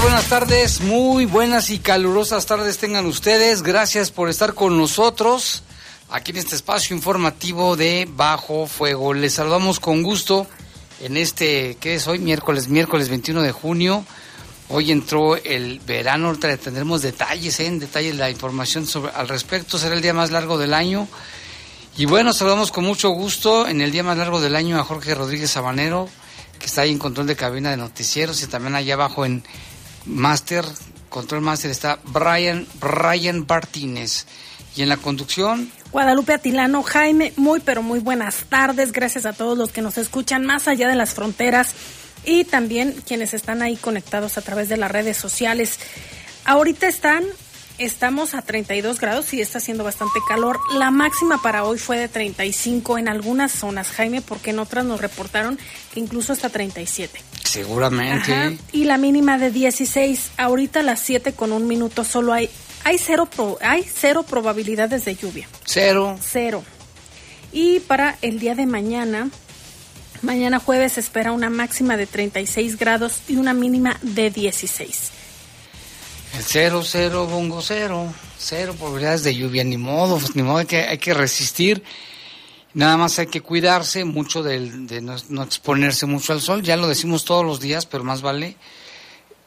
Buenas 0.00 0.28
tardes, 0.28 0.80
muy 0.80 1.24
buenas 1.24 1.70
y 1.70 1.78
calurosas 1.78 2.46
tardes 2.46 2.78
tengan 2.78 3.06
ustedes. 3.06 3.62
Gracias 3.62 4.10
por 4.10 4.28
estar 4.28 4.54
con 4.54 4.76
nosotros 4.76 5.62
aquí 6.10 6.32
en 6.32 6.38
este 6.38 6.56
espacio 6.56 6.96
informativo 6.96 7.76
de 7.76 8.08
Bajo 8.10 8.66
Fuego. 8.66 9.14
Les 9.14 9.34
saludamos 9.34 9.78
con 9.78 10.02
gusto 10.02 10.46
en 11.00 11.16
este, 11.16 11.76
¿qué 11.80 11.94
es 11.94 12.08
hoy? 12.08 12.18
Miércoles, 12.18 12.68
miércoles 12.68 13.08
21 13.08 13.42
de 13.42 13.52
junio. 13.52 14.04
Hoy 14.68 14.90
entró 14.90 15.36
el 15.36 15.80
verano, 15.80 16.28
ahorita 16.28 16.56
tendremos 16.56 17.02
detalles, 17.02 17.60
¿eh? 17.60 17.66
en 17.66 17.78
detalles 17.78 18.16
la 18.16 18.30
información 18.30 18.86
sobre, 18.86 19.12
al 19.12 19.28
respecto. 19.28 19.78
Será 19.78 19.94
el 19.94 20.02
día 20.02 20.14
más 20.14 20.30
largo 20.30 20.58
del 20.58 20.74
año. 20.74 21.06
Y 21.96 22.06
bueno, 22.06 22.32
saludamos 22.32 22.72
con 22.72 22.84
mucho 22.84 23.10
gusto 23.10 23.68
en 23.68 23.80
el 23.80 23.92
día 23.92 24.02
más 24.02 24.18
largo 24.18 24.40
del 24.40 24.56
año 24.56 24.78
a 24.78 24.84
Jorge 24.84 25.14
Rodríguez 25.14 25.52
Sabanero, 25.52 26.08
que 26.58 26.66
está 26.66 26.82
ahí 26.82 26.90
en 26.90 26.98
control 26.98 27.28
de 27.28 27.36
cabina 27.36 27.70
de 27.70 27.76
noticieros 27.76 28.42
y 28.42 28.48
también 28.48 28.74
allá 28.74 28.94
abajo 28.94 29.24
en 29.24 29.44
Master, 30.06 30.64
Control 31.08 31.40
Master 31.40 31.70
está 31.70 31.98
Brian, 32.04 32.66
Brian 32.80 33.44
Martínez. 33.48 34.26
Y 34.76 34.82
en 34.82 34.88
la 34.88 34.96
conducción... 34.96 35.70
Guadalupe 35.92 36.32
Atilano, 36.32 36.82
Jaime, 36.82 37.32
muy 37.36 37.60
pero 37.60 37.82
muy 37.82 38.00
buenas 38.00 38.46
tardes. 38.48 38.90
Gracias 38.90 39.26
a 39.26 39.32
todos 39.32 39.56
los 39.56 39.70
que 39.70 39.82
nos 39.82 39.96
escuchan 39.96 40.44
más 40.44 40.66
allá 40.66 40.88
de 40.88 40.96
las 40.96 41.14
fronteras 41.14 41.72
y 42.24 42.44
también 42.44 43.00
quienes 43.06 43.34
están 43.34 43.62
ahí 43.62 43.76
conectados 43.76 44.36
a 44.36 44.42
través 44.42 44.68
de 44.68 44.76
las 44.76 44.90
redes 44.90 45.16
sociales. 45.16 45.78
Ahorita 46.44 46.88
están 46.88 47.24
Estamos 47.78 48.34
a 48.34 48.42
32 48.42 49.00
grados 49.00 49.34
y 49.34 49.40
está 49.40 49.58
haciendo 49.58 49.82
bastante 49.82 50.20
calor. 50.28 50.60
La 50.74 50.90
máxima 50.92 51.42
para 51.42 51.64
hoy 51.64 51.78
fue 51.78 51.98
de 51.98 52.08
35 52.08 52.98
en 52.98 53.08
algunas 53.08 53.50
zonas, 53.50 53.88
Jaime, 53.88 54.22
porque 54.22 54.50
en 54.50 54.60
otras 54.60 54.84
nos 54.84 55.00
reportaron 55.00 55.58
que 55.92 56.00
incluso 56.00 56.32
hasta 56.32 56.50
37. 56.50 57.20
Seguramente. 57.42 58.58
Y 58.72 58.84
la 58.84 58.96
mínima 58.96 59.38
de 59.38 59.50
16. 59.50 60.32
Ahorita 60.36 60.80
a 60.80 60.82
las 60.84 61.00
7 61.00 61.32
con 61.32 61.52
un 61.52 61.66
minuto 61.66 62.04
solo 62.04 62.32
hay 62.32 62.48
hay 62.84 62.98
cero 62.98 63.28
hay 63.62 63.82
cero 63.82 64.24
probabilidades 64.28 65.04
de 65.06 65.16
lluvia. 65.16 65.48
Cero. 65.64 66.18
Cero. 66.20 66.62
Y 67.50 67.80
para 67.80 68.18
el 68.20 68.38
día 68.38 68.54
de 68.54 68.66
mañana, 68.66 69.30
mañana 70.22 70.58
jueves 70.58 70.98
espera 70.98 71.32
una 71.32 71.50
máxima 71.50 71.96
de 71.96 72.06
36 72.06 72.78
grados 72.78 73.22
y 73.26 73.36
una 73.36 73.54
mínima 73.54 73.98
de 74.02 74.30
16. 74.30 75.23
El 76.36 76.42
cero, 76.42 76.82
cero, 76.84 77.26
bongo 77.26 77.62
cero. 77.62 78.12
Cero 78.36 78.74
probabilidades 78.76 79.22
de 79.22 79.36
lluvia, 79.36 79.62
ni 79.62 79.76
modo, 79.76 80.18
ni 80.34 80.42
modo, 80.42 80.58
hay 80.58 80.66
que, 80.66 80.78
hay 80.78 80.98
que 80.98 81.14
resistir. 81.14 81.82
Nada 82.72 82.96
más 82.96 83.20
hay 83.20 83.28
que 83.28 83.40
cuidarse 83.40 84.04
mucho 84.04 84.42
de, 84.42 84.58
no, 85.00 85.42
exponerse 85.44 86.06
mucho 86.06 86.32
al 86.32 86.40
sol. 86.40 86.62
Ya 86.62 86.76
lo 86.76 86.88
decimos 86.88 87.24
todos 87.24 87.44
los 87.44 87.60
días, 87.60 87.86
pero 87.86 88.02
más 88.02 88.20
vale 88.20 88.56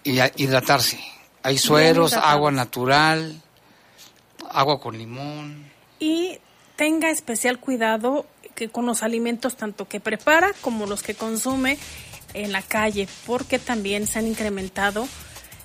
hidratarse. 0.04 0.98
Hay 1.44 1.58
sueros, 1.58 2.14
agua 2.14 2.52
natural, 2.52 3.42
agua 4.50 4.80
con 4.80 4.98
limón. 4.98 5.70
Y 6.00 6.40
tenga 6.78 7.10
especial 7.10 7.60
cuidado 7.60 8.26
que 8.56 8.70
con 8.70 8.86
los 8.86 9.04
alimentos 9.04 9.58
tanto 9.58 9.90
que 9.90 10.00
prepara 10.00 10.54
como 10.62 10.86
los 10.86 11.04
que 11.04 11.16
consume 11.16 11.78
en 12.34 12.54
la 12.54 12.62
calle, 12.62 13.10
porque 13.26 13.60
también 13.60 14.08
se 14.08 14.20
han 14.20 14.28
incrementado 14.28 15.06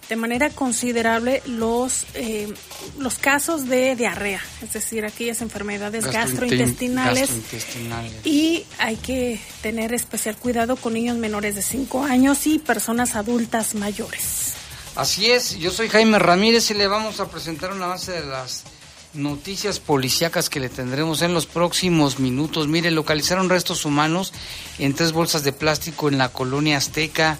de 0.08 0.16
manera 0.16 0.50
considerable 0.50 1.42
los, 1.46 2.06
eh, 2.14 2.52
los 2.98 3.18
casos 3.18 3.68
de 3.68 3.96
diarrea, 3.96 4.40
es 4.62 4.72
decir, 4.72 5.04
aquellas 5.04 5.40
enfermedades 5.42 6.06
gastrointestinales, 6.06 7.30
Y 8.24 8.64
hay 8.78 8.96
que 8.96 9.40
tener 9.62 9.94
especial 9.94 10.36
cuidado 10.36 10.76
con 10.76 10.94
niños 10.94 11.16
menores 11.16 11.54
de 11.54 11.62
5 11.62 12.04
años 12.04 12.46
y 12.46 12.58
personas 12.58 13.14
adultas 13.14 13.74
mayores. 13.74 14.54
Así 14.94 15.30
es, 15.30 15.58
yo 15.58 15.70
soy 15.70 15.88
Jaime 15.88 16.18
Ramírez 16.18 16.70
y 16.70 16.74
le 16.74 16.86
vamos 16.86 17.20
a 17.20 17.30
presentar 17.30 17.72
un 17.72 17.82
avance 17.82 18.12
de 18.12 18.26
las 18.26 18.64
noticias 19.14 19.80
policíacas 19.80 20.48
que 20.48 20.60
le 20.60 20.68
tendremos 20.68 21.22
en 21.22 21.34
los 21.34 21.46
próximos 21.46 22.18
minutos. 22.18 22.68
Mire, 22.68 22.90
localizaron 22.90 23.48
restos 23.48 23.84
humanos 23.84 24.32
en 24.78 24.94
tres 24.94 25.12
bolsas 25.12 25.44
de 25.44 25.52
plástico 25.52 26.08
en 26.08 26.18
la 26.18 26.30
colonia 26.30 26.78
azteca. 26.78 27.38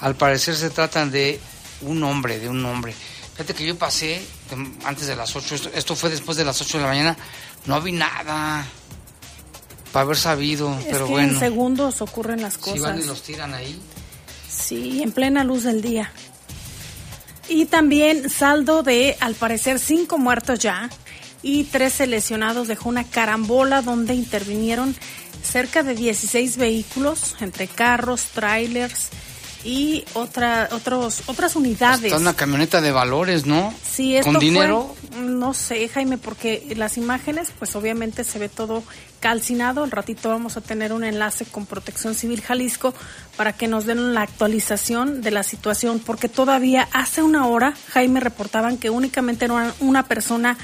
Al 0.00 0.14
parecer 0.14 0.56
se 0.56 0.70
tratan 0.70 1.10
de 1.10 1.40
un 1.82 2.02
hombre, 2.02 2.38
de 2.38 2.48
un 2.48 2.64
hombre. 2.64 2.94
Fíjate 3.32 3.54
que 3.54 3.66
yo 3.66 3.76
pasé 3.76 4.22
antes 4.84 5.06
de 5.06 5.16
las 5.16 5.36
8, 5.36 5.70
esto, 5.74 5.94
fue 5.94 6.10
después 6.10 6.36
de 6.38 6.44
las 6.44 6.60
8 6.60 6.78
de 6.78 6.82
la 6.82 6.88
mañana, 6.88 7.16
no 7.66 7.80
vi 7.80 7.92
nada 7.92 8.66
para 9.92 10.02
haber 10.04 10.16
sabido, 10.16 10.78
pero 10.90 11.06
bueno. 11.06 11.34
En 11.34 11.38
segundos 11.38 12.00
ocurren 12.00 12.40
las 12.40 12.56
cosas. 12.58 12.74
Si 12.74 12.80
van 12.80 13.00
y 13.00 13.04
los 13.04 13.22
tiran 13.22 13.54
ahí. 13.54 13.78
Sí, 14.48 15.02
en 15.02 15.12
plena 15.12 15.44
luz 15.44 15.64
del 15.64 15.82
día. 15.82 16.10
Y 17.48 17.66
también 17.66 18.28
saldo 18.30 18.82
de, 18.82 19.16
al 19.20 19.34
parecer, 19.34 19.78
cinco 19.78 20.18
muertos 20.18 20.58
ya 20.58 20.88
y 21.42 21.64
13 21.64 22.08
lesionados 22.08 22.66
dejó 22.66 22.88
una 22.88 23.04
carambola 23.04 23.82
donde 23.82 24.14
intervinieron 24.14 24.96
cerca 25.42 25.82
de 25.82 25.94
16 25.94 26.56
vehículos, 26.56 27.36
entre 27.40 27.68
carros, 27.68 28.24
trailers, 28.34 29.10
y 29.66 30.04
otra, 30.14 30.68
otros, 30.70 31.24
otras 31.26 31.56
unidades. 31.56 32.04
Está 32.04 32.18
una 32.18 32.36
camioneta 32.36 32.80
de 32.80 32.92
valores, 32.92 33.46
¿no? 33.46 33.74
Sí, 33.82 34.16
esto 34.16 34.30
¿Con 34.30 34.40
dinero? 34.40 34.94
no 35.18 35.54
sé, 35.54 35.88
Jaime, 35.88 36.18
porque 36.18 36.72
las 36.76 36.96
imágenes, 36.96 37.52
pues 37.58 37.74
obviamente 37.74 38.22
se 38.22 38.38
ve 38.38 38.48
todo 38.48 38.84
calcinado. 39.18 39.82
Al 39.82 39.90
ratito 39.90 40.28
vamos 40.28 40.56
a 40.56 40.60
tener 40.60 40.92
un 40.92 41.02
enlace 41.02 41.46
con 41.46 41.66
Protección 41.66 42.14
Civil 42.14 42.42
Jalisco 42.42 42.94
para 43.36 43.54
que 43.54 43.66
nos 43.66 43.86
den 43.86 44.14
la 44.14 44.22
actualización 44.22 45.20
de 45.20 45.32
la 45.32 45.42
situación, 45.42 45.98
porque 45.98 46.28
todavía 46.28 46.88
hace 46.92 47.24
una 47.24 47.48
hora, 47.48 47.74
Jaime, 47.88 48.20
reportaban 48.20 48.78
que 48.78 48.90
únicamente 48.90 49.46
era 49.46 49.74
una 49.80 50.04
persona 50.04 50.56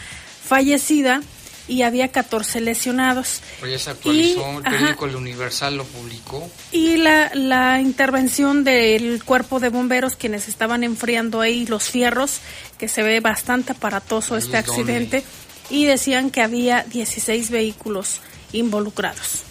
fallecida 0.44 1.22
y 1.68 1.82
había 1.82 2.08
14 2.08 2.60
lesionados. 2.60 3.40
Ya 3.68 3.78
se 3.78 3.90
actualizó, 3.90 4.58
el 4.58 4.62
periódico 4.62 5.06
El 5.06 5.16
Universal 5.16 5.76
lo 5.76 5.84
publicó. 5.84 6.50
Y 6.72 6.96
la, 6.96 7.30
la 7.34 7.80
intervención 7.80 8.64
del 8.64 9.22
cuerpo 9.24 9.60
de 9.60 9.68
bomberos, 9.68 10.16
quienes 10.16 10.48
estaban 10.48 10.84
enfriando 10.84 11.40
ahí 11.40 11.66
los 11.66 11.84
fierros, 11.84 12.40
que 12.78 12.88
se 12.88 13.02
ve 13.02 13.20
bastante 13.20 13.72
aparatoso 13.72 14.36
este 14.36 14.56
accidente, 14.56 15.22
y 15.70 15.84
decían 15.86 16.30
que 16.30 16.42
había 16.42 16.84
16 16.84 17.50
vehículos 17.50 18.20
involucrados. 18.52 19.44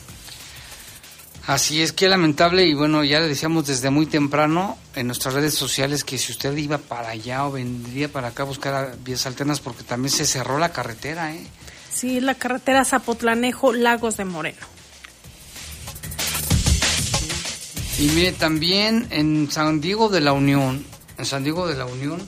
Así 1.48 1.82
es, 1.82 1.92
que 1.92 2.08
lamentable 2.08 2.68
y 2.68 2.76
bueno, 2.76 3.04
ya 3.04 3.20
le 3.20 3.28
decíamos 3.28 3.66
desde 3.66 3.90
muy 3.90 4.06
temprano 4.06 4.78
en 4.96 5.08
nuestras 5.08 5.34
redes 5.34 5.56
sociales 5.56 6.04
que 6.04 6.20
si 6.20 6.32
usted 6.32 6.56
iba 6.56 6.78
para 6.78 7.10
allá 7.10 7.46
o 7.48 7.52
vendría 7.52 8.10
para 8.10 8.28
acá 8.28 8.44
a 8.44 8.46
buscar 8.46 8.96
vías 9.04 9.26
alternas 9.26 9.60
porque 9.60 9.84
también 9.84 10.12
se 10.12 10.26
cerró 10.26 10.60
la 10.60 10.72
carretera, 10.72 11.34
¿eh? 11.34 11.48
Sí, 11.94 12.20
la 12.20 12.36
carretera 12.36 12.86
Zapotlanejo, 12.86 13.74
Lagos 13.74 14.18
de 14.18 14.26
Moreno. 14.26 14.66
Y 18.00 18.06
mire, 18.08 18.32
también 18.32 19.08
en 19.12 19.52
San 19.52 19.82
Diego 19.82 20.10
de 20.10 20.22
la 20.22 20.34
Unión, 20.34 20.84
en 21.18 21.26
San 21.26 21.44
Diego 21.44 21.68
de 21.68 21.76
la 21.76 21.86
Unión, 21.86 22.20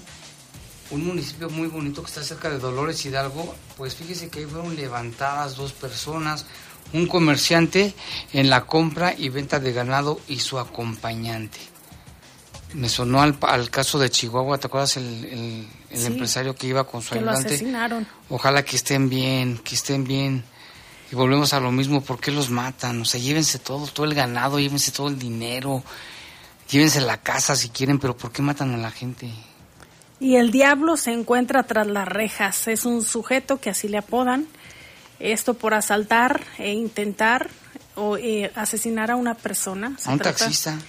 un 0.91 1.07
municipio 1.07 1.49
muy 1.49 1.67
bonito 1.67 2.03
que 2.03 2.09
está 2.09 2.21
cerca 2.21 2.49
de 2.49 2.59
Dolores 2.59 3.03
Hidalgo, 3.05 3.55
pues 3.77 3.95
fíjese 3.95 4.29
que 4.29 4.39
ahí 4.39 4.45
fueron 4.45 4.75
levantadas 4.75 5.55
dos 5.55 5.73
personas, 5.73 6.45
un 6.91 7.07
comerciante 7.07 7.95
en 8.33 8.49
la 8.51 8.65
compra 8.65 9.15
y 9.17 9.29
venta 9.29 9.59
de 9.59 9.73
ganado 9.73 10.19
y 10.27 10.39
su 10.39 10.59
acompañante 10.59 11.72
me 12.73 12.89
sonó 12.89 13.21
al, 13.21 13.37
al, 13.41 13.69
caso 13.69 13.99
de 13.99 14.09
Chihuahua, 14.09 14.57
¿te 14.57 14.67
acuerdas 14.67 14.97
el, 14.97 15.67
el, 15.91 16.05
empresario 16.05 16.55
que 16.55 16.67
iba 16.67 16.85
con 16.85 17.01
su 17.01 17.11
que 17.11 17.19
ayudante? 17.19 17.43
Lo 17.43 17.47
asesinaron. 17.47 18.07
Ojalá 18.29 18.63
que 18.63 18.75
estén 18.75 19.09
bien, 19.09 19.59
que 19.59 19.75
estén 19.75 20.03
bien. 20.03 20.43
Y 21.11 21.15
volvemos 21.15 21.53
a 21.53 21.59
lo 21.59 21.71
mismo, 21.71 22.01
¿por 22.01 22.19
qué 22.19 22.31
los 22.31 22.49
matan? 22.49 23.01
O 23.01 23.05
sea, 23.05 23.19
llévense 23.19 23.59
todo, 23.59 23.85
todo 23.87 24.05
el 24.05 24.15
ganado, 24.15 24.59
llévense 24.59 24.91
todo 24.91 25.07
el 25.07 25.19
dinero, 25.19 25.83
llévense 26.69 27.01
la 27.01 27.17
casa 27.17 27.55
si 27.55 27.69
quieren, 27.69 27.99
pero 27.99 28.17
¿por 28.17 28.31
qué 28.31 28.41
matan 28.41 28.73
a 28.73 28.77
la 28.77 28.89
gente? 28.89 29.29
Y 30.19 30.37
el 30.37 30.51
diablo 30.51 30.97
se 30.97 31.11
encuentra 31.11 31.63
tras 31.63 31.85
las 31.85 32.07
rejas, 32.07 32.67
es 32.67 32.85
un 32.85 33.03
sujeto 33.03 33.59
que 33.59 33.69
así 33.69 33.87
le 33.87 33.97
apodan, 33.97 34.47
esto 35.19 35.53
por 35.53 35.73
asaltar 35.73 36.41
e 36.57 36.71
intentar 36.73 37.49
o 37.95 38.17
eh, 38.17 38.51
asesinar 38.55 39.11
a 39.11 39.15
una 39.15 39.35
persona. 39.35 39.95
a 40.05 40.11
un 40.11 40.19
taxista. 40.19 40.79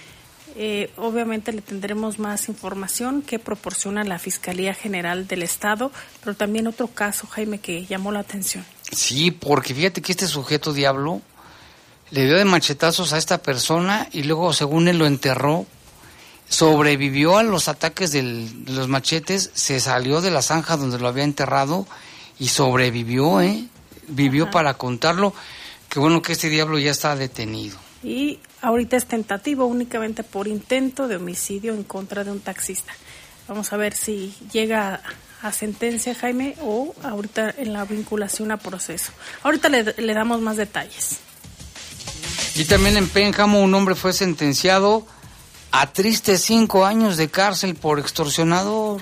Eh, 0.57 0.89
obviamente 0.95 1.51
le 1.51 1.61
tendremos 1.61 2.17
más 2.17 2.47
información 2.47 3.21
que 3.21 3.39
proporciona 3.39 4.05
la 4.05 4.19
Fiscalía 4.19 4.73
General 4.73 5.27
del 5.27 5.43
Estado, 5.43 5.91
pero 6.23 6.35
también 6.35 6.67
otro 6.67 6.87
caso, 6.87 7.27
Jaime, 7.27 7.59
que 7.59 7.85
llamó 7.85 8.13
la 8.13 8.19
atención. 8.19 8.65
Sí, 8.91 9.31
porque 9.31 9.73
fíjate 9.73 10.01
que 10.01 10.13
este 10.13 10.27
sujeto 10.27 10.71
diablo 10.71 11.21
le 12.11 12.25
dio 12.25 12.37
de 12.37 12.45
machetazos 12.45 13.11
a 13.11 13.17
esta 13.17 13.41
persona 13.41 14.07
y 14.13 14.23
luego, 14.23 14.53
según 14.53 14.87
él 14.87 14.97
lo 14.97 15.07
enterró, 15.07 15.65
sobrevivió 16.47 17.37
a 17.37 17.43
los 17.43 17.67
ataques 17.67 18.11
de 18.13 18.47
los 18.67 18.87
machetes, 18.87 19.51
se 19.53 19.81
salió 19.81 20.21
de 20.21 20.31
la 20.31 20.41
zanja 20.41 20.77
donde 20.77 20.99
lo 20.99 21.09
había 21.09 21.25
enterrado 21.25 21.85
y 22.39 22.47
sobrevivió, 22.47 23.41
¿eh? 23.41 23.65
Vivió 24.07 24.51
para 24.51 24.75
contarlo. 24.75 25.33
Qué 25.89 25.99
bueno 25.99 26.21
que 26.21 26.33
este 26.33 26.49
diablo 26.49 26.77
ya 26.77 26.91
está 26.91 27.15
detenido. 27.15 27.84
Y 28.05 28.39
ahorita 28.61 28.95
es 28.97 29.07
tentativo 29.07 29.65
únicamente 29.65 30.23
por 30.23 30.47
intento 30.47 31.07
de 31.07 31.15
homicidio 31.15 31.73
en 31.73 31.83
contra 31.83 32.23
de 32.23 32.31
un 32.31 32.39
taxista. 32.39 32.93
Vamos 33.47 33.73
a 33.73 33.77
ver 33.77 33.95
si 33.95 34.33
llega 34.53 35.01
a 35.41 35.51
sentencia, 35.51 36.13
Jaime, 36.13 36.55
o 36.61 36.93
ahorita 37.03 37.53
en 37.57 37.73
la 37.73 37.83
vinculación 37.85 38.51
a 38.51 38.57
proceso. 38.57 39.11
Ahorita 39.43 39.69
le, 39.69 39.83
le 39.83 40.13
damos 40.13 40.39
más 40.41 40.55
detalles. 40.55 41.17
Y 42.55 42.65
también 42.65 42.95
en 42.95 43.09
Pénjamo 43.09 43.61
un 43.61 43.73
hombre 43.73 43.95
fue 43.95 44.13
sentenciado 44.13 45.05
a 45.71 45.91
tristes 45.91 46.43
cinco 46.43 46.85
años 46.85 47.17
de 47.17 47.29
cárcel 47.29 47.75
por 47.75 47.99
extorsionador. 47.99 49.01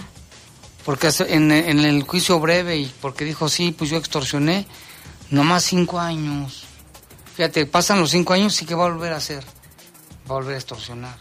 Porque 0.85 1.09
en, 1.27 1.51
en, 1.51 1.79
el 1.79 2.03
juicio 2.03 2.39
breve 2.39 2.77
y 2.77 2.91
porque 2.99 3.23
dijo, 3.23 3.47
sí, 3.47 3.71
pues 3.71 3.89
yo 3.89 3.97
extorsioné, 3.97 4.65
nomás 5.29 5.63
cinco 5.63 5.99
años. 5.99 6.62
Fíjate, 7.35 7.65
pasan 7.65 7.99
los 7.99 8.11
cinco 8.11 8.33
años 8.33 8.61
y 8.61 8.65
¿qué 8.65 8.75
va 8.75 8.85
a 8.85 8.89
volver 8.89 9.13
a 9.13 9.17
hacer? 9.17 9.43
Va 10.29 10.35
a 10.35 10.39
volver 10.39 10.55
a 10.55 10.57
extorsionar. 10.57 11.17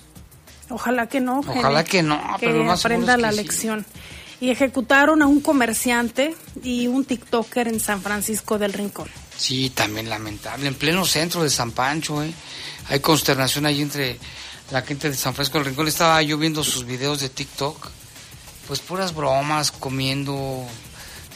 Ojalá 0.68 1.08
que 1.08 1.20
no. 1.20 1.40
Ojalá 1.40 1.84
que 1.84 2.02
no, 2.02 2.20
que 2.38 2.46
pero 2.46 2.64
más 2.64 2.84
aprenda 2.84 3.16
la 3.16 3.32
lección. 3.32 3.84
Y 4.40 4.50
ejecutaron 4.50 5.22
a 5.22 5.26
un 5.26 5.40
comerciante 5.40 6.34
y 6.62 6.88
un 6.88 7.04
TikToker 7.04 7.68
en 7.68 7.78
San 7.78 8.02
Francisco 8.02 8.58
del 8.58 8.72
Rincón. 8.72 9.08
Sí, 9.36 9.70
también 9.70 10.08
lamentable. 10.08 10.66
En 10.66 10.74
pleno 10.74 11.04
centro 11.04 11.42
de 11.42 11.50
San 11.50 11.70
Pancho, 11.70 12.22
¿eh? 12.22 12.32
Hay 12.88 13.00
consternación 13.00 13.66
ahí 13.66 13.80
entre 13.80 14.18
la 14.70 14.82
gente 14.82 15.10
de 15.10 15.16
San 15.16 15.34
Francisco 15.34 15.58
del 15.58 15.68
Rincón. 15.68 15.86
Estaba 15.86 16.20
yo 16.22 16.38
viendo 16.38 16.64
sus 16.64 16.84
videos 16.84 17.20
de 17.20 17.28
TikTok. 17.28 17.88
Pues 18.66 18.80
puras 18.80 19.14
bromas, 19.14 19.70
comiendo 19.70 20.66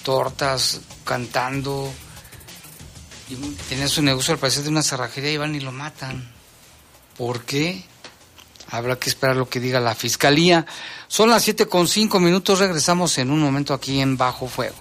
tortas, 0.03 0.81
cantando. 1.05 1.93
Y 3.29 3.35
tenía 3.69 3.89
su 3.89 4.03
negocio 4.03 4.35
al 4.35 4.39
parecer 4.39 4.63
de 4.63 4.69
una 4.69 4.83
cerrajería 4.83 5.33
y 5.33 5.37
van 5.37 5.55
y 5.55 5.61
lo 5.61 5.73
matan. 5.73 6.31
¿Por 7.17 7.45
qué? 7.45 7.85
Habrá 8.71 8.97
que 8.97 9.09
esperar 9.09 9.37
lo 9.37 9.49
que 9.49 9.61
diga 9.61 9.81
la 9.81 9.95
fiscalía. 9.95 10.67
Son 11.09 11.31
las 11.31 11.43
siete 11.43 11.67
con 11.67 11.89
cinco 11.89 12.21
minutos. 12.21 12.59
Regresamos 12.59 13.17
en 13.19 13.31
un 13.31 13.41
momento 13.41 13.73
aquí 13.75 14.01
en 14.01 14.17
Bajo 14.17 14.49
Fuego. 14.49 14.75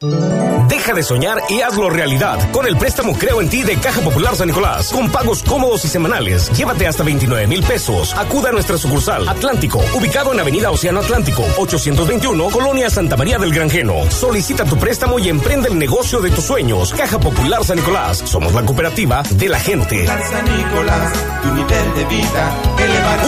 Deja 0.00 0.94
de 0.94 1.02
soñar 1.02 1.38
y 1.48 1.60
hazlo 1.60 1.90
realidad 1.90 2.38
con 2.52 2.64
el 2.68 2.76
préstamo 2.76 3.14
Creo 3.14 3.40
en 3.40 3.50
ti 3.50 3.64
de 3.64 3.76
Caja 3.78 4.00
Popular 4.00 4.36
San 4.36 4.46
Nicolás. 4.46 4.92
Con 4.92 5.10
pagos 5.10 5.42
cómodos 5.42 5.84
y 5.84 5.88
semanales. 5.88 6.52
Llévate 6.56 6.86
hasta 6.86 7.02
29 7.02 7.48
mil 7.48 7.64
pesos. 7.64 8.14
Acuda 8.14 8.50
a 8.50 8.52
nuestra 8.52 8.78
sucursal 8.78 9.28
Atlántico, 9.28 9.80
ubicado 9.96 10.32
en 10.32 10.38
Avenida 10.38 10.70
Océano 10.70 11.00
Atlántico, 11.00 11.44
821, 11.56 12.50
Colonia 12.50 12.90
Santa 12.90 13.16
María 13.16 13.38
del 13.38 13.52
Granjeno. 13.52 14.08
Solicita 14.08 14.64
tu 14.64 14.76
préstamo 14.76 15.18
y 15.18 15.28
emprende 15.30 15.68
el 15.68 15.76
negocio 15.76 16.20
de 16.20 16.30
tus 16.30 16.44
sueños. 16.44 16.94
Caja 16.94 17.18
Popular 17.18 17.64
San 17.64 17.78
Nicolás. 17.78 18.18
Somos 18.18 18.54
la 18.54 18.64
cooperativa 18.64 19.24
de 19.24 19.48
la 19.48 19.58
gente. 19.58 20.06
San 20.06 20.58
Nicolás, 20.58 21.12
tu 21.42 21.52
nivel 21.52 21.94
de 21.96 22.04
vida 22.04 22.54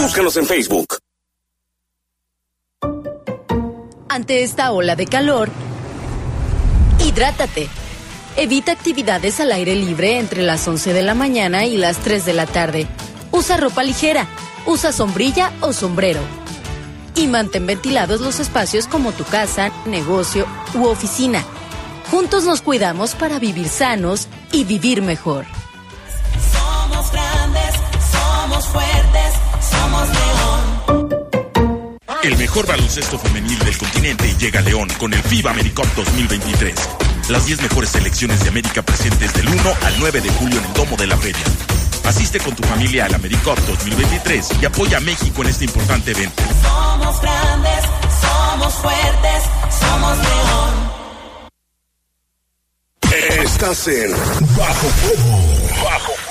Búscanos 0.01 0.37
en 0.37 0.45
Facebook. 0.45 0.97
Ante 4.07 4.43
esta 4.43 4.71
ola 4.71 4.95
de 4.95 5.05
calor, 5.05 5.49
Hidrátate. 7.05 7.67
Evita 8.37 8.71
actividades 8.71 9.39
al 9.39 9.51
aire 9.51 9.75
libre 9.75 10.19
entre 10.19 10.41
las 10.41 10.67
11 10.67 10.93
de 10.93 11.03
la 11.03 11.13
mañana 11.13 11.65
y 11.65 11.77
las 11.77 11.97
3 11.97 12.25
de 12.25 12.33
la 12.33 12.45
tarde. 12.45 12.87
Usa 13.31 13.57
ropa 13.57 13.83
ligera. 13.83 14.27
Usa 14.65 14.91
sombrilla 14.93 15.51
o 15.61 15.73
sombrero. 15.73 16.21
Y 17.15 17.27
mantén 17.27 17.65
ventilados 17.65 18.21
los 18.21 18.39
espacios 18.39 18.87
como 18.87 19.11
tu 19.11 19.25
casa, 19.25 19.71
negocio 19.85 20.45
u 20.73 20.85
oficina. 20.85 21.43
Juntos 22.09 22.45
nos 22.45 22.61
cuidamos 22.61 23.15
para 23.15 23.39
vivir 23.39 23.67
sanos 23.67 24.27
y 24.51 24.63
vivir 24.63 25.01
mejor. 25.01 25.45
Somos 26.53 27.11
grandes, 27.11 27.75
somos 28.11 28.67
fuertes, 28.67 29.33
somos 29.69 30.09
el 32.23 32.37
mejor 32.37 32.67
baloncesto 32.67 33.17
femenil 33.17 33.57
del 33.59 33.77
continente 33.77 34.35
llega 34.37 34.59
a 34.59 34.63
León 34.63 34.87
con 34.99 35.13
el 35.13 35.23
FIBA 35.23 35.51
AmeriCup 35.51 35.87
2023. 35.95 36.75
Las 37.29 37.45
10 37.45 37.61
mejores 37.63 37.89
selecciones 37.89 38.43
de 38.43 38.49
América 38.49 38.83
presentes 38.83 39.33
del 39.33 39.47
1 39.47 39.61
al 39.83 39.99
9 39.99 40.21
de 40.21 40.29
julio 40.29 40.59
en 40.59 40.65
el 40.65 40.73
Domo 40.73 40.97
de 40.97 41.07
la 41.07 41.17
Feria. 41.17 41.43
Asiste 42.05 42.39
con 42.39 42.55
tu 42.55 42.63
familia 42.63 43.05
al 43.05 43.15
AmeriCup 43.15 43.57
2023 43.59 44.49
y 44.61 44.65
apoya 44.65 44.97
a 44.97 44.99
México 44.99 45.41
en 45.41 45.49
este 45.49 45.65
importante 45.65 46.11
evento. 46.11 46.43
Somos 46.61 47.21
grandes, 47.21 47.85
somos 48.21 48.73
fuertes, 48.75 49.43
somos 49.79 50.17
León. 50.17 50.91
Estás 53.43 53.87
en 53.87 54.11
Bajo 54.57 54.87
Fuego. 54.87 55.83
Bajo 55.83 56.30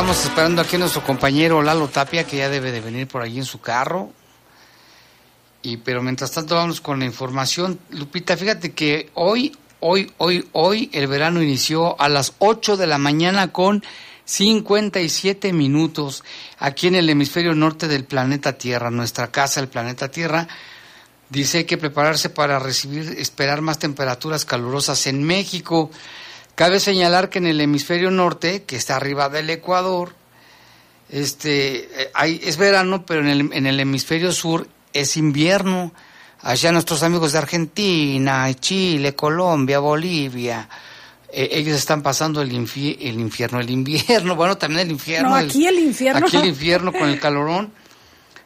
Estamos 0.00 0.24
esperando 0.24 0.62
aquí 0.62 0.76
a 0.76 0.78
nuestro 0.78 1.04
compañero 1.04 1.60
Lalo 1.60 1.86
Tapia, 1.88 2.24
que 2.24 2.38
ya 2.38 2.48
debe 2.48 2.72
de 2.72 2.80
venir 2.80 3.06
por 3.06 3.20
allí 3.20 3.36
en 3.36 3.44
su 3.44 3.60
carro. 3.60 4.10
Y 5.60 5.76
pero 5.76 6.02
mientras 6.02 6.32
tanto 6.32 6.54
vamos 6.54 6.80
con 6.80 7.00
la 7.00 7.04
información. 7.04 7.78
Lupita, 7.90 8.34
fíjate 8.34 8.72
que 8.72 9.10
hoy, 9.12 9.54
hoy, 9.80 10.10
hoy, 10.16 10.48
hoy 10.52 10.88
el 10.94 11.06
verano 11.06 11.42
inició 11.42 12.00
a 12.00 12.08
las 12.08 12.32
8 12.38 12.78
de 12.78 12.86
la 12.86 12.96
mañana 12.96 13.52
con 13.52 13.84
57 14.24 15.52
minutos 15.52 16.24
aquí 16.58 16.86
en 16.86 16.94
el 16.94 17.10
hemisferio 17.10 17.54
norte 17.54 17.86
del 17.86 18.04
planeta 18.04 18.54
Tierra, 18.54 18.90
nuestra 18.90 19.30
casa, 19.30 19.60
el 19.60 19.68
planeta 19.68 20.10
Tierra. 20.10 20.48
Dice 21.28 21.66
que 21.66 21.76
prepararse 21.76 22.30
para 22.30 22.58
recibir, 22.58 23.16
esperar 23.18 23.60
más 23.60 23.78
temperaturas 23.78 24.46
calurosas 24.46 25.06
en 25.06 25.22
México. 25.24 25.90
Cabe 26.54 26.80
señalar 26.80 27.30
que 27.30 27.38
en 27.38 27.46
el 27.46 27.60
hemisferio 27.60 28.10
norte, 28.10 28.64
que 28.64 28.76
está 28.76 28.96
arriba 28.96 29.28
del 29.28 29.48
Ecuador, 29.50 30.14
este, 31.08 32.02
eh, 32.02 32.10
hay, 32.14 32.40
es 32.44 32.56
verano, 32.56 33.04
pero 33.04 33.20
en 33.20 33.28
el, 33.28 33.52
en 33.52 33.66
el 33.66 33.80
hemisferio 33.80 34.32
sur 34.32 34.68
es 34.92 35.16
invierno. 35.16 35.92
Allá 36.42 36.72
nuestros 36.72 37.02
amigos 37.02 37.32
de 37.32 37.38
Argentina, 37.38 38.52
Chile, 38.54 39.14
Colombia, 39.14 39.78
Bolivia, 39.78 40.68
eh, 41.32 41.48
ellos 41.52 41.76
están 41.76 42.02
pasando 42.02 42.40
el, 42.40 42.50
el 42.50 43.20
infierno, 43.20 43.60
el 43.60 43.70
invierno, 43.70 44.36
bueno, 44.36 44.56
también 44.56 44.82
el 44.82 44.90
infierno. 44.90 45.30
No, 45.30 45.34
aquí 45.34 45.66
el, 45.66 45.78
infierno. 45.78 46.26
Aquí 46.26 46.36
el 46.36 46.46
infierno 46.46 46.92
con 46.92 47.08
el 47.08 47.20
calorón. 47.20 47.72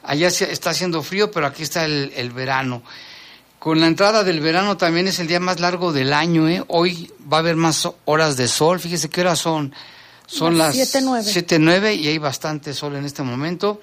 Allá 0.02 0.28
está 0.28 0.70
haciendo 0.70 1.02
frío, 1.02 1.30
pero 1.30 1.46
aquí 1.46 1.62
está 1.62 1.84
el, 1.84 2.12
el 2.14 2.30
verano. 2.30 2.82
Con 3.64 3.80
la 3.80 3.86
entrada 3.86 4.24
del 4.24 4.40
verano 4.40 4.76
también 4.76 5.08
es 5.08 5.18
el 5.20 5.26
día 5.26 5.40
más 5.40 5.58
largo 5.58 5.90
del 5.90 6.12
año, 6.12 6.46
¿eh? 6.50 6.62
Hoy 6.68 7.10
va 7.32 7.38
a 7.38 7.40
haber 7.40 7.56
más 7.56 7.88
horas 8.04 8.36
de 8.36 8.46
sol. 8.46 8.78
Fíjese 8.78 9.08
qué 9.08 9.22
horas 9.22 9.38
son. 9.38 9.72
Son 10.26 10.58
las 10.58 10.76
7, 10.76 11.58
9 11.58 11.94
y 11.94 12.08
hay 12.08 12.18
bastante 12.18 12.74
sol 12.74 12.94
en 12.94 13.06
este 13.06 13.22
momento, 13.22 13.80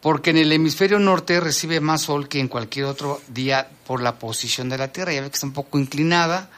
porque 0.00 0.30
en 0.30 0.36
el 0.36 0.52
hemisferio 0.52 1.00
norte 1.00 1.40
recibe 1.40 1.80
más 1.80 2.02
sol 2.02 2.28
que 2.28 2.38
en 2.38 2.46
cualquier 2.46 2.84
otro 2.84 3.20
día 3.26 3.68
por 3.88 4.02
la 4.02 4.20
posición 4.20 4.68
de 4.68 4.78
la 4.78 4.92
Tierra. 4.92 5.12
Ya 5.12 5.22
ve 5.22 5.30
que 5.30 5.34
está 5.34 5.48
un 5.48 5.52
poco 5.52 5.80
inclinada. 5.80 6.48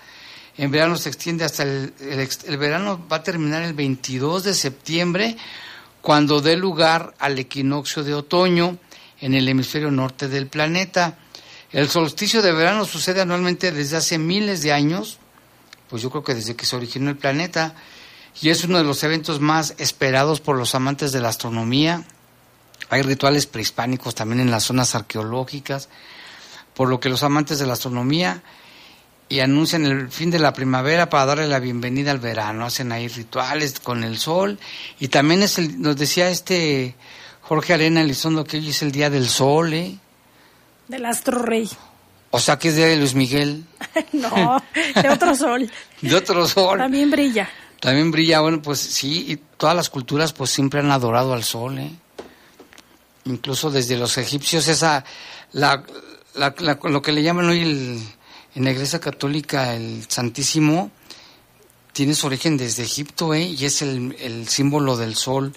En 0.58 0.70
verano 0.70 0.98
se 0.98 1.08
extiende 1.08 1.46
hasta 1.46 1.62
el, 1.62 1.94
el, 1.98 2.28
el 2.44 2.56
verano 2.58 3.06
va 3.10 3.16
a 3.16 3.22
terminar 3.22 3.62
el 3.62 3.72
22 3.72 4.44
de 4.44 4.52
septiembre, 4.52 5.34
cuando 6.02 6.42
dé 6.42 6.58
lugar 6.58 7.14
al 7.20 7.38
equinoccio 7.38 8.04
de 8.04 8.12
otoño 8.12 8.76
en 9.22 9.32
el 9.32 9.48
hemisferio 9.48 9.90
norte 9.90 10.28
del 10.28 10.48
planeta. 10.48 11.16
El 11.72 11.88
solsticio 11.88 12.42
de 12.42 12.52
verano 12.52 12.84
sucede 12.84 13.20
anualmente 13.20 13.70
desde 13.70 13.96
hace 13.96 14.18
miles 14.18 14.62
de 14.62 14.72
años, 14.72 15.18
pues 15.88 16.02
yo 16.02 16.10
creo 16.10 16.24
que 16.24 16.34
desde 16.34 16.56
que 16.56 16.66
se 16.66 16.74
originó 16.74 17.10
el 17.10 17.16
planeta, 17.16 17.74
y 18.42 18.50
es 18.50 18.64
uno 18.64 18.78
de 18.78 18.84
los 18.84 19.02
eventos 19.04 19.40
más 19.40 19.74
esperados 19.78 20.40
por 20.40 20.56
los 20.56 20.74
amantes 20.74 21.12
de 21.12 21.20
la 21.20 21.28
astronomía. 21.28 22.04
Hay 22.88 23.02
rituales 23.02 23.46
prehispánicos 23.46 24.14
también 24.14 24.40
en 24.40 24.50
las 24.50 24.64
zonas 24.64 24.94
arqueológicas, 24.94 25.88
por 26.74 26.88
lo 26.88 26.98
que 26.98 27.08
los 27.08 27.22
amantes 27.22 27.58
de 27.58 27.66
la 27.66 27.74
astronomía 27.74 28.42
y 29.28 29.38
anuncian 29.38 29.86
el 29.86 30.10
fin 30.10 30.30
de 30.32 30.40
la 30.40 30.52
primavera 30.52 31.08
para 31.08 31.24
darle 31.24 31.46
la 31.46 31.60
bienvenida 31.60 32.10
al 32.10 32.18
verano. 32.18 32.66
Hacen 32.66 32.90
ahí 32.90 33.06
rituales 33.06 33.78
con 33.78 34.02
el 34.02 34.18
sol 34.18 34.58
y 34.98 35.06
también 35.06 35.42
es 35.42 35.56
el, 35.58 35.80
nos 35.80 35.96
decía 35.96 36.30
este 36.30 36.96
Jorge 37.42 37.74
Arena 37.74 38.00
Elizondo 38.00 38.44
que 38.44 38.56
hoy 38.56 38.70
es 38.70 38.82
el 38.82 38.90
día 38.90 39.08
del 39.08 39.28
sol, 39.28 39.72
¿eh? 39.72 39.98
Del 40.90 41.06
astro 41.06 41.38
rey. 41.40 41.68
O 42.32 42.38
sea 42.40 42.58
que 42.58 42.68
es 42.68 42.76
de 42.76 42.96
Luis 42.96 43.14
Miguel. 43.14 43.64
no, 44.12 44.62
de 45.00 45.08
otro 45.08 45.34
sol. 45.34 45.70
de 46.00 46.14
otro 46.14 46.46
sol. 46.46 46.78
También 46.78 47.10
brilla. 47.10 47.48
También 47.80 48.10
brilla, 48.10 48.40
bueno, 48.40 48.60
pues 48.60 48.78
sí, 48.78 49.24
y 49.28 49.36
todas 49.56 49.74
las 49.74 49.88
culturas 49.88 50.32
pues 50.32 50.50
siempre 50.50 50.80
han 50.80 50.90
adorado 50.90 51.32
al 51.32 51.44
sol, 51.44 51.78
¿eh? 51.78 51.90
Incluso 53.24 53.70
desde 53.70 53.96
los 53.96 54.16
egipcios 54.18 54.68
esa, 54.68 55.04
la, 55.52 55.82
la- 56.34 56.54
la- 56.58 56.78
lo 56.84 57.02
que 57.02 57.12
le 57.12 57.22
llaman 57.22 57.48
hoy 57.48 57.60
el, 57.62 58.02
en 58.54 58.64
la 58.64 58.70
iglesia 58.70 58.98
católica 59.00 59.74
el 59.74 60.04
Santísimo, 60.08 60.90
tiene 61.92 62.14
su 62.14 62.26
origen 62.26 62.56
desde 62.56 62.82
Egipto, 62.82 63.34
¿eh? 63.34 63.42
Y 63.44 63.64
es 63.64 63.82
el, 63.82 64.16
el 64.20 64.48
símbolo 64.48 64.96
del 64.96 65.14
sol, 65.16 65.54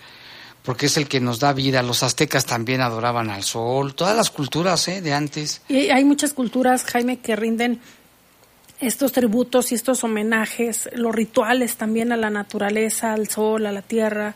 porque 0.64 0.88
es 0.88 0.98
el 0.98 1.08
que 1.08 1.20
nos 1.20 1.40
da 1.40 1.54
vida. 1.54 1.84
Los 1.84 2.04
aztecas 2.04 2.46
también 2.46 2.82
adoraban 2.82 3.30
al 3.30 3.44
sol, 3.44 3.94
todas 3.94 4.16
las 4.16 4.30
culturas, 4.30 4.88
¿eh? 4.88 5.02
De 5.02 5.14
antes. 5.14 5.62
Y 5.68 5.90
hay 5.90 6.04
muchas 6.06 6.34
culturas, 6.34 6.84
Jaime, 6.86 7.20
que 7.20 7.36
rinden 7.36 7.82
estos 8.80 9.12
tributos 9.12 9.72
y 9.72 9.76
estos 9.76 10.04
homenajes, 10.04 10.90
los 10.94 11.14
rituales 11.14 11.76
también 11.76 12.12
a 12.12 12.18
la 12.18 12.30
naturaleza, 12.30 13.14
al 13.14 13.30
sol, 13.30 13.66
a 13.66 13.72
la 13.72 13.82
tierra, 13.82 14.36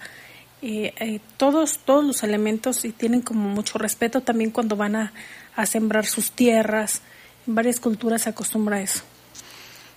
eh, 0.62 0.94
eh, 1.00 1.20
todos, 1.38 1.80
todos 1.80 2.04
los 2.04 2.24
elementos 2.24 2.86
y 2.86 2.92
tienen 2.92 3.22
como 3.22 3.50
mucho 3.50 3.78
respeto 3.78 4.22
también 4.22 4.52
cuando 4.52 4.76
van 4.76 4.96
a, 4.96 5.14
a 5.56 5.66
sembrar 5.66 6.06
sus 6.06 6.32
tierras. 6.32 7.02
En 7.46 7.56
varias 7.56 7.80
culturas 7.80 8.24
se 8.24 8.30
acostumbra 8.30 8.78
a 8.78 8.82
eso. 8.82 9.02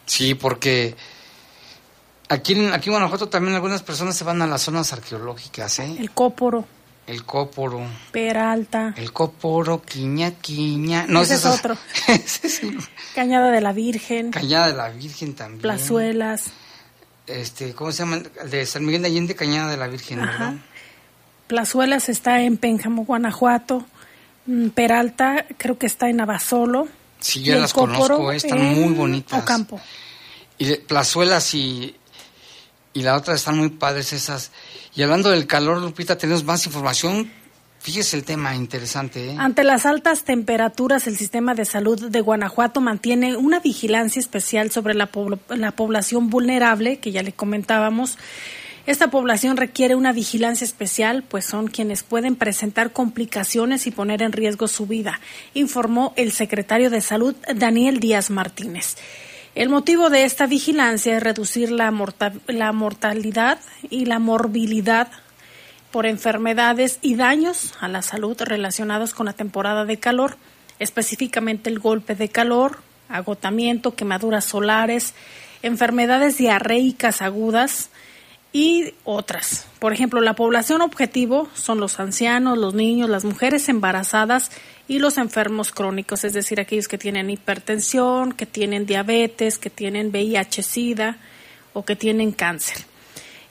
Sí, 0.06 0.34
porque 0.34 0.96
aquí 2.30 2.54
en, 2.54 2.72
aquí 2.72 2.88
en 2.88 2.94
Guanajuato 2.94 3.28
también 3.28 3.54
algunas 3.54 3.82
personas 3.82 4.16
se 4.16 4.24
van 4.24 4.40
a 4.40 4.46
las 4.46 4.62
zonas 4.62 4.92
arqueológicas, 4.94 5.78
¿eh? 5.80 5.96
El 5.98 6.10
cóporo, 6.12 6.64
El 7.06 7.24
Cóporo, 7.24 7.82
Peralta, 8.12 8.94
el 8.96 9.12
Cóporo, 9.12 9.82
Quiña, 9.82 10.30
Quiña. 10.32 11.04
No, 11.08 11.20
Ese 11.22 11.34
es 11.34 11.44
otro. 11.44 11.76
ese 12.08 12.46
es 12.46 12.62
el- 12.62 12.78
Cañada 13.14 13.50
de 13.50 13.60
la 13.60 13.72
Virgen, 13.72 14.30
Cañada 14.30 14.68
de 14.68 14.74
la 14.74 14.88
Virgen 14.90 15.34
también. 15.34 15.60
Plazuelas. 15.60 16.44
Este, 17.26 17.74
¿cómo 17.74 17.92
se 17.92 17.98
llama? 18.04 18.18
De 18.48 18.64
San 18.66 18.84
Miguel 18.84 19.02
de 19.02 19.08
Allende, 19.08 19.34
Cañada 19.36 19.70
de 19.70 19.76
la 19.76 19.86
Virgen, 19.88 20.20
Ajá. 20.20 20.32
¿verdad? 20.32 20.54
Plazuelas 21.46 22.08
está 22.08 22.42
en 22.42 22.56
Pénjamo, 22.56 23.04
Guanajuato. 23.04 23.84
Mm, 24.46 24.68
Peralta 24.68 25.46
creo 25.58 25.78
que 25.78 25.86
está 25.86 26.08
en 26.08 26.20
Abasolo. 26.20 26.88
Sí, 27.20 27.42
yo 27.42 27.58
las 27.58 27.72
Cóporo 27.72 27.92
conozco, 27.98 28.32
eh, 28.32 28.36
están 28.36 28.58
muy 28.74 28.94
bonitas. 28.94 29.42
Ocampo. 29.42 29.80
Y 30.58 30.64
de- 30.66 30.76
Plazuelas 30.76 31.54
y, 31.54 31.94
y 32.92 33.02
la 33.02 33.16
otra 33.16 33.34
están 33.34 33.58
muy 33.58 33.70
padres 33.70 34.12
esas. 34.12 34.50
Y 34.94 35.02
hablando 35.02 35.30
del 35.30 35.46
calor, 35.46 35.80
Lupita, 35.80 36.18
tenemos 36.18 36.44
más 36.44 36.66
información. 36.66 37.30
Fíjese 37.78 38.16
el 38.16 38.24
tema 38.24 38.54
interesante, 38.54 39.30
¿eh? 39.30 39.36
Ante 39.38 39.64
las 39.64 39.86
altas 39.86 40.24
temperaturas, 40.24 41.06
el 41.06 41.16
sistema 41.16 41.54
de 41.54 41.64
salud 41.64 42.10
de 42.10 42.20
Guanajuato 42.20 42.82
mantiene 42.82 43.36
una 43.36 43.58
vigilancia 43.60 44.20
especial 44.20 44.70
sobre 44.70 44.92
la, 44.92 45.10
pobl- 45.10 45.38
la 45.56 45.70
población 45.70 46.28
vulnerable, 46.28 46.98
que 46.98 47.10
ya 47.10 47.22
le 47.22 47.32
comentábamos. 47.32 48.18
Esta 48.86 49.10
población 49.10 49.56
requiere 49.56 49.94
una 49.94 50.12
vigilancia 50.12 50.64
especial, 50.64 51.22
pues 51.22 51.46
son 51.46 51.68
quienes 51.68 52.02
pueden 52.02 52.36
presentar 52.36 52.92
complicaciones 52.92 53.86
y 53.86 53.92
poner 53.92 54.20
en 54.20 54.32
riesgo 54.32 54.68
su 54.68 54.86
vida, 54.86 55.20
informó 55.54 56.12
el 56.16 56.32
secretario 56.32 56.90
de 56.90 57.00
Salud, 57.00 57.34
Daniel 57.54 58.00
Díaz 58.00 58.28
Martínez. 58.30 58.96
El 59.54 59.68
motivo 59.68 60.10
de 60.10 60.24
esta 60.24 60.46
vigilancia 60.46 61.16
es 61.16 61.22
reducir 61.22 61.70
la, 61.70 61.90
morta- 61.90 62.32
la 62.46 62.72
mortalidad 62.72 63.58
y 63.88 64.04
la 64.04 64.18
morbilidad 64.18 65.08
por 65.90 66.06
enfermedades 66.06 66.98
y 67.02 67.16
daños 67.16 67.74
a 67.80 67.88
la 67.88 68.02
salud 68.02 68.36
relacionados 68.40 69.12
con 69.12 69.26
la 69.26 69.32
temporada 69.32 69.84
de 69.84 69.98
calor, 69.98 70.36
específicamente 70.78 71.68
el 71.68 71.80
golpe 71.80 72.14
de 72.14 72.28
calor, 72.28 72.78
agotamiento, 73.08 73.96
quemaduras 73.96 74.44
solares, 74.44 75.14
enfermedades 75.62 76.38
diarreicas 76.38 77.20
agudas 77.20 77.90
y 78.52 78.94
otras. 79.04 79.66
Por 79.80 79.92
ejemplo, 79.92 80.20
la 80.20 80.34
población 80.36 80.80
objetivo 80.80 81.48
son 81.54 81.80
los 81.80 81.98
ancianos, 81.98 82.56
los 82.56 82.74
niños, 82.74 83.10
las 83.10 83.24
mujeres 83.24 83.68
embarazadas 83.68 84.52
y 84.90 84.98
los 84.98 85.18
enfermos 85.18 85.70
crónicos, 85.70 86.24
es 86.24 86.32
decir, 86.32 86.58
aquellos 86.58 86.88
que 86.88 86.98
tienen 86.98 87.30
hipertensión, 87.30 88.32
que 88.32 88.44
tienen 88.44 88.86
diabetes, 88.86 89.56
que 89.56 89.70
tienen 89.70 90.10
VIH-Sida 90.10 91.16
o 91.74 91.84
que 91.84 91.94
tienen 91.94 92.32
cáncer. 92.32 92.78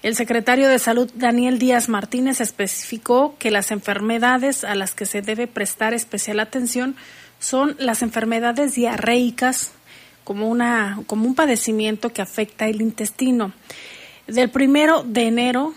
El 0.03 0.17
secretario 0.17 0.67
de 0.67 0.79
Salud, 0.79 1.10
Daniel 1.15 1.58
Díaz 1.58 1.88
Martínez, 1.88 2.41
especificó 2.41 3.38
que 3.39 3.51
las 3.51 3.72
enfermedades 3.72 4.65
a 4.65 4.75
las 4.75 4.93
que 4.93 5.05
se 5.05 5.22
debe 5.22 5.48
prestar 5.48 5.93
especial 5.93 6.41
atención 6.41 6.98
son 7.39 7.77
las 7.79 8.01
enfermedades 8.01 8.75
diarreicas, 8.75 9.72
como, 10.25 10.50
una, 10.50 11.01
como 11.08 11.25
un 11.25 11.36
padecimiento 11.36 12.12
que 12.12 12.22
afecta 12.22 12.67
el 12.67 12.81
intestino. 12.81 13.53
Del 14.27 14.50
primero 14.50 15.03
de 15.03 15.27
enero 15.27 15.74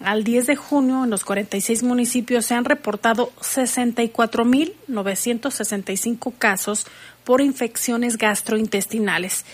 al 0.00 0.24
10 0.24 0.46
de 0.46 0.56
junio, 0.56 1.04
en 1.04 1.10
los 1.10 1.24
46 1.24 1.82
municipios 1.82 2.46
se 2.46 2.54
han 2.54 2.64
reportado 2.64 3.32
64.965 3.40 6.32
casos 6.38 6.86
por 7.24 7.40
infecciones 7.40 8.18
gastrointestinales, 8.18 9.44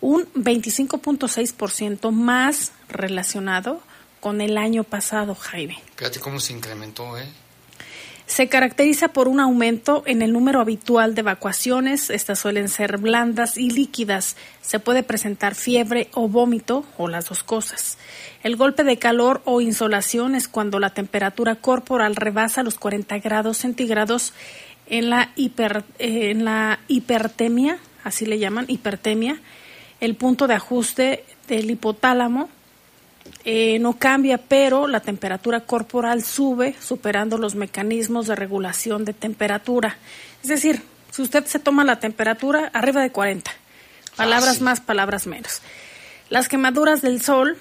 un 0.00 0.26
25.6% 0.34 2.10
más 2.12 2.72
relacionado 2.88 3.80
con 4.20 4.40
el 4.40 4.56
año 4.58 4.84
pasado, 4.84 5.34
Jaime. 5.34 5.82
Fíjate 5.96 6.20
cómo 6.20 6.38
se 6.40 6.52
incrementó, 6.52 7.18
¿eh? 7.18 7.26
Se 8.26 8.48
caracteriza 8.48 9.08
por 9.08 9.28
un 9.28 9.38
aumento 9.38 10.02
en 10.04 10.20
el 10.20 10.32
número 10.32 10.60
habitual 10.60 11.14
de 11.14 11.20
evacuaciones. 11.20 12.10
Estas 12.10 12.40
suelen 12.40 12.68
ser 12.68 12.98
blandas 12.98 13.56
y 13.56 13.70
líquidas. 13.70 14.36
Se 14.62 14.80
puede 14.80 15.04
presentar 15.04 15.54
fiebre 15.54 16.08
o 16.12 16.26
vómito 16.28 16.84
o 16.98 17.06
las 17.08 17.28
dos 17.28 17.44
cosas. 17.44 17.98
El 18.42 18.56
golpe 18.56 18.82
de 18.82 18.98
calor 18.98 19.42
o 19.44 19.60
insolación 19.60 20.34
es 20.34 20.48
cuando 20.48 20.80
la 20.80 20.90
temperatura 20.90 21.54
corporal 21.54 22.16
rebasa 22.16 22.64
los 22.64 22.74
40 22.74 23.18
grados 23.20 23.58
centígrados 23.58 24.32
en 24.88 25.08
la, 25.08 25.32
hiper- 25.36 25.84
eh, 26.00 26.30
en 26.30 26.44
la 26.44 26.80
hipertemia, 26.88 27.78
así 28.02 28.26
le 28.26 28.38
llaman, 28.40 28.66
hipertemia. 28.68 29.40
El 30.00 30.16
punto 30.16 30.46
de 30.48 30.54
ajuste 30.54 31.24
del 31.48 31.70
hipotálamo 31.70 32.48
eh, 33.44 33.78
no 33.78 33.94
cambia, 33.94 34.38
pero 34.38 34.86
la 34.88 35.00
temperatura 35.00 35.60
corporal 35.60 36.24
sube, 36.24 36.74
superando 36.80 37.38
los 37.38 37.54
mecanismos 37.54 38.26
de 38.26 38.34
regulación 38.34 39.04
de 39.04 39.12
temperatura. 39.12 39.96
Es 40.42 40.48
decir, 40.48 40.82
si 41.10 41.22
usted 41.22 41.44
se 41.46 41.58
toma 41.58 41.84
la 41.84 42.00
temperatura 42.00 42.70
arriba 42.72 43.02
de 43.02 43.10
40, 43.10 43.50
palabras 44.16 44.48
Fácil. 44.48 44.64
más, 44.64 44.80
palabras 44.80 45.26
menos. 45.26 45.62
Las 46.28 46.48
quemaduras 46.48 47.02
del 47.02 47.22
sol 47.22 47.56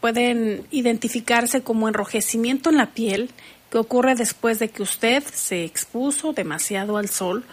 pueden 0.00 0.66
identificarse 0.70 1.62
como 1.62 1.88
enrojecimiento 1.88 2.70
en 2.70 2.76
la 2.76 2.86
piel 2.86 3.30
que 3.70 3.78
ocurre 3.78 4.14
después 4.14 4.58
de 4.58 4.68
que 4.68 4.82
usted 4.82 5.24
se 5.24 5.64
expuso 5.64 6.32
demasiado 6.32 6.96
al 6.96 7.08
sol, 7.08 7.44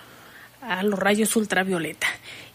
a 0.62 0.84
los 0.84 1.00
rayos 1.00 1.36
ultravioleta. 1.36 2.08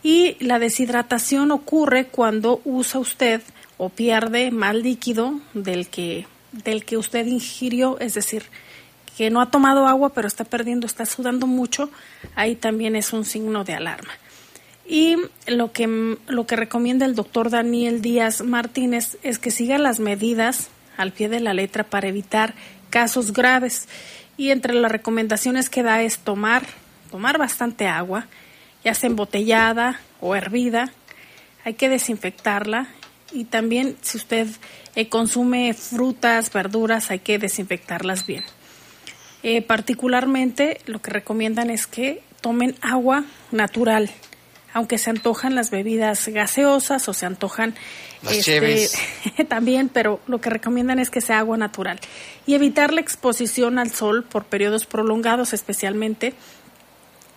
Y 0.02 0.36
la 0.40 0.58
deshidratación 0.58 1.50
ocurre 1.50 2.06
cuando 2.06 2.60
usa 2.64 3.00
usted 3.00 3.42
o 3.78 3.88
pierde 3.88 4.50
más 4.50 4.75
líquido 4.75 5.40
del 5.54 5.88
que, 5.88 6.26
del 6.52 6.85
que 6.85 6.99
usted 6.99 7.26
ingirió, 7.26 7.99
es 8.00 8.14
decir, 8.14 8.44
que 9.16 9.30
no 9.30 9.40
ha 9.40 9.50
tomado 9.50 9.87
agua 9.87 10.11
pero 10.11 10.28
está 10.28 10.44
perdiendo, 10.44 10.87
está 10.87 11.06
sudando 11.06 11.47
mucho, 11.47 11.90
ahí 12.35 12.54
también 12.56 12.97
es 12.97 13.12
un 13.12 13.25
signo 13.25 13.64
de 13.64 13.75
alarma. 13.75 14.12
Y 14.87 15.16
lo 15.47 15.73
que, 15.73 16.16
lo 16.26 16.47
que 16.47 16.56
recomienda 16.56 17.04
el 17.04 17.14
doctor 17.14 17.50
Daniel 17.50 18.00
Díaz 18.00 18.42
Martínez 18.42 19.18
es 19.23 19.38
que 19.38 19.50
siga 19.50 19.76
las 19.78 20.00
medidas 20.00 20.70
al 20.97 21.12
pie 21.12 21.28
de 21.28 21.40
la 21.40 21.52
letra 21.52 21.85
para 21.85 22.08
evitar 22.08 22.54
casos 22.88 23.32
graves. 23.32 23.87
Y 24.38 24.50
entre 24.50 24.73
las 24.73 24.90
recomendaciones 24.90 25.68
que 25.68 25.82
da 25.82 26.00
es 26.00 26.18
tomar, 26.18 26.64
tomar 27.11 27.37
bastante 27.38 27.87
agua, 27.87 28.28
ya 28.82 28.94
sea 28.94 29.08
embotellada 29.11 30.00
o 30.20 30.35
hervida. 30.35 30.90
Hay 31.64 31.75
que 31.75 31.90
desinfectarla 31.90 32.88
y 33.32 33.44
también 33.44 33.97
si 34.00 34.16
usted 34.16 34.49
eh, 34.94 35.08
consume 35.08 35.75
frutas, 35.75 36.52
verduras, 36.52 37.11
hay 37.11 37.20
que 37.20 37.38
desinfectarlas 37.38 38.26
bien. 38.26 38.44
Eh, 39.42 39.62
particularmente 39.62 40.80
lo 40.87 41.00
que 41.00 41.11
recomiendan 41.11 41.70
es 41.70 41.87
que 41.87 42.23
tomen 42.40 42.75
agua 42.80 43.25
natural, 43.52 44.11
aunque 44.73 44.99
se 44.99 45.11
antojan 45.11 45.54
las 45.54 45.70
bebidas 45.70 46.26
gaseosas 46.28 47.08
o 47.08 47.14
se 47.14 47.26
antojan 47.26 47.75
cheves. 48.40 48.94
también, 49.49 49.88
pero 49.88 50.20
lo 50.26 50.40
que 50.40 50.50
recomiendan 50.50 50.99
es 50.99 51.11
que 51.11 51.20
sea 51.20 51.38
agua 51.38 51.56
natural 51.56 52.00
y 52.47 52.54
evitar 52.54 52.92
la 52.92 53.00
exposición 53.00 53.78
al 53.78 53.92
sol 53.92 54.25
por 54.25 54.44
periodos 54.44 54.87
prolongados, 54.87 55.52
especialmente 55.52 56.35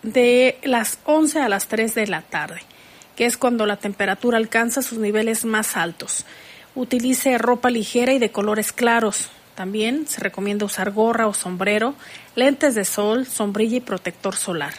de 0.04 0.58
las 0.64 0.98
11 1.06 1.40
a 1.42 1.50
las 1.50 1.68
3 1.68 1.94
de 1.94 2.08
la 2.08 2.22
tarde. 2.22 2.62
Es 3.22 3.38
cuando 3.38 3.68
la 3.68 3.78
temperatura 3.78 4.40
alcanza 4.40 4.82
sus 4.82 4.98
niveles 4.98 5.46
más 5.46 5.78
altos. 5.78 6.26
Utilice 6.74 7.38
ropa 7.38 7.70
ligera 7.70 8.14
y 8.14 8.18
de 8.18 8.32
colores 8.32 8.72
claros. 8.72 9.30
También 9.54 10.08
se 10.08 10.22
recomienda 10.22 10.66
usar 10.66 10.90
gorra 10.90 11.28
o 11.28 11.36
sombrero, 11.36 11.94
lentes 12.34 12.74
de 12.74 12.84
sol, 12.84 13.28
sombrilla 13.28 13.78
y 13.78 13.82
protector 13.82 14.36
solar. 14.36 14.74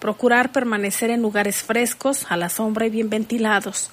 Procurar 0.00 0.50
permanecer 0.50 1.10
en 1.10 1.22
lugares 1.22 1.62
frescos, 1.62 2.26
a 2.28 2.36
la 2.36 2.48
sombra 2.48 2.84
y 2.86 2.90
bien 2.90 3.10
ventilados. 3.10 3.92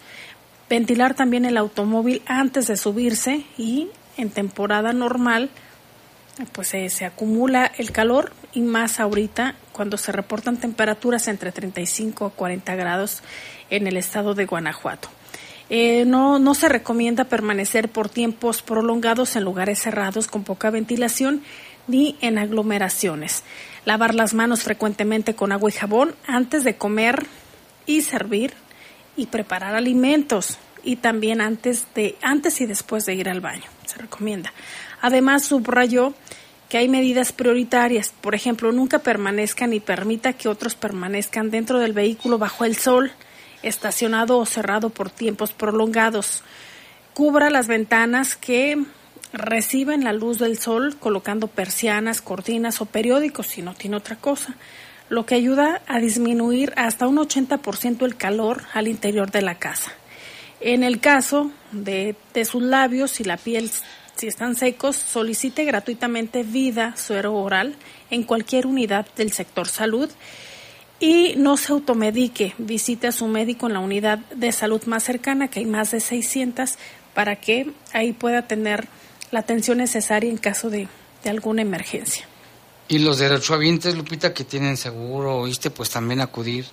Ventilar 0.67 1.13
también 1.13 1.45
el 1.45 1.55
automóvil 1.55 2.23
antes 2.25 2.65
de 2.65 2.77
subirse 2.77 3.45
y 3.55 3.89
en 4.17 4.31
temporada 4.31 4.93
normal 4.93 5.51
pues 6.53 6.69
se, 6.69 6.89
se 6.89 7.05
acumula 7.05 7.71
el 7.77 7.91
calor 7.91 8.33
y 8.51 8.61
más 8.61 8.99
ahorita 8.99 9.53
cuando 9.71 9.97
se 9.97 10.11
reportan 10.11 10.57
temperaturas 10.57 11.27
entre 11.27 11.51
35 11.51 12.25
a 12.25 12.31
40 12.31 12.75
grados 12.75 13.21
en 13.69 13.87
el 13.87 13.97
estado 13.97 14.33
de 14.33 14.45
Guanajuato. 14.45 15.09
Eh, 15.69 16.03
no, 16.05 16.37
no 16.37 16.53
se 16.53 16.67
recomienda 16.67 17.23
permanecer 17.23 17.89
por 17.89 18.09
tiempos 18.09 18.61
prolongados 18.61 19.35
en 19.35 19.43
lugares 19.43 19.79
cerrados 19.79 20.27
con 20.27 20.43
poca 20.43 20.69
ventilación 20.69 21.43
ni 21.87 22.17
en 22.21 22.37
aglomeraciones. 22.37 23.43
Lavar 23.85 24.13
las 24.13 24.33
manos 24.33 24.63
frecuentemente 24.63 25.33
con 25.33 25.51
agua 25.51 25.69
y 25.69 25.73
jabón 25.73 26.13
antes 26.27 26.63
de 26.63 26.75
comer 26.75 27.25
y 27.85 28.01
servir 28.01 28.53
y 29.15 29.27
preparar 29.27 29.75
alimentos 29.75 30.57
y 30.83 30.97
también 30.97 31.41
antes 31.41 31.85
de 31.95 32.17
antes 32.21 32.59
y 32.61 32.65
después 32.65 33.05
de 33.05 33.15
ir 33.15 33.29
al 33.29 33.41
baño. 33.41 33.65
Se 33.85 33.97
recomienda. 33.97 34.53
Además, 35.01 35.45
subrayó 35.45 36.13
que 36.71 36.77
hay 36.77 36.87
medidas 36.87 37.33
prioritarias. 37.33 38.13
Por 38.21 38.33
ejemplo, 38.33 38.71
nunca 38.71 38.99
permanezca 38.99 39.67
ni 39.67 39.81
permita 39.81 40.31
que 40.31 40.47
otros 40.47 40.73
permanezcan 40.73 41.51
dentro 41.51 41.79
del 41.79 41.91
vehículo 41.91 42.37
bajo 42.37 42.63
el 42.63 42.77
sol 42.77 43.11
estacionado 43.61 44.37
o 44.37 44.45
cerrado 44.45 44.89
por 44.89 45.09
tiempos 45.09 45.51
prolongados. 45.51 46.43
Cubra 47.13 47.49
las 47.49 47.67
ventanas 47.67 48.37
que 48.37 48.81
reciben 49.33 50.05
la 50.05 50.13
luz 50.13 50.39
del 50.39 50.57
sol 50.59 50.95
colocando 50.97 51.47
persianas, 51.47 52.21
cortinas 52.21 52.79
o 52.79 52.85
periódicos 52.85 53.47
si 53.47 53.61
no 53.61 53.73
tiene 53.73 53.97
otra 53.97 54.15
cosa, 54.15 54.55
lo 55.09 55.25
que 55.25 55.35
ayuda 55.35 55.81
a 55.87 55.99
disminuir 55.99 56.71
hasta 56.77 57.05
un 57.05 57.17
80% 57.17 58.05
el 58.05 58.15
calor 58.15 58.63
al 58.73 58.87
interior 58.87 59.29
de 59.29 59.41
la 59.41 59.55
casa. 59.55 59.91
En 60.61 60.83
el 60.83 61.01
caso 61.01 61.51
de, 61.73 62.15
sus 62.45 62.61
labios, 62.63 63.11
si 63.11 63.25
la 63.25 63.35
piel 63.35 63.69
si 64.15 64.27
están 64.27 64.55
secos, 64.55 64.95
solicite 64.95 65.63
gratuitamente 65.65 66.43
vida 66.43 66.95
suero 66.97 67.33
oral 67.35 67.75
en 68.09 68.23
cualquier 68.23 68.67
unidad 68.67 69.07
del 69.15 69.31
sector 69.31 69.67
salud 69.67 70.09
y 70.99 71.33
no 71.35 71.57
se 71.57 71.71
automedique, 71.71 72.53
visite 72.59 73.07
a 73.07 73.11
su 73.11 73.25
médico 73.25 73.65
en 73.65 73.73
la 73.73 73.79
unidad 73.79 74.19
de 74.19 74.51
salud 74.51 74.83
más 74.85 75.03
cercana, 75.03 75.47
que 75.47 75.59
hay 75.59 75.65
más 75.65 75.89
de 75.89 75.99
600, 75.99 76.75
para 77.15 77.37
que 77.37 77.71
ahí 77.91 78.13
pueda 78.13 78.47
tener 78.47 78.87
la 79.31 79.39
atención 79.39 79.79
necesaria 79.79 80.29
en 80.29 80.37
caso 80.37 80.69
de, 80.69 80.87
de 81.23 81.29
alguna 81.29 81.63
emergencia. 81.63 82.27
Y 82.87 82.99
los 82.99 83.17
derechohabientes, 83.17 83.95
Lupita, 83.95 84.33
que 84.33 84.43
tienen 84.43 84.77
seguro, 84.77 85.37
oíste, 85.37 85.71
pues 85.71 85.89
también 85.89 86.21
acudir 86.21 86.65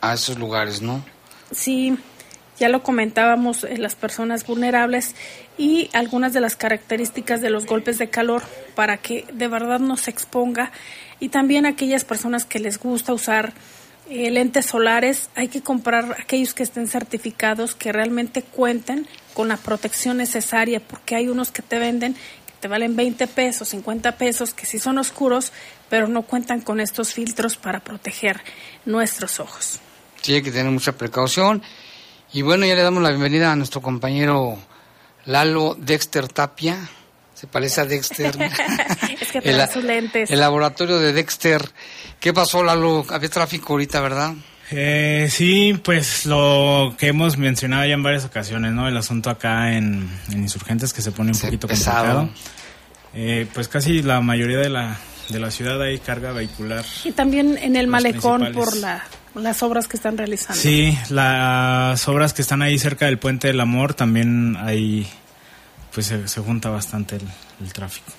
a 0.00 0.14
esos 0.14 0.36
lugares, 0.38 0.82
¿no? 0.82 1.04
Sí, 1.52 1.96
ya 2.58 2.68
lo 2.68 2.82
comentábamos, 2.82 3.64
eh, 3.64 3.78
las 3.78 3.94
personas 3.94 4.46
vulnerables 4.46 5.14
y 5.58 5.90
algunas 5.92 6.32
de 6.32 6.40
las 6.40 6.56
características 6.56 7.40
de 7.40 7.50
los 7.50 7.66
golpes 7.66 7.98
de 7.98 8.10
calor 8.10 8.42
para 8.74 8.96
que 8.96 9.24
de 9.32 9.48
verdad 9.48 9.80
no 9.80 9.96
se 9.96 10.10
exponga 10.10 10.72
y 11.20 11.28
también 11.28 11.66
aquellas 11.66 12.04
personas 12.04 12.44
que 12.44 12.58
les 12.58 12.78
gusta 12.78 13.12
usar 13.12 13.52
eh, 14.10 14.30
lentes 14.30 14.66
solares, 14.66 15.30
hay 15.34 15.48
que 15.48 15.62
comprar 15.62 16.16
aquellos 16.20 16.52
que 16.52 16.62
estén 16.62 16.88
certificados, 16.88 17.74
que 17.74 17.90
realmente 17.90 18.42
cuenten 18.42 19.06
con 19.32 19.48
la 19.48 19.56
protección 19.56 20.18
necesaria, 20.18 20.80
porque 20.80 21.16
hay 21.16 21.28
unos 21.28 21.50
que 21.50 21.62
te 21.62 21.78
venden 21.78 22.12
que 22.12 22.52
te 22.60 22.68
valen 22.68 22.96
20 22.96 23.26
pesos, 23.28 23.68
50 23.68 24.18
pesos, 24.18 24.52
que 24.52 24.66
sí 24.66 24.78
son 24.78 24.98
oscuros, 24.98 25.52
pero 25.88 26.06
no 26.06 26.22
cuentan 26.22 26.60
con 26.60 26.80
estos 26.80 27.14
filtros 27.14 27.56
para 27.56 27.80
proteger 27.80 28.42
nuestros 28.84 29.40
ojos. 29.40 29.80
Sí, 30.20 30.34
hay 30.34 30.42
que 30.42 30.52
tener 30.52 30.70
mucha 30.70 30.92
precaución. 30.92 31.62
Y 32.34 32.42
bueno, 32.42 32.66
ya 32.66 32.74
le 32.74 32.82
damos 32.82 33.00
la 33.00 33.10
bienvenida 33.10 33.52
a 33.52 33.56
nuestro 33.56 33.80
compañero 33.80 34.58
Lalo 35.26 35.76
Dexter 35.78 36.26
Tapia. 36.26 36.76
Se 37.32 37.46
parece 37.46 37.80
a 37.80 37.84
Dexter. 37.84 38.34
es 39.20 39.30
que 39.30 39.40
trae 39.40 39.72
sus 39.72 39.84
lentes. 39.84 40.32
El 40.32 40.40
laboratorio 40.40 40.98
de 40.98 41.12
Dexter. 41.12 41.62
¿Qué 42.18 42.32
pasó, 42.32 42.64
Lalo? 42.64 43.06
Había 43.08 43.28
tráfico 43.28 43.74
ahorita, 43.74 44.00
¿verdad? 44.00 44.34
Eh, 44.72 45.28
sí, 45.30 45.80
pues 45.84 46.26
lo 46.26 46.96
que 46.98 47.06
hemos 47.06 47.38
mencionado 47.38 47.86
ya 47.86 47.94
en 47.94 48.02
varias 48.02 48.24
ocasiones, 48.24 48.72
¿no? 48.72 48.88
El 48.88 48.96
asunto 48.96 49.30
acá 49.30 49.72
en, 49.76 50.10
en 50.32 50.38
Insurgentes 50.40 50.92
que 50.92 51.02
se 51.02 51.12
pone 51.12 51.30
un 51.30 51.34
Se 51.36 51.46
poquito 51.46 51.68
pesado. 51.68 52.16
complicado. 52.16 52.54
Eh, 53.14 53.46
pues 53.54 53.68
casi 53.68 54.02
la 54.02 54.20
mayoría 54.20 54.58
de 54.58 54.70
la, 54.70 54.98
de 55.28 55.38
la 55.38 55.52
ciudad 55.52 55.80
hay 55.80 56.00
carga 56.00 56.32
vehicular. 56.32 56.84
Y 57.04 57.12
también 57.12 57.56
en 57.58 57.76
el 57.76 57.86
malecón 57.86 58.50
por 58.52 58.76
la, 58.76 59.04
las 59.34 59.62
obras 59.62 59.88
que 59.88 59.96
están 59.96 60.16
realizando. 60.18 60.54
Sí, 60.60 60.96
las 61.10 62.06
obras 62.08 62.32
que 62.32 62.42
están 62.42 62.62
ahí 62.62 62.78
cerca 62.78 63.06
del 63.06 63.18
Puente 63.18 63.48
del 63.48 63.60
Amor 63.60 63.94
también 63.94 64.56
hay, 64.60 65.06
pues 65.92 66.06
se, 66.06 66.28
se 66.28 66.40
junta 66.40 66.70
bastante 66.70 67.16
el, 67.16 67.22
el 67.62 67.72
tráfico. 67.72 68.12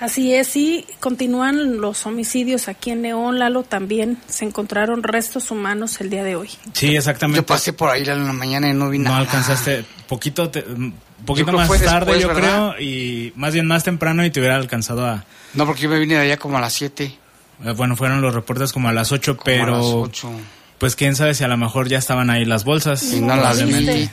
Así 0.00 0.34
es, 0.34 0.56
y 0.56 0.84
continúan 0.98 1.80
los 1.80 2.06
homicidios 2.06 2.66
aquí 2.66 2.90
en 2.90 3.02
León, 3.02 3.38
Lalo, 3.38 3.62
también 3.62 4.18
se 4.26 4.44
encontraron 4.44 5.04
restos 5.04 5.52
humanos 5.52 6.00
el 6.00 6.10
día 6.10 6.24
de 6.24 6.34
hoy. 6.34 6.50
Sí, 6.72 6.96
exactamente. 6.96 7.40
Yo 7.40 7.46
pasé 7.46 7.72
por 7.72 7.88
ahí 7.90 8.02
en 8.02 8.26
la 8.26 8.32
mañana 8.32 8.68
y 8.68 8.72
no 8.74 8.88
vi 8.90 8.98
No 8.98 9.04
nada. 9.10 9.18
alcanzaste, 9.18 9.84
poquito, 10.08 10.50
te- 10.50 10.62
mm, 10.62 10.92
poquito 11.24 11.52
más 11.52 11.68
tarde 11.68 12.14
después, 12.14 12.20
yo 12.20 12.28
¿verdad? 12.28 12.72
creo, 12.74 12.80
y 12.80 13.32
más 13.36 13.54
bien 13.54 13.66
más 13.68 13.84
temprano 13.84 14.24
y 14.24 14.30
te 14.32 14.40
hubiera 14.40 14.56
alcanzado 14.56 15.06
a... 15.06 15.24
No, 15.54 15.66
porque 15.66 15.82
yo 15.82 15.88
me 15.88 16.00
vine 16.00 16.14
de 16.14 16.20
allá 16.22 16.36
como 16.36 16.58
a 16.58 16.60
las 16.60 16.72
7. 16.72 17.16
Eh, 17.64 17.72
Bueno, 17.76 17.96
fueron 17.96 18.20
los 18.20 18.34
reportes 18.34 18.72
como 18.72 18.88
a 18.88 18.92
las 18.92 19.12
8, 19.12 19.38
pero... 19.44 19.74
a 19.74 19.78
las 19.78 19.86
8. 19.86 20.30
Pues 20.78 20.96
quién 20.96 21.14
sabe 21.14 21.34
si 21.34 21.44
a 21.44 21.48
lo 21.48 21.56
mejor 21.56 21.88
ya 21.88 21.98
estaban 21.98 22.28
ahí 22.30 22.44
las 22.44 22.64
bolsas. 22.64 23.02
Y 23.12 23.20
no 23.20 23.36
las 23.36 23.64
vi. 23.64 24.10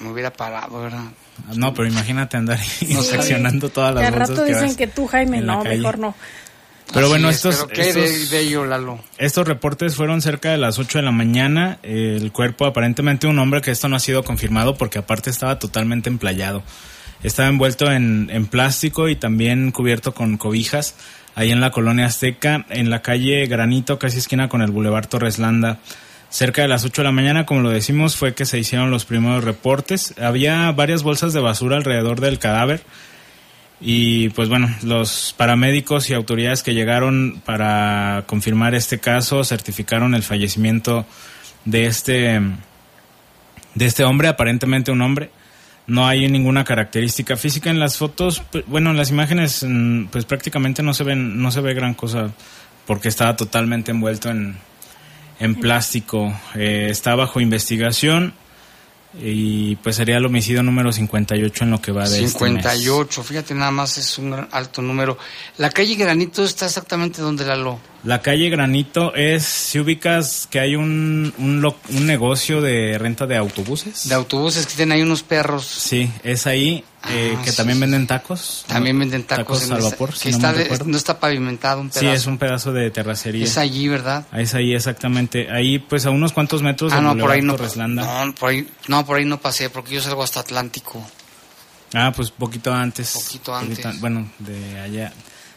Me 0.00 0.10
hubiera 0.10 0.32
parado, 0.32 0.80
¿verdad? 0.82 1.04
No, 1.56 1.74
pero 1.74 1.88
imagínate 1.88 2.36
andar 2.36 2.58
seccionando 3.02 3.68
todas 3.68 3.92
Y 3.92 3.94
las 3.96 4.04
al 4.06 4.12
bolsas 4.12 4.28
rato 4.30 4.44
que 4.44 4.54
dicen 4.54 4.76
que 4.76 4.86
tú, 4.86 5.06
Jaime, 5.08 5.40
no, 5.40 5.62
calle. 5.62 5.76
mejor 5.78 5.98
no. 5.98 6.14
Pero 6.92 7.06
Así 7.06 7.12
bueno, 7.12 7.30
es, 7.30 7.36
estos, 7.36 7.56
¿pero 7.56 7.68
qué 7.68 7.92
de- 7.92 8.04
estos, 8.04 8.30
de 8.30 8.40
ello, 8.40 8.64
Lalo? 8.66 9.00
estos 9.18 9.48
reportes 9.48 9.96
fueron 9.96 10.20
cerca 10.22 10.50
de 10.50 10.58
las 10.58 10.78
8 10.78 10.98
de 10.98 11.02
la 11.04 11.10
mañana. 11.12 11.78
El 11.82 12.30
cuerpo, 12.30 12.66
aparentemente 12.66 13.26
un 13.26 13.38
hombre, 13.38 13.60
que 13.62 13.70
esto 13.72 13.88
no 13.88 13.96
ha 13.96 14.00
sido 14.00 14.22
confirmado 14.22 14.76
porque 14.76 14.98
aparte 14.98 15.30
estaba 15.30 15.58
totalmente 15.58 16.08
emplayado. 16.10 16.62
Estaba 17.24 17.48
envuelto 17.48 17.90
en, 17.90 18.46
plástico 18.50 19.08
y 19.08 19.16
también 19.16 19.72
cubierto 19.72 20.12
con 20.12 20.36
cobijas 20.36 20.94
ahí 21.34 21.50
en 21.50 21.60
la 21.62 21.70
colonia 21.70 22.04
Azteca, 22.04 22.66
en 22.68 22.90
la 22.90 23.00
calle 23.00 23.46
Granito, 23.46 23.98
casi 23.98 24.18
esquina 24.18 24.50
con 24.50 24.60
el 24.60 24.70
Boulevard 24.70 25.08
Torres 25.08 25.38
Landa. 25.38 25.78
Cerca 26.28 26.62
de 26.62 26.68
las 26.68 26.84
8 26.84 27.00
de 27.00 27.04
la 27.04 27.12
mañana, 27.12 27.46
como 27.46 27.62
lo 27.62 27.70
decimos, 27.70 28.16
fue 28.16 28.34
que 28.34 28.44
se 28.44 28.58
hicieron 28.58 28.90
los 28.90 29.06
primeros 29.06 29.42
reportes. 29.42 30.14
Había 30.20 30.70
varias 30.72 31.02
bolsas 31.02 31.32
de 31.32 31.40
basura 31.40 31.76
alrededor 31.78 32.20
del 32.20 32.38
cadáver. 32.38 32.82
Y 33.80 34.28
pues 34.30 34.50
bueno, 34.50 34.68
los 34.82 35.34
paramédicos 35.36 36.10
y 36.10 36.14
autoridades 36.14 36.62
que 36.62 36.74
llegaron 36.74 37.40
para 37.44 38.24
confirmar 38.26 38.74
este 38.74 39.00
caso 39.00 39.44
certificaron 39.44 40.14
el 40.14 40.22
fallecimiento 40.22 41.06
de 41.64 41.86
este 41.86 42.40
de 43.74 43.86
este 43.86 44.04
hombre, 44.04 44.28
aparentemente 44.28 44.92
un 44.92 45.00
hombre. 45.00 45.30
No 45.86 46.06
hay 46.06 46.26
ninguna 46.28 46.64
característica 46.64 47.36
física 47.36 47.68
en 47.70 47.78
las 47.78 47.98
fotos, 47.98 48.42
pu- 48.52 48.64
bueno, 48.66 48.90
en 48.90 48.96
las 48.96 49.10
imágenes 49.10 49.64
mm, 49.68 50.06
pues 50.06 50.24
prácticamente 50.24 50.82
no 50.82 50.94
se 50.94 51.04
ven 51.04 51.40
no 51.42 51.50
se 51.50 51.60
ve 51.60 51.74
gran 51.74 51.94
cosa 51.94 52.30
porque 52.86 53.08
estaba 53.08 53.36
totalmente 53.36 53.90
envuelto 53.90 54.30
en 54.30 54.56
en 55.40 55.56
plástico. 55.56 56.32
Eh, 56.54 56.86
está 56.90 57.14
bajo 57.16 57.40
investigación 57.40 58.32
y 59.20 59.76
pues 59.76 59.96
sería 59.96 60.16
el 60.16 60.24
homicidio 60.26 60.62
número 60.62 60.90
58 60.92 61.64
en 61.64 61.70
lo 61.70 61.80
que 61.80 61.92
va 61.92 62.08
de 62.08 62.24
este 62.24 62.44
mes. 62.50 62.64
58, 62.64 63.22
fíjate 63.22 63.54
nada 63.54 63.70
más, 63.70 63.98
es 63.98 64.18
un 64.18 64.32
alto 64.50 64.80
número. 64.82 65.18
La 65.58 65.70
calle 65.70 65.94
Granito 65.96 66.44
está 66.44 66.66
exactamente 66.66 67.20
donde 67.22 67.44
Lalo. 67.44 67.78
La 68.04 68.20
calle 68.20 68.50
Granito 68.50 69.14
es, 69.14 69.44
si 69.46 69.78
ubicas 69.80 70.46
que 70.50 70.60
hay 70.60 70.76
un, 70.76 71.32
un, 71.38 71.62
lo- 71.62 71.76
un 71.88 72.06
negocio 72.06 72.60
de 72.60 72.98
renta 72.98 73.26
de 73.26 73.36
autobuses. 73.38 74.08
De 74.10 74.14
autobuses 74.14 74.66
que 74.66 74.74
tienen 74.74 74.92
ahí 74.96 75.02
unos 75.02 75.22
perros. 75.22 75.64
Sí, 75.64 76.10
es 76.22 76.46
ahí, 76.46 76.84
eh, 77.08 77.34
Ah, 77.34 77.42
que 77.42 77.50
sí, 77.50 77.56
también 77.56 77.78
sí. 77.78 77.80
venden 77.80 78.06
tacos. 78.06 78.66
También 78.68 78.98
venden 78.98 79.24
tacos, 79.24 79.64
en 79.64 79.72
al 79.72 79.80
vapor, 79.80 80.10
que 80.12 80.18
si 80.18 80.28
no 80.32 80.36
está 80.36 80.52
de- 80.52 80.84
no 80.84 80.96
está 80.98 81.18
pavimentado 81.18 81.80
un 81.80 81.90
Sí, 81.90 82.00
pedazo. 82.00 82.14
es 82.16 82.26
un 82.26 82.36
pedazo 82.36 82.72
de 82.74 82.90
terracería. 82.90 83.42
Es 83.46 83.56
allí, 83.56 83.88
¿verdad? 83.88 84.26
Es 84.36 84.52
ahí 84.54 84.74
exactamente. 84.74 85.50
Ahí 85.50 85.78
pues 85.78 86.04
a 86.04 86.10
unos 86.10 86.34
cuantos 86.34 86.60
metros 86.62 86.92
Ah, 86.92 86.96
del 86.96 87.04
no, 87.04 87.16
por 87.16 87.30
ahí 87.30 87.40
no, 87.40 87.56
no, 87.56 88.34
por 88.34 88.50
ahí, 88.50 88.68
no, 88.86 89.06
por 89.06 89.16
ahí 89.16 89.24
no 89.24 89.40
pasé, 89.40 89.70
porque 89.70 89.94
yo 89.94 90.02
salgo 90.02 90.22
hasta 90.22 90.40
Atlántico. 90.40 91.02
Ah, 91.94 92.12
pues 92.14 92.30
poquito 92.30 92.70
antes. 92.70 93.12
Poquito 93.12 93.54
antes. 93.54 93.86
an- 93.86 93.98
bueno, 94.00 94.28
de 94.40 94.78
allá. 94.80 95.10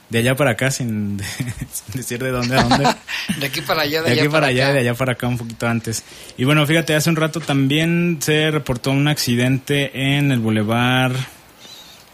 De 0.09 0.19
allá 0.19 0.35
para 0.35 0.51
acá, 0.51 0.71
sin, 0.71 1.19
sin 1.71 1.93
decir 1.95 2.21
de 2.23 2.31
dónde 2.31 2.57
a 2.57 2.63
dónde. 2.63 2.87
de 3.39 3.45
aquí 3.45 3.61
para 3.61 3.81
allá, 3.81 4.01
de, 4.01 4.07
de 4.07 4.11
allá 4.13 4.21
aquí 4.21 4.29
para 4.29 4.41
para 4.41 4.47
allá, 4.47 4.63
acá. 4.65 4.73
de 4.73 4.79
allá 4.79 4.93
para 4.93 5.11
acá 5.13 5.27
un 5.27 5.37
poquito 5.37 5.67
antes. 5.67 6.03
Y 6.37 6.45
bueno, 6.45 6.65
fíjate, 6.65 6.95
hace 6.95 7.09
un 7.09 7.15
rato 7.17 7.39
también 7.41 8.17
se 8.21 8.49
reportó 8.51 8.91
un 8.91 9.07
accidente 9.07 10.15
en 10.15 10.31
el 10.31 10.39
bulevar, 10.39 11.11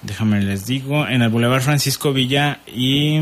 déjame 0.01 0.41
les 0.41 0.65
digo, 0.65 1.07
en 1.07 1.21
el 1.21 1.29
bulevar 1.29 1.61
Francisco 1.61 2.13
Villa 2.13 2.59
y 2.67 3.21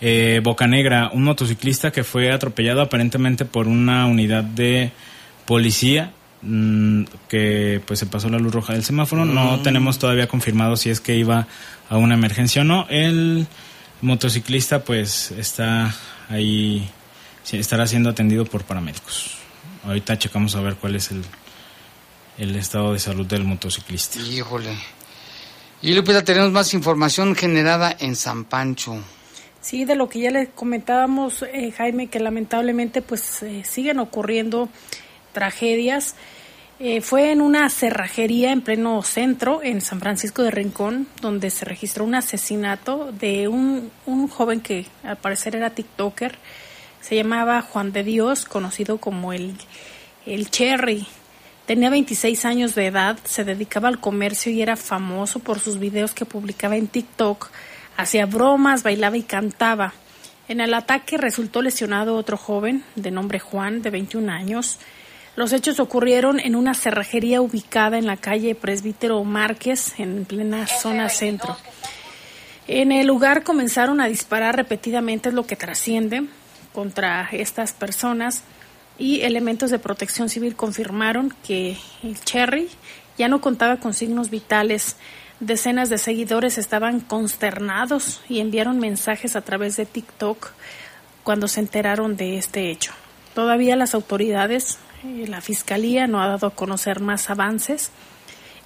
eh, 0.00 0.40
Bocanegra, 0.42 1.10
un 1.12 1.22
motociclista 1.24 1.92
que 1.92 2.02
fue 2.04 2.32
atropellado 2.32 2.80
aparentemente 2.80 3.44
por 3.44 3.68
una 3.68 4.06
unidad 4.06 4.42
de 4.42 4.90
policía 5.46 6.10
mm, 6.42 7.04
que 7.28 7.80
pues 7.86 8.00
se 8.00 8.06
pasó 8.06 8.28
la 8.28 8.38
luz 8.38 8.52
roja 8.52 8.72
del 8.72 8.82
semáforo. 8.84 9.24
No 9.24 9.58
Mm. 9.58 9.62
tenemos 9.62 9.98
todavía 10.00 10.26
confirmado 10.26 10.76
si 10.76 10.90
es 10.90 11.00
que 11.00 11.14
iba 11.16 11.46
a 11.92 11.98
una 11.98 12.14
emergencia 12.14 12.62
o 12.62 12.64
no. 12.64 12.86
El 12.88 13.46
motociclista 14.00 14.82
pues 14.82 15.30
está 15.32 15.94
ahí, 16.30 16.88
estará 17.52 17.86
siendo 17.86 18.08
atendido 18.08 18.46
por 18.46 18.64
paramédicos. 18.64 19.36
Ahorita 19.84 20.16
checamos 20.16 20.56
a 20.56 20.62
ver 20.62 20.76
cuál 20.76 20.96
es 20.96 21.10
el, 21.10 21.22
el 22.38 22.56
estado 22.56 22.94
de 22.94 22.98
salud 22.98 23.26
del 23.26 23.44
motociclista. 23.44 24.18
Híjole. 24.20 24.74
Y 25.82 25.92
Lupita, 25.92 26.24
tenemos 26.24 26.50
más 26.50 26.72
información 26.72 27.36
generada 27.36 27.94
en 27.98 28.16
San 28.16 28.44
Pancho. 28.46 28.98
Sí, 29.60 29.84
de 29.84 29.94
lo 29.94 30.08
que 30.08 30.20
ya 30.20 30.30
le 30.30 30.48
comentábamos, 30.48 31.42
eh, 31.42 31.74
Jaime, 31.76 32.06
que 32.06 32.20
lamentablemente 32.20 33.02
pues 33.02 33.42
eh, 33.42 33.64
siguen 33.68 33.98
ocurriendo 33.98 34.70
tragedias. 35.34 36.14
Eh, 36.84 37.00
fue 37.00 37.30
en 37.30 37.40
una 37.40 37.70
cerrajería 37.70 38.50
en 38.50 38.60
pleno 38.60 39.00
centro, 39.04 39.60
en 39.62 39.80
San 39.80 40.00
Francisco 40.00 40.42
de 40.42 40.50
Rincón, 40.50 41.06
donde 41.20 41.48
se 41.50 41.64
registró 41.64 42.04
un 42.04 42.16
asesinato 42.16 43.12
de 43.12 43.46
un, 43.46 43.92
un 44.04 44.26
joven 44.26 44.60
que 44.60 44.86
al 45.04 45.16
parecer 45.16 45.54
era 45.54 45.70
TikToker. 45.70 46.36
Se 47.00 47.14
llamaba 47.14 47.62
Juan 47.62 47.92
de 47.92 48.02
Dios, 48.02 48.46
conocido 48.46 48.98
como 48.98 49.32
el, 49.32 49.54
el 50.26 50.50
Cherry. 50.50 51.06
Tenía 51.66 51.88
26 51.88 52.44
años 52.46 52.74
de 52.74 52.88
edad, 52.88 53.16
se 53.22 53.44
dedicaba 53.44 53.86
al 53.86 54.00
comercio 54.00 54.50
y 54.50 54.60
era 54.60 54.74
famoso 54.74 55.38
por 55.38 55.60
sus 55.60 55.78
videos 55.78 56.12
que 56.14 56.24
publicaba 56.24 56.76
en 56.76 56.88
TikTok. 56.88 57.48
Hacía 57.96 58.26
bromas, 58.26 58.82
bailaba 58.82 59.16
y 59.16 59.22
cantaba. 59.22 59.94
En 60.48 60.60
el 60.60 60.74
ataque 60.74 61.16
resultó 61.16 61.62
lesionado 61.62 62.16
otro 62.16 62.36
joven 62.36 62.82
de 62.96 63.12
nombre 63.12 63.38
Juan, 63.38 63.82
de 63.82 63.90
21 63.90 64.32
años. 64.32 64.80
Los 65.34 65.52
hechos 65.52 65.80
ocurrieron 65.80 66.38
en 66.40 66.54
una 66.54 66.74
cerrajería 66.74 67.40
ubicada 67.40 67.96
en 67.96 68.06
la 68.06 68.18
calle 68.18 68.54
Presbítero 68.54 69.24
Márquez, 69.24 69.98
en 69.98 70.26
plena 70.26 70.66
zona 70.66 71.08
centro. 71.08 71.56
En 72.68 72.92
el 72.92 73.06
lugar 73.06 73.42
comenzaron 73.42 74.00
a 74.00 74.08
disparar 74.08 74.56
repetidamente, 74.56 75.30
es 75.30 75.34
lo 75.34 75.46
que 75.46 75.56
trasciende, 75.56 76.24
contra 76.72 77.28
estas 77.32 77.72
personas 77.72 78.44
y 78.98 79.22
elementos 79.22 79.70
de 79.70 79.78
protección 79.78 80.28
civil 80.28 80.54
confirmaron 80.54 81.34
que 81.46 81.76
el 82.02 82.20
Cherry 82.20 82.68
ya 83.18 83.28
no 83.28 83.40
contaba 83.40 83.78
con 83.78 83.94
signos 83.94 84.30
vitales. 84.30 84.96
Decenas 85.40 85.88
de 85.88 85.98
seguidores 85.98 86.58
estaban 86.58 87.00
consternados 87.00 88.20
y 88.28 88.40
enviaron 88.40 88.78
mensajes 88.78 89.34
a 89.34 89.40
través 89.40 89.76
de 89.76 89.86
TikTok 89.86 90.50
cuando 91.24 91.48
se 91.48 91.60
enteraron 91.60 92.16
de 92.16 92.36
este 92.38 92.70
hecho. 92.70 92.92
Todavía 93.34 93.76
las 93.76 93.94
autoridades, 93.94 94.78
la 95.02 95.40
Fiscalía 95.40 96.06
no 96.06 96.22
ha 96.22 96.26
dado 96.26 96.46
a 96.46 96.54
conocer 96.54 97.00
más 97.00 97.30
avances, 97.30 97.90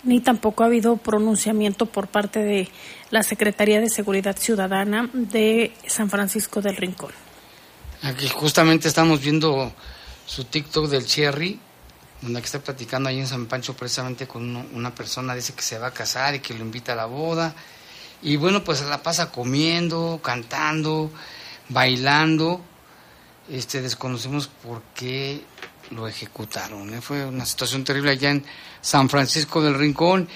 ni 0.03 0.21
tampoco 0.21 0.63
ha 0.63 0.67
habido 0.67 0.97
pronunciamiento 0.97 1.87
por 1.87 2.09
parte 2.09 2.41
de 2.41 2.69
la 3.11 3.23
Secretaría 3.23 3.81
de 3.81 3.89
Seguridad 3.89 4.37
Ciudadana 4.37 5.09
de 5.13 5.73
San 5.87 6.11
Francisco 6.11 6.61
del 6.61 6.77
Rincón. 6.77 7.13
Aquí 8.03 8.29
justamente 8.29 8.89
estamos 8.89 9.21
viendo 9.21 9.73
su 10.27 10.45
TikTok 10.45 10.89
del 10.89 11.07
Cherry, 11.07 11.59
donde 12.21 12.41
está 12.41 12.61
platicando 12.61 13.09
ahí 13.09 13.19
en 13.19 13.27
San 13.27 13.47
Pancho 13.47 13.75
precisamente 13.75 14.27
con 14.27 14.55
una 14.75 14.95
persona, 14.95 15.35
dice 15.35 15.55
que 15.55 15.63
se 15.63 15.79
va 15.79 15.89
a 15.89 15.93
casar 15.93 16.35
y 16.35 16.41
que 16.41 16.55
lo 16.55 16.61
invita 16.61 16.93
a 16.93 16.97
la 16.97 17.07
boda. 17.07 17.55
Y 18.23 18.37
bueno, 18.37 18.65
pues 18.65 18.83
la 18.83 19.03
pasa 19.03 19.31
comiendo, 19.31 20.21
cantando, 20.23 21.11
bailando. 21.69 22.61
Este, 23.49 23.81
desconocemos 23.81 24.49
por 24.49 24.83
qué 24.95 25.43
lo 25.91 26.09
ejecutaron. 26.09 26.93
¿eh? 26.95 27.01
Fue 27.01 27.25
una 27.25 27.47
situación 27.47 27.85
terrible 27.85 28.13
allá 28.13 28.31
en 28.31 28.45
San 28.81 29.09
Francisco 29.09 29.63
del 29.63 29.75
Rincón. 29.75 30.29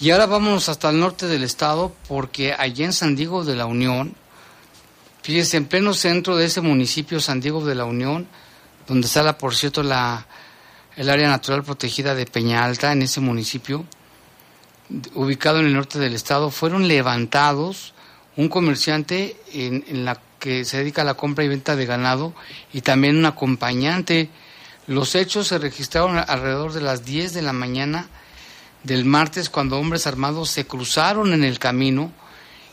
Y 0.00 0.10
ahora 0.10 0.26
vámonos 0.26 0.68
hasta 0.68 0.90
el 0.90 1.00
norte 1.00 1.26
del 1.26 1.42
estado, 1.42 1.94
porque 2.08 2.52
allá 2.52 2.84
en 2.84 2.92
San 2.92 3.16
Diego 3.16 3.44
de 3.44 3.56
la 3.56 3.66
Unión, 3.66 4.14
Fíjese, 5.26 5.56
en 5.56 5.64
pleno 5.64 5.92
centro 5.92 6.36
de 6.36 6.44
ese 6.44 6.60
municipio, 6.60 7.18
San 7.18 7.40
Diego 7.40 7.64
de 7.64 7.74
la 7.74 7.84
Unión, 7.84 8.28
donde 8.86 9.08
está, 9.08 9.24
la, 9.24 9.36
por 9.36 9.56
cierto, 9.56 9.82
la, 9.82 10.24
el 10.94 11.10
área 11.10 11.28
natural 11.28 11.64
protegida 11.64 12.14
de 12.14 12.26
Peña 12.26 12.64
Alta, 12.64 12.92
en 12.92 13.02
ese 13.02 13.20
municipio, 13.20 13.84
ubicado 15.14 15.58
en 15.58 15.66
el 15.66 15.74
norte 15.74 15.98
del 15.98 16.14
estado, 16.14 16.52
fueron 16.52 16.86
levantados 16.86 17.92
un 18.36 18.48
comerciante 18.48 19.36
en, 19.52 19.84
en 19.88 20.04
la 20.04 20.20
que 20.38 20.64
se 20.64 20.78
dedica 20.78 21.02
a 21.02 21.04
la 21.04 21.14
compra 21.14 21.42
y 21.42 21.48
venta 21.48 21.74
de 21.74 21.86
ganado 21.86 22.32
y 22.72 22.82
también 22.82 23.16
un 23.16 23.26
acompañante. 23.26 24.30
Los 24.86 25.16
hechos 25.16 25.48
se 25.48 25.58
registraron 25.58 26.16
alrededor 26.16 26.72
de 26.72 26.80
las 26.80 27.04
10 27.04 27.32
de 27.34 27.42
la 27.42 27.52
mañana 27.52 28.06
del 28.84 29.04
martes 29.04 29.50
cuando 29.50 29.78
hombres 29.78 30.06
armados 30.06 30.50
se 30.50 30.64
cruzaron 30.64 31.32
en 31.32 31.42
el 31.42 31.58
camino 31.58 32.12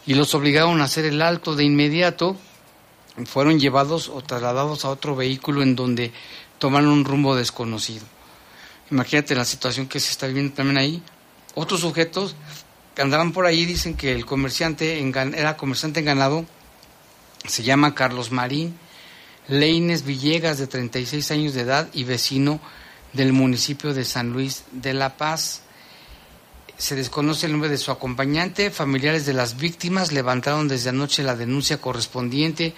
y 0.06 0.13
los 0.13 0.36
obligaron 0.36 0.80
a 0.80 0.84
hacer 0.84 1.06
el 1.06 1.23
alto 1.23 1.56
de 1.56 1.63
inmediato. 1.63 2.38
Fueron 3.26 3.60
llevados 3.60 4.10
o 4.10 4.21
trasladados 4.21 4.86
a 4.86 4.89
otro 4.89 5.15
vehículo 5.15 5.63
en 5.63 5.76
donde 5.76 6.12
tomaron 6.60 6.89
un 6.89 7.06
rumbo 7.06 7.36
desconocido. 7.36 8.06
Imagínate 8.91 9.34
la 9.34 9.45
situación 9.45 9.88
que 9.88 9.99
se 9.99 10.12
está 10.12 10.28
viviendo 10.28 10.54
también 10.54 10.78
ahí. 10.78 11.02
Otros 11.56 11.82
sujetos 11.82 12.36
que 12.93 13.02
andaban 13.02 13.32
por 13.32 13.47
ahí 13.47 13.65
dicen 13.65 13.95
que 13.95 14.12
el 14.12 14.28
comerciante 14.28 14.99
en 14.99 15.34
era 15.34 15.58
comerciante 15.58 16.02
en 16.02 16.06
ganado, 16.06 16.45
se 17.47 17.63
llama 17.63 17.95
Carlos 17.95 18.32
Marín 18.32 18.78
Leines 19.47 20.03
Villegas, 20.06 20.58
de 20.58 20.67
36 20.67 21.32
años 21.32 21.53
de 21.53 21.62
edad 21.62 21.89
y 21.93 22.03
vecino 22.06 22.60
del 23.13 23.34
municipio 23.34 23.93
de 23.93 24.06
San 24.06 24.32
Luis 24.32 24.63
de 24.71 24.93
la 24.93 25.17
Paz. 25.17 25.62
Se 26.77 26.95
desconoce 26.95 27.45
el 27.45 27.51
nombre 27.51 27.69
de 27.69 27.77
su 27.77 27.91
acompañante. 27.91 28.71
Familiares 28.71 29.25
de 29.25 29.34
las 29.34 29.58
víctimas 29.58 30.12
levantaron 30.12 30.67
desde 30.67 30.89
anoche 30.89 31.23
la 31.23 31.36
denuncia 31.36 31.79
correspondiente. 31.79 32.73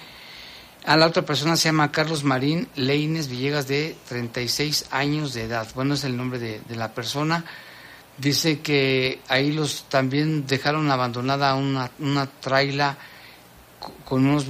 A 0.84 0.96
la 0.96 1.06
otra 1.06 1.24
persona 1.24 1.56
se 1.56 1.68
llama 1.68 1.90
Carlos 1.90 2.22
Marín 2.22 2.68
Leines 2.76 3.28
Villegas, 3.28 3.66
de 3.66 3.96
36 4.08 4.86
años 4.90 5.34
de 5.34 5.44
edad. 5.44 5.66
Bueno, 5.74 5.94
es 5.94 6.04
el 6.04 6.16
nombre 6.16 6.38
de, 6.38 6.60
la 6.76 6.92
persona. 6.94 7.44
Dice 8.18 8.60
que 8.60 9.20
ahí 9.28 9.52
los 9.52 9.84
también 9.88 10.46
dejaron 10.46 10.90
abandonada 10.90 11.54
una, 11.54 11.90
una 11.98 12.26
traila 12.26 12.96
co- 13.80 13.92
con 14.04 14.26
unos 14.26 14.46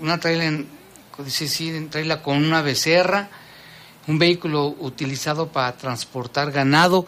una 0.00 0.18
traila 0.20 0.44
en- 0.44 0.77
dice 1.24 1.48
sí, 1.48 1.68
en 1.70 1.90
traila 1.90 2.22
con 2.22 2.36
una 2.38 2.62
becerra, 2.62 3.28
un 4.06 4.18
vehículo 4.18 4.66
utilizado 4.78 5.48
para 5.48 5.72
transportar 5.76 6.50
ganado. 6.50 7.06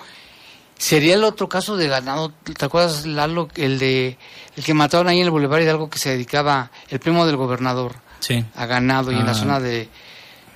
Sería 0.76 1.14
el 1.14 1.24
otro 1.24 1.48
caso 1.48 1.76
de 1.76 1.88
ganado, 1.88 2.32
¿te 2.56 2.64
acuerdas 2.64 3.04
Lalo? 3.06 3.48
El 3.54 3.78
de 3.78 4.16
el 4.56 4.64
que 4.64 4.72
mataron 4.74 5.08
ahí 5.08 5.18
en 5.20 5.26
el 5.26 5.30
Boulevard 5.30 5.60
Hidalgo 5.62 5.90
que 5.90 5.98
se 5.98 6.10
dedicaba, 6.10 6.70
el 6.88 6.98
primo 7.00 7.26
del 7.26 7.36
gobernador, 7.36 7.96
Sí. 8.20 8.44
a 8.54 8.66
ganado 8.66 9.12
y 9.12 9.16
en 9.16 9.26
la 9.26 9.32
Ah. 9.32 9.34
zona 9.34 9.60
de, 9.60 9.88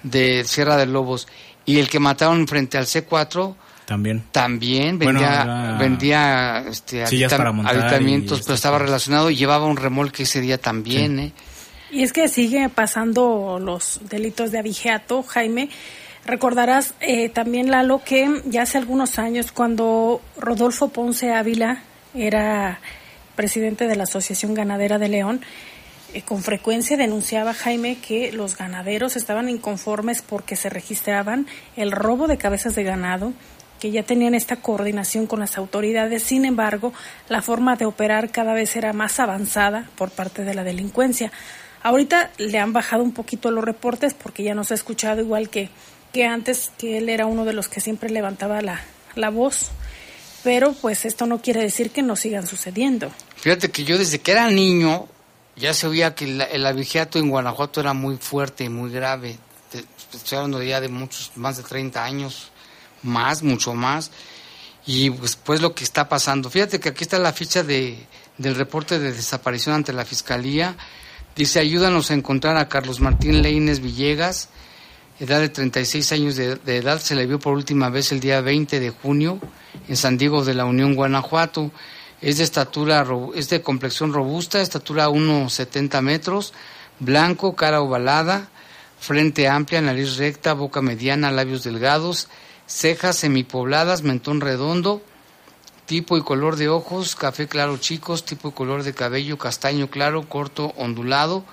de 0.03 0.45
Sierra 0.45 0.77
de 0.77 0.87
Lobos. 0.87 1.29
Y 1.67 1.79
el 1.79 1.88
que 1.90 1.99
mataron 1.99 2.47
frente 2.49 2.77
al 2.79 2.87
C4 2.87 3.55
También. 3.87 4.25
también 4.33 4.99
Bueno, 4.99 5.21
vendía, 5.21 5.43
era- 5.43 5.77
vendía 5.79 6.64
este, 6.69 7.03
para 7.03 7.51
y 7.51 8.21
pero 8.45 8.55
estaba 8.55 8.79
relacionado 8.79 9.31
y 9.31 9.37
llevaba 9.37 9.67
un 9.67 9.77
remolque 9.77 10.23
ese 10.25 10.40
día 10.40 10.57
también. 10.59 11.19
¿eh? 11.19 11.33
Y 11.94 12.02
es 12.02 12.12
que 12.12 12.26
sigue 12.26 12.68
pasando 12.70 13.61
los 13.61 14.00
delitos 14.11 14.50
de 14.50 14.59
abigeato, 14.59 15.22
Jaime. 15.22 15.68
Recordarás 16.26 16.94
eh, 16.98 17.28
también, 17.28 17.70
Lalo, 17.70 18.02
que 18.04 18.42
ya 18.46 18.62
hace 18.62 18.78
algunos 18.78 19.20
años, 19.20 19.52
cuando 19.52 20.20
Rodolfo 20.37 20.88
Ponce 20.88 21.33
Ávila 21.33 21.85
era 22.12 22.80
presidente 23.37 23.87
de 23.87 23.94
la 23.94 24.02
Asociación 24.02 24.54
Ganadera 24.54 24.98
de 24.98 25.09
León, 25.09 25.40
eh, 26.14 26.22
con 26.22 26.42
frecuencia 26.42 26.96
denunciaba 26.96 27.54
Jaime 27.54 27.98
que 27.98 28.33
los 28.33 28.57
ganaderos 28.57 29.14
estaban 29.14 29.48
inconformes 29.48 30.20
porque 30.20 30.57
se 30.57 30.70
registraban 30.70 31.46
el 31.76 31.92
robo 31.92 32.26
de 32.26 32.38
cabezas 32.38 32.74
de 32.74 32.83
ganado, 32.83 33.33
que 33.78 33.92
ya 33.92 34.02
tenían 34.02 34.35
esta 34.35 34.57
coordinación 34.57 35.28
con 35.28 35.38
las 35.38 35.57
autoridades. 35.59 36.24
Sin 36.24 36.44
embargo, 36.44 36.92
la 37.28 37.40
forma 37.40 37.76
de 37.76 37.85
operar 37.85 38.30
cada 38.30 38.52
vez 38.52 38.74
era 38.74 38.92
más 38.92 39.20
avanzada 39.20 39.88
por 39.94 40.11
parte 40.11 40.42
de 40.42 40.54
la 40.54 40.64
delincuencia. 40.64 41.30
Ahorita 41.85 42.33
le 42.38 42.59
han 42.59 42.73
bajado 42.73 43.03
un 43.05 43.12
poquito 43.12 43.51
los 43.53 43.62
reportes 43.62 44.12
porque 44.14 44.42
ya 44.42 44.55
no 44.55 44.64
se 44.64 44.75
ha 44.75 44.77
escuchado 44.77 45.20
igual 45.20 45.49
que, 45.51 45.68
que 46.12 46.25
antes, 46.27 46.73
que 46.79 46.99
él 46.99 47.09
era 47.09 47.27
uno 47.27 47.44
de 47.44 47.53
los 47.53 47.68
que 47.68 47.81
siempre 47.81 48.11
levantaba 48.11 48.61
la, 48.62 48.81
la 49.14 49.31
voz. 49.31 49.68
pero 50.42 50.73
pues 50.75 51.05
esto 51.07 51.25
no 51.27 51.40
quiere 51.40 51.62
decir 51.62 51.90
que 51.90 52.03
no 52.03 52.16
sigan 52.16 52.47
sucediendo. 52.47 53.11
Fíjate 53.37 53.70
que 53.70 53.85
yo 53.85 53.97
desde 53.97 54.18
que 54.18 54.33
era 54.33 54.51
niño 54.51 55.07
ya 55.57 55.73
se 55.73 55.87
oía 55.87 56.14
que 56.14 56.27
la- 56.27 56.44
el 56.44 56.66
abigeato 56.66 57.18
en 57.18 57.31
Guanajuato 57.31 57.81
era 57.81 57.92
muy 57.94 58.16
fuerte 58.16 58.64
y 58.64 58.68
muy 58.68 58.90
grave. 58.90 59.38
Estoy 60.12 60.37
hablando 60.38 60.62
ya 60.62 60.81
de 60.81 60.88
muchos, 60.88 61.33
más 61.37 61.57
de 61.57 61.62
30 61.62 62.05
años, 62.05 62.51
más, 63.03 63.42
mucho 63.42 63.73
más. 63.75 64.11
Y 64.87 65.11
pues, 65.11 65.37
pues 65.37 65.61
lo 65.62 65.75
que 65.75 65.83
está 65.85 66.09
pasando. 66.09 66.51
Fíjate 66.51 66.79
que 66.79 66.90
aquí 66.90 67.05
está 67.05 67.18
la 67.18 67.33
ficha 67.33 67.62
de, 67.62 67.99
del 68.38 68.55
reporte 68.55 68.99
de 68.99 69.12
desaparición 69.12 69.75
ante 69.75 69.92
la 69.94 70.05
Fiscalía. 70.05 70.77
Dice, 71.37 71.59
ayúdanos 71.59 72.12
a 72.12 72.14
encontrar 72.14 72.57
a 72.57 72.68
Carlos 72.68 73.01
Martín 73.01 73.42
Leines 73.42 73.81
Villegas, 73.81 74.51
edad 75.18 75.40
de 75.40 75.49
36 75.49 76.12
años 76.12 76.37
de, 76.37 76.53
edad. 76.64 77.01
Se 77.01 77.16
le 77.16 77.27
vio 77.27 77.40
por 77.40 77.55
última 77.55 77.88
vez 77.88 78.12
el 78.12 78.20
día 78.20 78.40
20 78.40 78.79
de 78.79 78.90
junio 78.90 79.40
en 79.88 79.97
San 79.97 80.16
Diego 80.16 80.44
de 80.44 80.55
la 80.55 80.64
Unión, 80.64 80.94
Guanajuato. 80.94 81.73
Es 82.20 82.38
de 82.38 82.44
estatura, 82.44 83.05
es 83.35 83.49
de 83.49 83.62
complexión 83.62 84.12
robusta, 84.12 84.61
estatura 84.61 85.09
1,70 85.09 86.01
metros, 86.03 86.53
blanco, 87.01 87.57
cara 87.57 87.83
ovalada, 87.83 88.49
frente 89.01 89.49
amplia, 89.49 89.81
nariz 89.81 90.16
recta, 90.18 90.53
boca 90.53 90.83
mediana, 90.83 91.33
labios 91.33 91.64
delgados, 91.64 92.29
cejas 92.66 93.16
semipobladas, 93.16 94.03
mentón 94.03 94.40
redondo, 94.40 95.03
tipo 95.87 96.16
y 96.16 96.23
color 96.23 96.57
de 96.57 96.68
ojos, 96.68 97.14
café 97.14 97.47
claro 97.47 97.77
chicos, 97.77 98.25
tipo 98.25 98.49
y 98.49 98.53
color 98.53 98.83
de 98.83 98.94
cabello, 98.94 99.37
castaño 99.38 99.88
claro, 99.90 100.29
corto, 100.29 100.73
ondulado, 100.77 101.44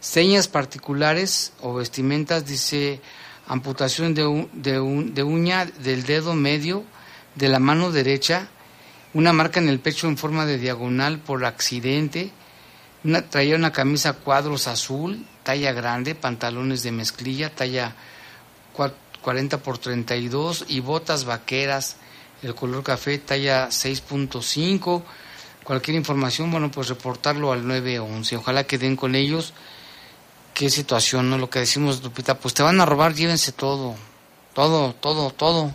señas 0.00 0.48
particulares 0.48 1.52
o 1.60 1.74
vestimentas, 1.74 2.46
dice 2.46 3.00
amputación 3.46 4.14
de, 4.14 4.26
u- 4.26 4.48
de, 4.52 4.80
un- 4.80 5.14
de 5.14 5.22
uña 5.22 5.66
del 5.66 6.04
dedo 6.04 6.34
medio 6.34 6.84
de 7.34 7.48
la 7.48 7.58
mano 7.58 7.90
derecha, 7.92 8.48
una 9.12 9.32
marca 9.32 9.60
en 9.60 9.68
el 9.68 9.80
pecho 9.80 10.08
en 10.08 10.16
forma 10.16 10.46
de 10.46 10.58
diagonal 10.58 11.18
por 11.18 11.44
accidente, 11.44 12.32
traía 13.30 13.54
una 13.56 13.70
camisa 13.72 14.14
cuadros 14.14 14.66
azul, 14.66 15.26
talla 15.42 15.72
grande, 15.72 16.14
pantalones 16.14 16.82
de 16.82 16.90
mezclilla, 16.92 17.54
talla 17.54 17.94
cua- 18.74 18.94
40 19.20 19.58
por 19.58 19.76
32 19.78 20.64
y 20.68 20.80
botas 20.80 21.24
vaqueras, 21.26 21.96
el 22.44 22.54
color 22.54 22.82
café, 22.82 23.18
talla 23.18 23.68
6.5. 23.68 25.02
Cualquier 25.64 25.96
información, 25.96 26.50
bueno, 26.50 26.70
pues 26.70 26.88
reportarlo 26.88 27.52
al 27.52 27.66
911. 27.66 28.36
Ojalá 28.36 28.64
que 28.64 28.78
den 28.78 28.96
con 28.96 29.14
ellos. 29.14 29.54
Qué 30.52 30.68
situación, 30.70 31.30
¿no? 31.30 31.38
Lo 31.38 31.48
que 31.48 31.60
decimos, 31.60 32.02
Lupita, 32.02 32.38
pues 32.38 32.54
te 32.54 32.62
van 32.62 32.80
a 32.80 32.86
robar, 32.86 33.14
llévense 33.14 33.52
todo. 33.52 33.94
Todo, 34.52 34.94
todo, 34.94 35.30
todo. 35.30 35.72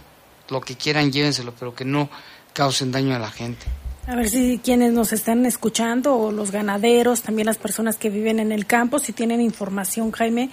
Lo 0.49 0.61
que 0.61 0.75
quieran, 0.75 1.11
llévenselo, 1.11 1.53
pero 1.57 1.75
que 1.75 1.85
no 1.85 2.09
causen 2.53 2.91
daño 2.91 3.15
a 3.15 3.19
la 3.19 3.31
gente. 3.31 3.65
A 4.07 4.15
ver 4.15 4.29
si 4.29 4.59
quienes 4.63 4.93
nos 4.93 5.11
están 5.11 5.45
escuchando, 5.45 6.15
o 6.15 6.31
los 6.31 6.51
ganaderos, 6.51 7.21
también 7.21 7.45
las 7.45 7.57
personas 7.57 7.97
que 7.97 8.09
viven 8.09 8.39
en 8.39 8.51
el 8.51 8.65
campo, 8.65 8.99
si 8.99 9.11
tienen 9.11 9.41
información, 9.41 10.11
Jaime, 10.11 10.49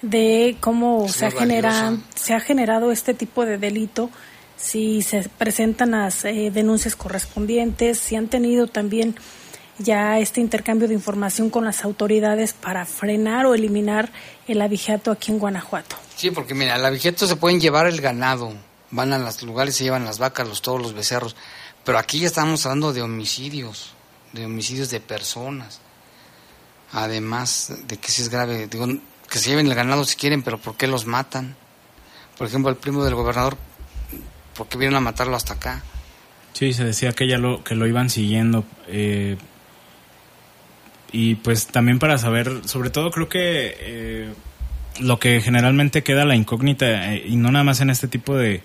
de 0.00 0.56
cómo 0.60 1.08
se 1.08 1.26
ha, 1.26 1.30
se 2.14 2.34
ha 2.34 2.40
generado 2.40 2.92
este 2.92 3.12
tipo 3.12 3.44
de 3.44 3.58
delito, 3.58 4.10
si 4.56 5.02
se 5.02 5.28
presentan 5.28 5.92
las 5.92 6.24
eh, 6.24 6.50
denuncias 6.52 6.96
correspondientes, 6.96 7.98
si 7.98 8.16
han 8.16 8.28
tenido 8.28 8.66
también 8.66 9.16
ya 9.78 10.18
este 10.18 10.40
intercambio 10.40 10.88
de 10.88 10.94
información 10.94 11.50
con 11.50 11.64
las 11.64 11.84
autoridades 11.84 12.52
para 12.52 12.86
frenar 12.86 13.46
o 13.46 13.54
eliminar 13.54 14.10
el 14.46 14.62
abigeato 14.62 15.10
aquí 15.10 15.32
en 15.32 15.38
Guanajuato. 15.38 15.96
Sí, 16.16 16.30
porque 16.30 16.54
mira, 16.54 16.74
al 16.74 16.84
abigeto 16.84 17.26
se 17.26 17.36
pueden 17.36 17.60
llevar 17.60 17.86
el 17.86 18.00
ganado, 18.00 18.52
van 18.90 19.12
a 19.12 19.18
los 19.18 19.42
lugares, 19.42 19.76
se 19.76 19.84
llevan 19.84 20.04
las 20.04 20.18
vacas, 20.18 20.46
los 20.46 20.62
toros, 20.62 20.82
los 20.82 20.94
becerros, 20.94 21.34
pero 21.84 21.98
aquí 21.98 22.20
ya 22.20 22.28
estamos 22.28 22.64
hablando 22.64 22.92
de 22.92 23.02
homicidios, 23.02 23.92
de 24.32 24.46
homicidios 24.46 24.90
de 24.90 25.00
personas. 25.00 25.80
Además 26.92 27.72
de 27.88 27.96
que 27.96 28.12
si 28.12 28.22
es 28.22 28.28
grave, 28.28 28.68
digo, 28.68 28.86
que 29.28 29.38
se 29.38 29.50
lleven 29.50 29.66
el 29.66 29.74
ganado 29.74 30.04
si 30.04 30.14
quieren, 30.14 30.42
pero 30.42 30.58
¿por 30.58 30.76
qué 30.76 30.86
los 30.86 31.06
matan? 31.06 31.56
Por 32.38 32.46
ejemplo, 32.46 32.70
el 32.70 32.76
primo 32.76 33.04
del 33.04 33.16
gobernador, 33.16 33.56
¿por 34.54 34.68
qué 34.68 34.78
vienen 34.78 34.96
a 34.96 35.00
matarlo 35.00 35.36
hasta 35.36 35.54
acá? 35.54 35.82
Sí, 36.52 36.72
se 36.72 36.84
decía 36.84 37.12
que 37.12 37.26
ya 37.28 37.38
lo, 37.38 37.64
que 37.64 37.74
lo 37.74 37.86
iban 37.86 38.10
siguiendo. 38.10 38.64
eh, 38.88 39.36
y 41.16 41.36
pues 41.36 41.68
también 41.68 42.00
para 42.00 42.18
saber, 42.18 42.62
sobre 42.64 42.90
todo 42.90 43.12
creo 43.12 43.28
que 43.28 43.76
eh, 43.78 44.28
lo 44.98 45.20
que 45.20 45.40
generalmente 45.40 46.02
queda 46.02 46.24
la 46.24 46.34
incógnita, 46.34 47.14
eh, 47.14 47.22
y 47.24 47.36
no 47.36 47.52
nada 47.52 47.64
más 47.64 47.80
en 47.80 47.90
este 47.90 48.08
tipo 48.08 48.36
de, 48.36 48.62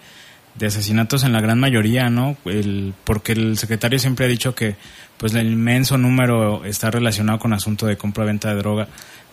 de 0.56 0.66
asesinatos, 0.66 1.24
en 1.24 1.32
la 1.32 1.42
gran 1.42 1.60
mayoría, 1.60 2.10
¿no? 2.10 2.38
El, 2.46 2.96
porque 3.04 3.34
el 3.34 3.56
secretario 3.60 4.00
siempre 4.00 4.26
ha 4.26 4.28
dicho 4.28 4.56
que 4.56 4.76
pues 5.18 5.36
el 5.36 5.46
inmenso 5.46 6.00
número 6.00 6.66
está 6.66 6.90
relacionado 6.90 7.38
con 7.38 7.54
asunto 7.54 7.86
de 7.86 7.98
compra-venta 7.98 8.50
de 8.50 8.56
droga, 8.56 8.88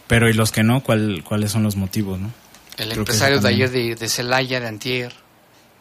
pero 0.06 0.28
y 0.28 0.34
los 0.34 0.52
que 0.52 0.62
no, 0.62 0.82
¿cuál, 0.82 1.24
¿cuáles 1.24 1.50
son 1.50 1.62
los 1.62 1.76
motivos, 1.76 2.20
no? 2.20 2.30
El 2.76 2.88
Creo 2.90 2.98
empresario 2.98 3.40
de 3.40 3.48
ayer 3.48 3.70
de, 3.70 3.94
de 3.94 4.08
Celaya, 4.10 4.60
de 4.60 4.66
Antier, 4.66 5.14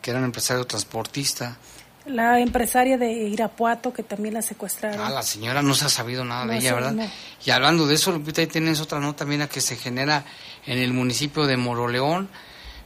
que 0.06 0.12
era 0.12 0.20
un 0.20 0.26
empresario 0.26 0.64
transportista. 0.66 1.58
La 2.06 2.40
empresaria 2.40 2.96
de 2.96 3.12
Irapuato 3.12 3.92
que 3.92 4.04
también 4.04 4.36
la 4.36 4.44
secuestraron. 4.44 5.02
Ah, 5.02 5.10
la 5.10 5.24
señora 5.24 5.64
no 5.64 5.74
se 5.74 5.86
ha 5.86 5.90
sabido 5.90 6.24
nada 6.24 6.46
de 6.46 6.58
ella, 6.58 6.76
¿verdad? 6.76 6.92
no. 6.92 7.10
Y 7.44 7.50
hablando 7.50 7.88
de 7.88 7.96
eso, 7.96 8.12
Lupita, 8.12 8.42
ahí 8.42 8.46
tienes 8.46 8.80
otra 8.82 9.00
nota, 9.00 9.26
mira, 9.26 9.48
que 9.48 9.62
se 9.62 9.76
genera 9.76 10.24
en 10.68 10.78
el 10.78 10.94
municipio 10.94 11.48
de 11.48 11.58
Moroleón, 11.58 12.30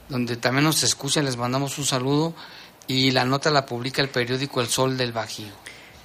donde 0.08 0.38
también 0.38 0.64
nos 0.64 0.82
escuchan, 0.82 1.26
les 1.26 1.36
mandamos 1.36 1.76
un 1.76 1.84
saludo, 1.84 2.34
y 2.86 3.10
la 3.10 3.26
nota 3.26 3.50
la 3.50 3.66
publica 3.66 4.00
el 4.00 4.08
periódico 4.08 4.62
El 4.62 4.68
Sol 4.68 4.96
del 4.96 5.12
Bajío. 5.12 5.52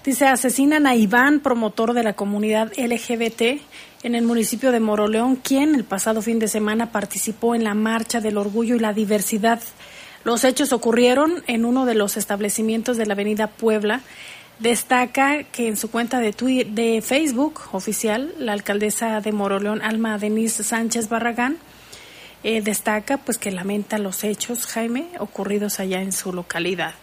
Dice, 0.04 0.28
asesinan 0.28 0.86
a 0.86 0.96
Iván, 0.96 1.40
promotor 1.40 1.94
de 1.94 2.04
la 2.04 2.12
comunidad 2.12 2.74
LGBT 2.76 3.62
en 4.04 4.16
el 4.16 4.26
municipio 4.26 4.74
de 4.74 4.82
Moroleón, 4.82 5.38
quien 5.38 5.76
el 5.76 5.86
pasado 5.86 6.22
fin 6.22 6.40
de 6.40 6.50
semana 6.50 6.92
participó 6.92 7.56
en 7.56 7.64
la 7.64 7.74
Marcha 7.74 8.20
del 8.20 8.38
Orgullo 8.38 8.76
y 8.76 8.80
la 8.80 8.92
Diversidad. 8.92 9.62
Los 10.26 10.44
hechos 10.44 10.74
ocurrieron 10.74 11.44
en 11.46 11.66
uno 11.66 11.86
de 11.86 11.94
los 11.94 12.18
establecimientos 12.18 12.98
de 12.98 13.06
la 13.06 13.14
avenida 13.14 13.46
Puebla. 13.46 14.02
Destaca 14.58 15.44
que 15.44 15.68
en 15.68 15.78
su 15.78 15.92
cuenta 15.92 16.20
de, 16.20 17.04
Facebook 17.06 17.62
oficial, 17.74 18.34
la 18.40 18.54
alcaldesa 18.54 19.22
de 19.22 19.32
Moroleón, 19.32 19.84
Alma 19.84 20.18
Denise 20.18 20.64
Sánchez 20.64 21.10
Barragán, 21.10 21.58
eh, 22.44 22.62
destaca 22.62 23.18
pues 23.18 23.38
que 23.38 23.52
lamenta 23.52 24.00
los 24.00 24.24
hechos, 24.24 24.66
Jaime, 24.66 25.10
ocurridos 25.20 25.80
allá 25.80 26.02
en 26.02 26.12
su 26.12 26.34
localidad. 26.34 26.96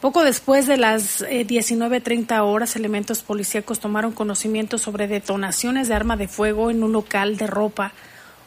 Poco 0.00 0.22
después 0.22 0.68
de 0.68 0.76
las 0.76 1.22
eh, 1.22 1.44
19.30 1.44 2.40
horas, 2.44 2.76
elementos 2.76 3.24
policíacos 3.24 3.80
tomaron 3.80 4.12
conocimiento 4.12 4.78
sobre 4.78 5.08
detonaciones 5.08 5.88
de 5.88 5.94
arma 5.94 6.16
de 6.16 6.28
fuego 6.28 6.70
en 6.70 6.84
un 6.84 6.92
local 6.92 7.38
de 7.38 7.48
ropa 7.48 7.92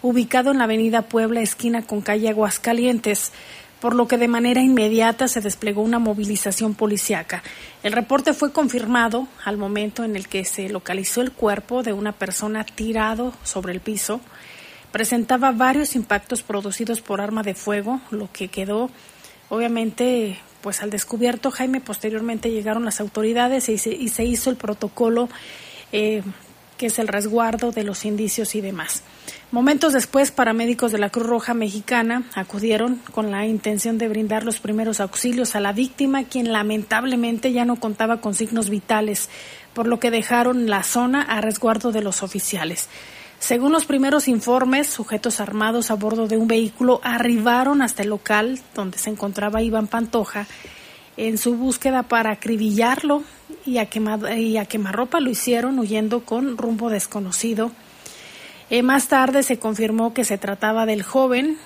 ubicado 0.02 0.52
en 0.52 0.58
la 0.58 0.64
avenida 0.64 1.04
Puebla, 1.04 1.42
esquina 1.42 1.84
con 1.84 2.02
calle 2.02 2.30
Aguascalientes, 2.30 3.32
por 3.82 3.96
lo 3.96 4.08
que 4.08 4.18
de 4.18 4.30
manera 4.30 4.62
inmediata 4.62 5.28
se 5.28 5.42
desplegó 5.42 5.82
una 5.82 6.00
movilización 6.00 6.76
policíaca. 6.76 7.44
El 7.84 7.92
reporte 7.92 8.34
fue 8.34 8.54
confirmado 8.54 9.28
al 9.44 9.58
momento 9.58 10.06
en 10.06 10.16
el 10.16 10.30
que 10.30 10.46
se 10.46 10.70
localizó 10.70 11.22
el 11.22 11.34
cuerpo 11.34 11.84
de 11.84 11.92
una 11.92 12.14
persona 12.14 12.64
tirado 12.64 13.34
sobre 13.44 13.74
el 13.74 13.82
piso 13.82 14.22
presentaba 14.92 15.52
varios 15.52 15.96
impactos 15.96 16.44
producidos 16.44 17.02
por 17.02 17.22
arma 17.22 17.44
de 17.44 17.56
fuego, 17.56 18.02
lo 18.12 18.32
que 18.32 18.50
quedó 18.50 18.90
obviamente 19.50 20.38
pues 20.62 20.82
al 20.82 20.90
descubierto. 20.90 21.50
Jaime, 21.50 21.82
posteriormente 21.82 22.52
llegaron 22.52 22.86
las 22.86 23.00
autoridades 23.00 23.70
y 23.70 23.78
se, 23.78 23.92
y 23.92 24.10
se 24.10 24.26
hizo 24.26 24.50
el 24.50 24.58
protocolo 24.58 25.30
eh, 25.92 26.22
que 26.78 26.88
es 26.88 27.00
el 27.00 27.08
resguardo 27.08 27.72
de 27.72 27.84
los 27.84 28.06
indicios 28.06 28.54
y 28.56 28.62
demás. 28.62 29.04
Momentos 29.52 29.92
después, 29.92 30.32
paramédicos 30.32 30.94
de 30.94 30.98
la 30.98 31.10
Cruz 31.10 31.28
Roja 31.28 31.54
Mexicana 31.54 32.24
acudieron 32.36 33.02
con 33.12 33.32
la 33.32 33.46
intención 33.46 33.98
de 33.98 34.08
brindar 34.08 34.46
los 34.46 34.62
primeros 34.62 35.02
auxilios 35.02 35.58
a 35.58 35.60
la 35.60 35.74
víctima, 35.74 36.24
quien 36.24 36.54
lamentablemente 36.54 37.52
ya 37.52 37.66
no 37.66 37.76
contaba 37.76 38.22
con 38.22 38.34
signos 38.34 38.70
vitales, 38.70 39.28
por 39.74 39.88
lo 39.88 40.00
que 40.00 40.10
dejaron 40.10 40.70
la 40.70 40.84
zona 40.84 41.22
a 41.22 41.42
resguardo 41.42 41.92
de 41.92 42.02
los 42.02 42.24
oficiales. 42.24 42.88
Según 43.40 43.74
los 43.74 43.86
primeros 43.86 44.30
informes, 44.30 44.88
sujetos 44.88 45.42
armados 45.42 45.92
a 45.92 45.96
bordo 45.96 46.30
de 46.30 46.38
un 46.38 46.48
vehículo 46.48 47.02
arribaron 47.04 47.82
hasta 47.82 48.04
el 48.04 48.10
local 48.10 48.58
donde 48.74 49.00
se 49.00 49.10
encontraba 49.10 49.62
Iván 49.62 49.88
Pantoja 49.88 50.48
en 51.18 51.38
su 51.38 51.58
búsqueda 51.58 52.04
para 52.04 52.32
acribillarlo 52.32 53.24
y 53.66 53.80
a, 53.80 53.90
y 54.38 54.56
a 54.56 54.66
quemarropa 54.66 55.20
lo 55.20 55.30
hicieron 55.30 55.78
huyendo 55.78 56.24
con 56.24 56.58
rumbo 56.58 56.90
desconocido. 56.90 57.72
Eh, 58.72 58.84
más 58.84 59.10
tarde 59.10 59.44
se 59.44 59.60
confirmó 59.60 60.14
que 60.14 60.24
se 60.24 60.38
trataba 60.38 60.86
del 60.86 61.04
joven 61.04 61.58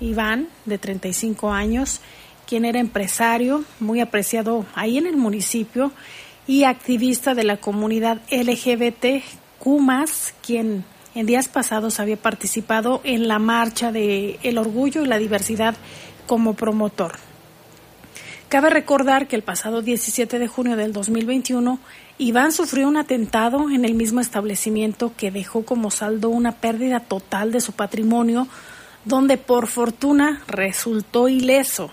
Iván, 0.00 0.48
de 0.64 0.78
35 0.78 1.52
años, 1.52 2.00
quien 2.46 2.64
era 2.64 2.80
empresario, 2.80 3.62
muy 3.78 4.00
apreciado 4.00 4.64
ahí 4.74 4.96
en 4.96 5.06
el 5.06 5.18
municipio, 5.18 5.92
y 6.46 6.64
activista 6.64 7.34
de 7.34 7.44
la 7.44 7.58
comunidad 7.58 8.22
LGBTQ+, 8.30 9.22
quien 10.42 10.86
en 11.14 11.26
días 11.26 11.48
pasados 11.48 12.00
había 12.00 12.16
participado 12.16 13.02
en 13.04 13.28
la 13.28 13.38
marcha 13.38 13.92
de 13.92 14.38
el 14.42 14.56
orgullo 14.56 15.02
y 15.02 15.08
la 15.08 15.18
diversidad 15.18 15.74
como 16.26 16.54
promotor. 16.54 17.18
Cabe 18.48 18.70
recordar 18.70 19.28
que 19.28 19.36
el 19.36 19.42
pasado 19.42 19.82
17 19.82 20.38
de 20.38 20.48
junio 20.48 20.76
del 20.76 20.94
2021, 20.94 21.78
Iván 22.20 22.52
sufrió 22.52 22.86
un 22.86 22.98
atentado 22.98 23.70
en 23.70 23.86
el 23.86 23.94
mismo 23.94 24.20
establecimiento 24.20 25.14
que 25.16 25.30
dejó 25.30 25.64
como 25.64 25.90
saldo 25.90 26.28
una 26.28 26.52
pérdida 26.52 27.00
total 27.00 27.50
de 27.50 27.62
su 27.62 27.72
patrimonio, 27.72 28.46
donde 29.06 29.38
por 29.38 29.68
fortuna 29.68 30.42
resultó 30.46 31.30
ileso 31.30 31.90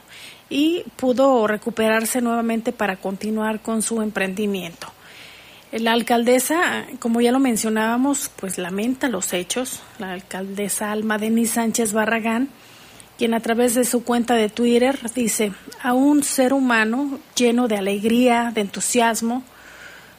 y 0.49 0.83
pudo 0.97 1.47
recuperarse 1.47 2.19
nuevamente 2.19 2.73
para 2.73 2.97
continuar 2.97 3.61
con 3.61 3.81
su 3.81 4.01
emprendimiento. 4.01 4.91
La 5.71 5.93
alcaldesa, 5.93 6.85
como 6.99 7.21
ya 7.21 7.31
lo 7.31 7.39
mencionábamos, 7.39 8.29
pues 8.35 8.57
lamenta 8.57 9.07
los 9.07 9.31
hechos. 9.31 9.79
La 9.97 10.11
alcaldesa 10.11 10.91
Alma 10.91 11.17
Denis 11.17 11.51
Sánchez 11.51 11.93
Barragán, 11.93 12.49
quien 13.17 13.33
a 13.33 13.39
través 13.39 13.75
de 13.75 13.85
su 13.85 14.03
cuenta 14.03 14.33
de 14.33 14.49
Twitter 14.49 14.99
dice, 15.15 15.53
a 15.81 15.93
un 15.93 16.21
ser 16.21 16.51
humano 16.51 17.17
lleno 17.33 17.69
de 17.69 17.77
alegría, 17.77 18.51
de 18.53 18.59
entusiasmo, 18.59 19.45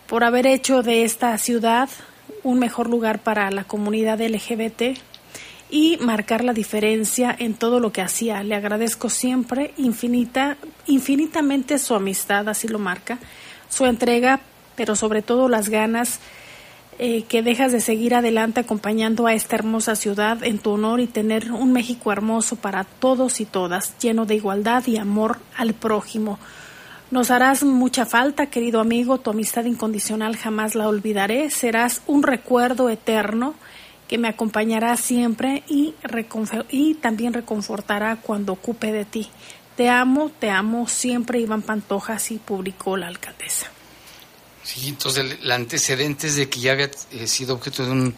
por 0.08 0.24
haber 0.24 0.46
hecho 0.46 0.82
de 0.82 1.04
esta 1.04 1.36
ciudad 1.38 1.88
un 2.42 2.58
mejor 2.58 2.88
lugar 2.88 3.20
para 3.20 3.50
la 3.50 3.64
comunidad 3.64 4.20
LGBT 4.20 4.98
y 5.70 5.98
marcar 5.98 6.42
la 6.44 6.54
diferencia 6.54 7.34
en 7.38 7.54
todo 7.54 7.78
lo 7.78 7.92
que 7.92 8.02
hacía. 8.02 8.42
Le 8.42 8.54
agradezco 8.54 9.10
siempre 9.10 9.72
infinita, 9.76 10.56
infinitamente 10.86 11.78
su 11.78 11.94
amistad, 11.94 12.48
así 12.48 12.68
lo 12.68 12.78
marca, 12.78 13.18
su 13.68 13.84
entrega 13.84 14.40
pero 14.78 14.94
sobre 14.94 15.22
todo 15.22 15.48
las 15.48 15.70
ganas 15.70 16.20
eh, 17.00 17.24
que 17.24 17.42
dejas 17.42 17.72
de 17.72 17.80
seguir 17.80 18.14
adelante 18.14 18.60
acompañando 18.60 19.26
a 19.26 19.34
esta 19.34 19.56
hermosa 19.56 19.96
ciudad 19.96 20.44
en 20.44 20.60
tu 20.60 20.70
honor 20.70 21.00
y 21.00 21.08
tener 21.08 21.50
un 21.50 21.72
México 21.72 22.12
hermoso 22.12 22.54
para 22.54 22.84
todos 22.84 23.40
y 23.40 23.44
todas, 23.44 23.98
lleno 23.98 24.24
de 24.24 24.36
igualdad 24.36 24.86
y 24.86 24.96
amor 24.96 25.40
al 25.56 25.74
prójimo. 25.74 26.38
Nos 27.10 27.30
harás 27.30 27.62
mucha 27.62 28.04
falta, 28.04 28.50
querido 28.50 28.80
amigo, 28.80 29.18
tu 29.18 29.30
amistad 29.30 29.64
incondicional 29.64 30.36
jamás 30.36 30.74
la 30.74 30.88
olvidaré, 30.88 31.50
serás 31.50 32.02
un 32.06 32.22
recuerdo 32.22 32.90
eterno 32.90 33.54
que 34.08 34.18
me 34.18 34.28
acompañará 34.28 34.94
siempre 34.96 35.62
y, 35.68 35.94
y 36.70 36.94
también 36.94 37.32
reconfortará 37.32 38.16
cuando 38.16 38.52
ocupe 38.52 38.92
de 38.92 39.06
ti. 39.06 39.30
Te 39.76 39.88
amo, 39.88 40.30
te 40.38 40.50
amo 40.50 40.86
siempre, 40.86 41.40
Iván 41.40 41.62
Pantoja, 41.62 42.14
así 42.14 42.38
publicó 42.38 42.96
la 42.98 43.06
alcaldesa. 43.06 43.70
Sí, 44.62 44.88
entonces 44.88 45.38
el, 45.40 45.50
antecedente 45.50 46.26
es 46.26 46.36
de 46.36 46.50
que 46.50 46.60
ya 46.60 46.72
había 46.72 46.90
eh, 47.12 47.26
sido 47.26 47.54
objeto 47.54 47.86
de 47.86 47.92
un, 47.92 48.14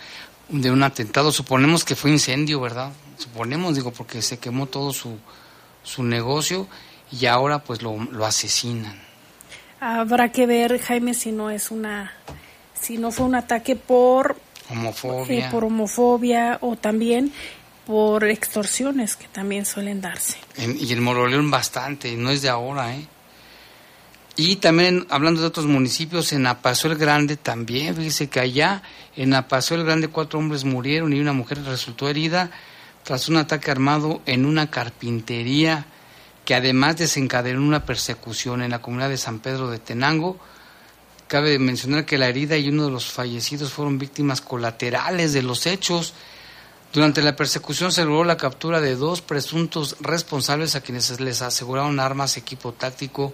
de 0.48 0.70
un 0.70 0.82
atentado. 0.82 1.30
Suponemos 1.30 1.84
que 1.84 1.94
fue 1.94 2.10
incendio, 2.10 2.60
¿verdad? 2.60 2.92
Suponemos, 3.18 3.76
digo, 3.76 3.92
porque 3.92 4.20
se 4.20 4.38
quemó 4.38 4.66
todo 4.66 4.92
su, 4.92 5.16
su 5.84 6.02
negocio 6.02 6.66
y 7.12 7.26
ahora 7.26 7.60
pues 7.60 7.82
lo, 7.82 7.96
lo 7.96 8.26
asesinan. 8.26 8.98
Habrá 9.80 10.30
que 10.30 10.46
ver, 10.46 10.78
Jaime, 10.80 11.14
si 11.14 11.32
no 11.32 11.50
es 11.50 11.70
una, 11.70 12.12
si 12.78 12.98
no 12.98 13.10
fue 13.10 13.26
un 13.26 13.34
ataque 13.34 13.76
por 13.76 14.36
homofobia, 14.68 15.46
eh, 15.46 15.50
por 15.50 15.64
homofobia 15.64 16.58
o 16.60 16.76
también 16.76 17.32
por 17.86 18.24
extorsiones 18.24 19.16
que 19.16 19.26
también 19.28 19.64
suelen 19.64 20.00
darse. 20.00 20.38
y 20.56 20.92
el 20.92 21.00
Moroleón 21.00 21.50
bastante, 21.50 22.14
no 22.16 22.30
es 22.30 22.42
de 22.42 22.48
ahora, 22.48 22.94
¿eh? 22.94 23.06
Y 24.36 24.56
también, 24.56 25.06
hablando 25.10 25.40
de 25.40 25.46
otros 25.48 25.66
municipios, 25.66 26.32
en 26.32 26.46
Apaso 26.46 26.88
el 26.88 26.96
Grande 26.96 27.36
también, 27.36 27.96
fíjese 27.96 28.28
que 28.28 28.40
allá 28.40 28.82
en 29.16 29.34
Apaso 29.34 29.74
el 29.74 29.84
Grande 29.84 30.08
cuatro 30.08 30.38
hombres 30.38 30.64
murieron 30.64 31.12
y 31.12 31.20
una 31.20 31.32
mujer 31.32 31.62
resultó 31.64 32.08
herida 32.08 32.50
tras 33.02 33.28
un 33.28 33.36
ataque 33.36 33.70
armado 33.70 34.22
en 34.26 34.46
una 34.46 34.70
carpintería 34.70 35.84
que 36.50 36.56
además 36.56 36.96
desencadenó 36.96 37.62
una 37.62 37.84
persecución 37.84 38.60
en 38.60 38.72
la 38.72 38.82
comunidad 38.82 39.08
de 39.08 39.16
San 39.16 39.38
Pedro 39.38 39.70
de 39.70 39.78
Tenango. 39.78 40.36
Cabe 41.28 41.60
mencionar 41.60 42.04
que 42.04 42.18
la 42.18 42.26
herida 42.26 42.56
y 42.56 42.70
uno 42.70 42.86
de 42.86 42.90
los 42.90 43.04
fallecidos 43.06 43.72
fueron 43.72 44.00
víctimas 44.00 44.40
colaterales 44.40 45.32
de 45.32 45.44
los 45.44 45.66
hechos. 45.66 46.12
Durante 46.92 47.22
la 47.22 47.36
persecución 47.36 47.92
se 47.92 48.04
logró 48.04 48.24
la 48.24 48.36
captura 48.36 48.80
de 48.80 48.96
dos 48.96 49.20
presuntos 49.20 49.94
responsables 50.00 50.74
a 50.74 50.80
quienes 50.80 51.20
les 51.20 51.40
aseguraron 51.40 52.00
armas, 52.00 52.36
equipo 52.36 52.72
táctico, 52.72 53.32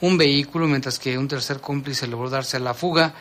un 0.00 0.16
vehículo, 0.16 0.68
mientras 0.68 1.00
que 1.00 1.18
un 1.18 1.26
tercer 1.26 1.60
cómplice 1.60 2.06
logró 2.06 2.30
darse 2.30 2.58
a 2.58 2.60
la 2.60 2.74
fuga. 2.74 3.12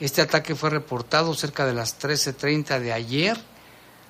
Este 0.00 0.22
ataque 0.22 0.54
fue 0.54 0.70
reportado 0.70 1.34
cerca 1.34 1.66
de 1.66 1.74
las 1.74 2.00
13.30 2.00 2.80
de 2.80 2.94
ayer 2.94 3.36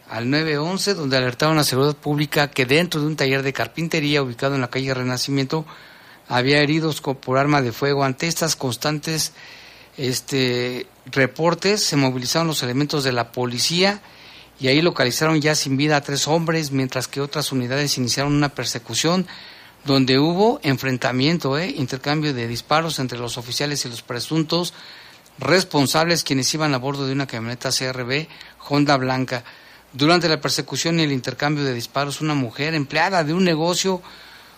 al 0.09 0.27
9.11, 0.27 0.95
donde 0.95 1.17
alertaron 1.17 1.57
a 1.57 1.61
la 1.61 1.65
seguridad 1.65 1.97
pública 1.97 2.51
que 2.51 2.67
dentro 2.67 3.01
de 3.01 3.07
un 3.07 3.17
taller 3.17 3.43
de 3.43 3.53
carpintería 3.53 4.23
ubicado 4.23 4.55
en 4.55 4.61
la 4.61 4.71
calle 4.71 4.95
Renacimiento 4.95 5.67
había 6.29 6.61
heridos 6.61 7.01
por 7.01 7.39
arma 7.39 7.63
de 7.63 7.73
fuego. 7.73 8.05
Ante 8.05 8.27
estas 8.27 8.57
constantes 8.57 9.33
este, 9.97 10.87
reportes 11.07 11.83
se 11.83 11.97
movilizaron 11.97 12.49
los 12.49 12.63
elementos 12.63 13.05
de 13.05 13.13
la 13.13 13.33
policía 13.33 14.01
y 14.59 14.69
ahí 14.69 14.81
localizaron 14.81 15.41
ya 15.41 15.55
sin 15.55 15.77
vida 15.77 15.97
a 15.97 16.01
tres 16.01 16.29
hombres, 16.29 16.71
mientras 16.71 17.09
que 17.09 17.21
otras 17.21 17.53
unidades 17.53 17.99
iniciaron 17.99 18.35
una 18.35 18.49
persecución 18.51 19.27
donde 19.85 20.19
hubo 20.19 20.59
enfrentamiento, 20.63 21.59
¿eh? 21.59 21.73
intercambio 21.77 22.35
de 22.35 22.49
disparos 22.49 22.99
entre 22.99 23.19
los 23.19 23.39
oficiales 23.39 23.85
y 23.85 23.89
los 23.89 24.03
presuntos 24.03 24.75
responsables 25.39 26.25
quienes 26.25 26.53
iban 26.55 26.75
a 26.75 26.79
bordo 26.79 27.07
de 27.07 27.13
una 27.13 27.27
camioneta 27.27 27.71
CRB 27.71 28.27
Honda 28.69 28.97
Blanca. 28.97 29.45
Durante 29.97 30.29
la 30.29 30.43
persecución 30.43 31.01
y 31.01 31.05
el 31.05 31.13
intercambio 31.13 31.65
de 31.65 31.73
disparos, 31.73 32.21
una 32.21 32.35
mujer 32.35 32.75
empleada 32.75 33.25
de 33.25 33.33
un 33.33 33.45
negocio 33.45 34.03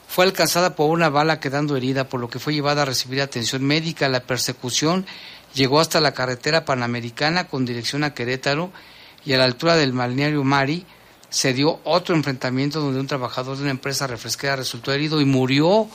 fue 0.08 0.24
alcanzada 0.24 0.74
por 0.74 0.90
una 0.90 1.10
bala 1.10 1.38
quedando 1.38 1.76
herida, 1.76 2.08
por 2.08 2.18
lo 2.18 2.28
que 2.28 2.40
fue 2.40 2.54
llevada 2.54 2.82
a 2.82 2.86
recibir 2.86 3.22
atención 3.22 3.62
médica. 3.62 4.08
La 4.08 4.24
persecución 4.24 5.06
llegó 5.54 5.78
hasta 5.78 6.00
la 6.00 6.12
carretera 6.12 6.64
panamericana 6.64 7.46
con 7.46 7.64
dirección 7.64 8.02
a 8.02 8.14
Querétaro 8.14 8.72
y 9.24 9.32
a 9.32 9.38
la 9.38 9.44
altura 9.44 9.76
del 9.76 9.92
balneario 9.92 10.42
Mari 10.42 10.84
se 11.30 11.52
dio 11.52 11.78
otro 11.84 12.16
enfrentamiento 12.16 12.80
donde 12.80 12.98
un 12.98 13.06
trabajador 13.06 13.58
de 13.58 13.62
una 13.62 13.70
empresa 13.70 14.08
refresquera 14.08 14.56
resultó 14.56 14.92
herido 14.92 15.20
y 15.20 15.24
murió 15.24 15.86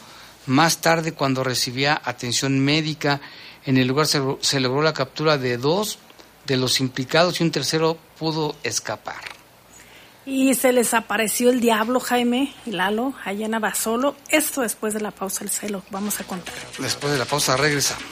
más 0.45 0.77
tarde 0.77 1.12
cuando 1.12 1.43
recibía 1.43 2.01
atención 2.06 2.62
médica. 2.62 3.19
En 3.65 3.75
el 3.75 3.89
lugar 3.89 4.08
se, 4.08 4.60
logró 4.62 4.82
la 4.82 4.93
captura 4.93 5.38
de 5.38 5.58
dos 5.58 5.99
de 6.45 6.58
los 6.58 6.79
implicados 6.79 7.39
y 7.39 7.43
un 7.43 7.51
tercero 7.51 7.97
pudo 8.17 8.56
escapar. 8.63 9.21
Y 10.25 10.56
se 10.56 10.71
les 10.71 10.93
apareció 10.93 11.49
el 11.49 11.60
diablo, 11.60 11.99
Jaime 11.99 12.53
y 12.65 12.71
Lalo, 12.71 13.13
allá 13.25 13.45
en 13.45 13.56
Abasolo. 13.56 14.15
Esto 14.29 14.62
después 14.62 14.93
de 14.93 15.01
la 15.01 15.12
pausa, 15.12 15.43
el 15.43 15.49
celo. 15.49 15.84
Vamos 15.89 16.21
a 16.21 16.23
contar. 16.23 16.53
Después 16.79 17.12
de 17.12 17.19
la 17.19 17.25
pausa 17.25 17.58
regresamos. 17.58 18.06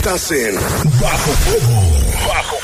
Estás 0.05 0.33
en 0.33 0.55
Bajo. 1.01 1.31
Bajo 2.29 2.63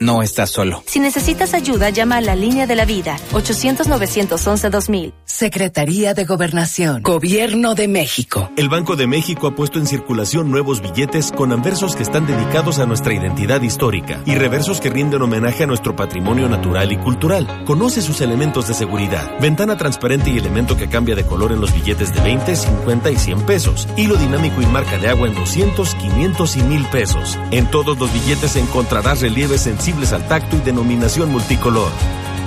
No 0.00 0.22
estás 0.22 0.48
solo. 0.48 0.82
Si 0.86 0.98
necesitas 0.98 1.52
ayuda, 1.52 1.90
llama 1.90 2.16
a 2.16 2.20
la 2.22 2.34
línea 2.34 2.66
de 2.66 2.74
la 2.74 2.86
vida 2.86 3.18
800-911-2000. 3.32 5.12
Secretaría 5.26 6.14
de 6.14 6.24
Gobernación, 6.24 7.02
Gobierno 7.02 7.74
de 7.74 7.86
México. 7.86 8.50
El 8.56 8.70
Banco 8.70 8.96
de 8.96 9.06
México 9.06 9.46
ha 9.46 9.54
puesto 9.54 9.78
en 9.78 9.86
circulación 9.86 10.50
nuevos 10.50 10.80
billetes 10.80 11.32
con 11.32 11.52
anversos 11.52 11.96
que 11.96 12.02
están 12.02 12.26
dedicados 12.26 12.78
a 12.78 12.86
nuestra 12.86 13.12
identidad 13.12 13.60
histórica 13.60 14.22
y 14.24 14.34
reversos 14.36 14.80
que 14.80 14.88
rinden 14.88 15.20
homenaje 15.20 15.64
a 15.64 15.66
nuestro 15.66 15.94
patrimonio 15.94 16.48
natural 16.48 16.92
y 16.92 16.96
cultural. 16.96 17.64
Conoce 17.66 18.00
sus 18.00 18.22
elementos 18.22 18.68
de 18.68 18.74
seguridad, 18.74 19.38
ventana 19.38 19.76
transparente 19.76 20.30
y 20.30 20.38
elemento 20.38 20.78
que 20.78 20.88
cambia 20.88 21.14
de 21.14 21.26
color 21.26 21.52
en 21.52 21.60
los 21.60 21.74
billetes 21.74 22.14
de 22.14 22.22
20, 22.22 22.56
50 22.56 23.10
y 23.10 23.16
100 23.16 23.42
pesos, 23.42 23.86
hilo 23.98 24.16
dinámico 24.16 24.62
y 24.62 24.66
marca 24.66 24.96
de 24.96 25.08
agua 25.08 25.28
en 25.28 25.34
200, 25.34 25.94
500 25.94 26.56
y 26.56 26.62
1000 26.62 26.84
pesos. 26.86 27.38
En 27.50 27.70
todos 27.70 27.98
los 27.98 28.10
billetes 28.12 28.56
encontrarás 28.56 29.20
relieves 29.20 29.66
al 30.12 30.26
tacto 30.28 30.56
y 30.56 30.60
denominación 30.60 31.30
multicolor. 31.30 31.90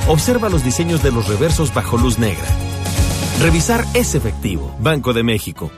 Observa 0.07 0.49
los 0.49 0.63
diseños 0.63 1.03
de 1.03 1.11
los 1.11 1.27
reversos 1.27 1.73
bajo 1.73 1.97
luz 1.97 2.17
negra. 2.17 2.47
Revisar 3.41 3.85
es 3.93 4.15
efectivo. 4.15 4.73
Banco 4.79 5.13
de 5.13 5.23
México. 5.23 5.69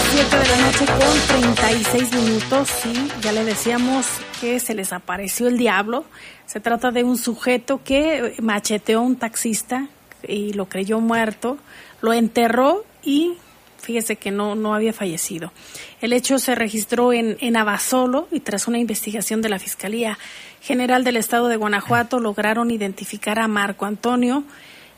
7 0.09 0.37
de 0.37 0.47
la 0.47 0.57
noche 0.57 0.85
con 0.85 1.55
36 1.67 2.13
minutos, 2.13 2.69
sí, 2.69 2.93
ya 3.21 3.33
le 3.33 3.43
decíamos 3.43 4.05
que 4.39 4.57
se 4.61 4.73
les 4.73 4.93
apareció 4.93 5.49
el 5.49 5.57
diablo. 5.57 6.05
Se 6.45 6.61
trata 6.61 6.91
de 6.91 7.03
un 7.03 7.17
sujeto 7.17 7.81
que 7.83 8.35
macheteó 8.41 8.99
a 8.99 9.01
un 9.01 9.17
taxista 9.17 9.89
y 10.25 10.53
lo 10.53 10.69
creyó 10.69 11.01
muerto, 11.01 11.57
lo 11.99 12.13
enterró 12.13 12.85
y 13.03 13.33
fíjese 13.81 14.15
que 14.15 14.31
no, 14.31 14.55
no 14.55 14.75
había 14.75 14.93
fallecido. 14.93 15.51
El 15.99 16.13
hecho 16.13 16.39
se 16.39 16.55
registró 16.55 17.11
en, 17.11 17.35
en 17.41 17.57
Abasolo 17.57 18.29
y 18.31 18.39
tras 18.39 18.69
una 18.69 18.79
investigación 18.79 19.41
de 19.41 19.49
la 19.49 19.59
Fiscalía 19.59 20.17
General 20.61 21.03
del 21.03 21.17
Estado 21.17 21.49
de 21.49 21.57
Guanajuato 21.57 22.21
lograron 22.21 22.71
identificar 22.71 23.39
a 23.39 23.49
Marco 23.49 23.85
Antonio, 23.85 24.45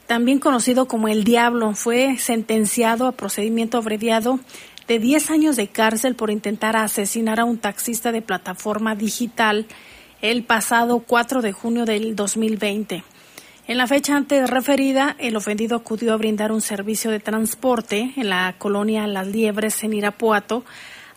también 0.06 0.38
conocido 0.38 0.88
como 0.88 1.08
el 1.08 1.24
Diablo, 1.24 1.74
fue 1.74 2.18
sentenciado 2.20 3.08
a 3.08 3.12
procedimiento 3.14 3.80
abreviado 3.80 4.40
de 4.90 4.98
10 4.98 5.30
años 5.30 5.56
de 5.56 5.68
cárcel 5.68 6.16
por 6.16 6.32
intentar 6.32 6.76
asesinar 6.76 7.40
a 7.40 7.46
un 7.46 7.60
taxista 7.60 8.12
de 8.12 8.24
plataforma 8.24 8.96
digital 8.96 9.68
el 10.20 10.44
pasado 10.44 11.02
4 11.02 11.44
de 11.44 11.52
junio 11.52 11.86
del 11.86 12.16
2020. 12.16 13.04
En 13.68 13.78
la 13.78 13.86
fecha 13.86 14.16
antes 14.16 14.50
referida, 14.50 15.16
el 15.20 15.36
ofendido 15.36 15.78
acudió 15.78 16.12
a 16.12 16.18
brindar 16.18 16.52
un 16.52 16.62
servicio 16.62 17.12
de 17.12 17.20
transporte 17.20 18.14
en 18.16 18.30
la 18.30 18.56
colonia 18.58 19.06
Las 19.06 19.28
Liebres 19.28 19.84
en 19.84 19.94
Irapuato, 19.94 20.66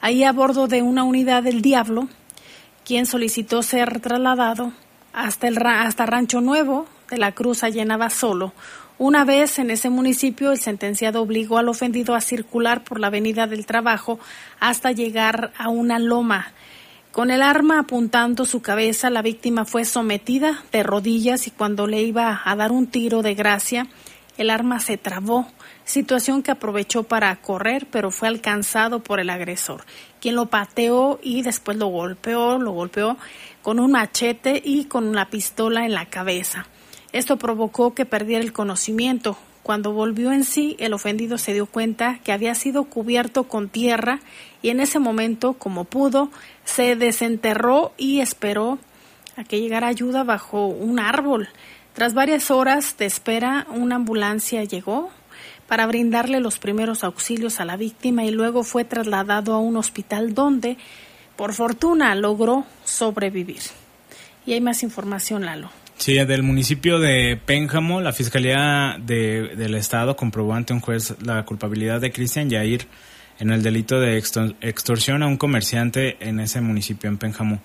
ahí 0.02 0.22
a 0.22 0.32
bordo 0.32 0.68
de 0.68 0.82
una 0.82 1.04
unidad 1.04 1.42
del 1.42 1.62
Diablo, 1.62 2.08
quien 2.84 3.06
solicitó 3.06 3.62
ser 3.62 4.00
trasladado 4.00 4.74
hasta, 5.14 5.48
el, 5.48 5.56
hasta 5.66 6.04
Rancho 6.04 6.42
Nuevo 6.42 6.86
de 7.08 7.16
la 7.16 7.32
Cruz 7.32 7.62
allá 7.62 7.86
Abasolo, 7.88 8.52
una 9.02 9.24
vez 9.24 9.58
en 9.58 9.72
ese 9.72 9.90
municipio, 9.90 10.52
el 10.52 10.60
sentenciado 10.60 11.22
obligó 11.22 11.58
al 11.58 11.68
ofendido 11.68 12.14
a 12.14 12.20
circular 12.20 12.84
por 12.84 13.00
la 13.00 13.08
Avenida 13.08 13.48
del 13.48 13.66
Trabajo 13.66 14.20
hasta 14.60 14.92
llegar 14.92 15.52
a 15.58 15.70
una 15.70 15.98
loma. 15.98 16.52
Con 17.10 17.32
el 17.32 17.42
arma 17.42 17.80
apuntando 17.80 18.44
su 18.44 18.62
cabeza, 18.62 19.10
la 19.10 19.20
víctima 19.20 19.64
fue 19.64 19.84
sometida 19.84 20.62
de 20.70 20.84
rodillas 20.84 21.48
y 21.48 21.50
cuando 21.50 21.88
le 21.88 22.00
iba 22.00 22.42
a 22.44 22.54
dar 22.54 22.70
un 22.70 22.86
tiro 22.86 23.22
de 23.22 23.34
gracia, 23.34 23.88
el 24.38 24.50
arma 24.50 24.78
se 24.78 24.98
trabó, 24.98 25.48
situación 25.84 26.44
que 26.44 26.52
aprovechó 26.52 27.02
para 27.02 27.34
correr, 27.34 27.88
pero 27.90 28.12
fue 28.12 28.28
alcanzado 28.28 29.02
por 29.02 29.18
el 29.18 29.30
agresor, 29.30 29.84
quien 30.20 30.36
lo 30.36 30.46
pateó 30.46 31.18
y 31.20 31.42
después 31.42 31.76
lo 31.76 31.88
golpeó, 31.88 32.56
lo 32.56 32.70
golpeó 32.70 33.16
con 33.62 33.80
un 33.80 33.90
machete 33.90 34.62
y 34.64 34.84
con 34.84 35.08
una 35.08 35.28
pistola 35.28 35.86
en 35.86 35.92
la 35.92 36.06
cabeza. 36.06 36.68
Esto 37.12 37.36
provocó 37.36 37.94
que 37.94 38.06
perdiera 38.06 38.42
el 38.42 38.52
conocimiento. 38.52 39.36
Cuando 39.62 39.92
volvió 39.92 40.32
en 40.32 40.44
sí, 40.44 40.76
el 40.80 40.92
ofendido 40.92 41.38
se 41.38 41.52
dio 41.52 41.66
cuenta 41.66 42.18
que 42.24 42.32
había 42.32 42.54
sido 42.54 42.84
cubierto 42.84 43.44
con 43.44 43.68
tierra 43.68 44.20
y 44.60 44.70
en 44.70 44.80
ese 44.80 44.98
momento, 44.98 45.52
como 45.52 45.84
pudo, 45.84 46.30
se 46.64 46.96
desenterró 46.96 47.92
y 47.96 48.20
esperó 48.20 48.78
a 49.36 49.44
que 49.44 49.60
llegara 49.60 49.86
ayuda 49.86 50.24
bajo 50.24 50.66
un 50.66 50.98
árbol. 50.98 51.48
Tras 51.92 52.14
varias 52.14 52.50
horas 52.50 52.96
de 52.96 53.06
espera, 53.06 53.66
una 53.70 53.96
ambulancia 53.96 54.64
llegó 54.64 55.10
para 55.68 55.86
brindarle 55.86 56.40
los 56.40 56.58
primeros 56.58 57.04
auxilios 57.04 57.60
a 57.60 57.64
la 57.64 57.76
víctima 57.76 58.24
y 58.24 58.30
luego 58.30 58.64
fue 58.64 58.84
trasladado 58.84 59.54
a 59.54 59.58
un 59.58 59.76
hospital 59.76 60.34
donde, 60.34 60.76
por 61.36 61.52
fortuna, 61.52 62.14
logró 62.14 62.64
sobrevivir. 62.84 63.62
Y 64.44 64.54
hay 64.54 64.60
más 64.60 64.82
información, 64.82 65.44
Lalo. 65.44 65.81
Sí, 66.02 66.14
del 66.14 66.42
municipio 66.42 66.98
de 66.98 67.36
Pénjamo, 67.36 68.00
la 68.00 68.12
Fiscalía 68.12 68.96
de, 68.98 69.54
del 69.54 69.76
Estado 69.76 70.16
comprobó 70.16 70.52
ante 70.52 70.72
un 70.72 70.80
juez 70.80 71.14
la 71.22 71.44
culpabilidad 71.44 72.00
de 72.00 72.10
Cristian 72.10 72.50
Yair 72.50 72.88
en 73.38 73.52
el 73.52 73.62
delito 73.62 74.00
de 74.00 74.18
extorsión 74.18 75.22
a 75.22 75.28
un 75.28 75.36
comerciante 75.36 76.16
en 76.18 76.40
ese 76.40 76.60
municipio, 76.60 77.08
en 77.08 77.18
Pénjamo. 77.18 77.62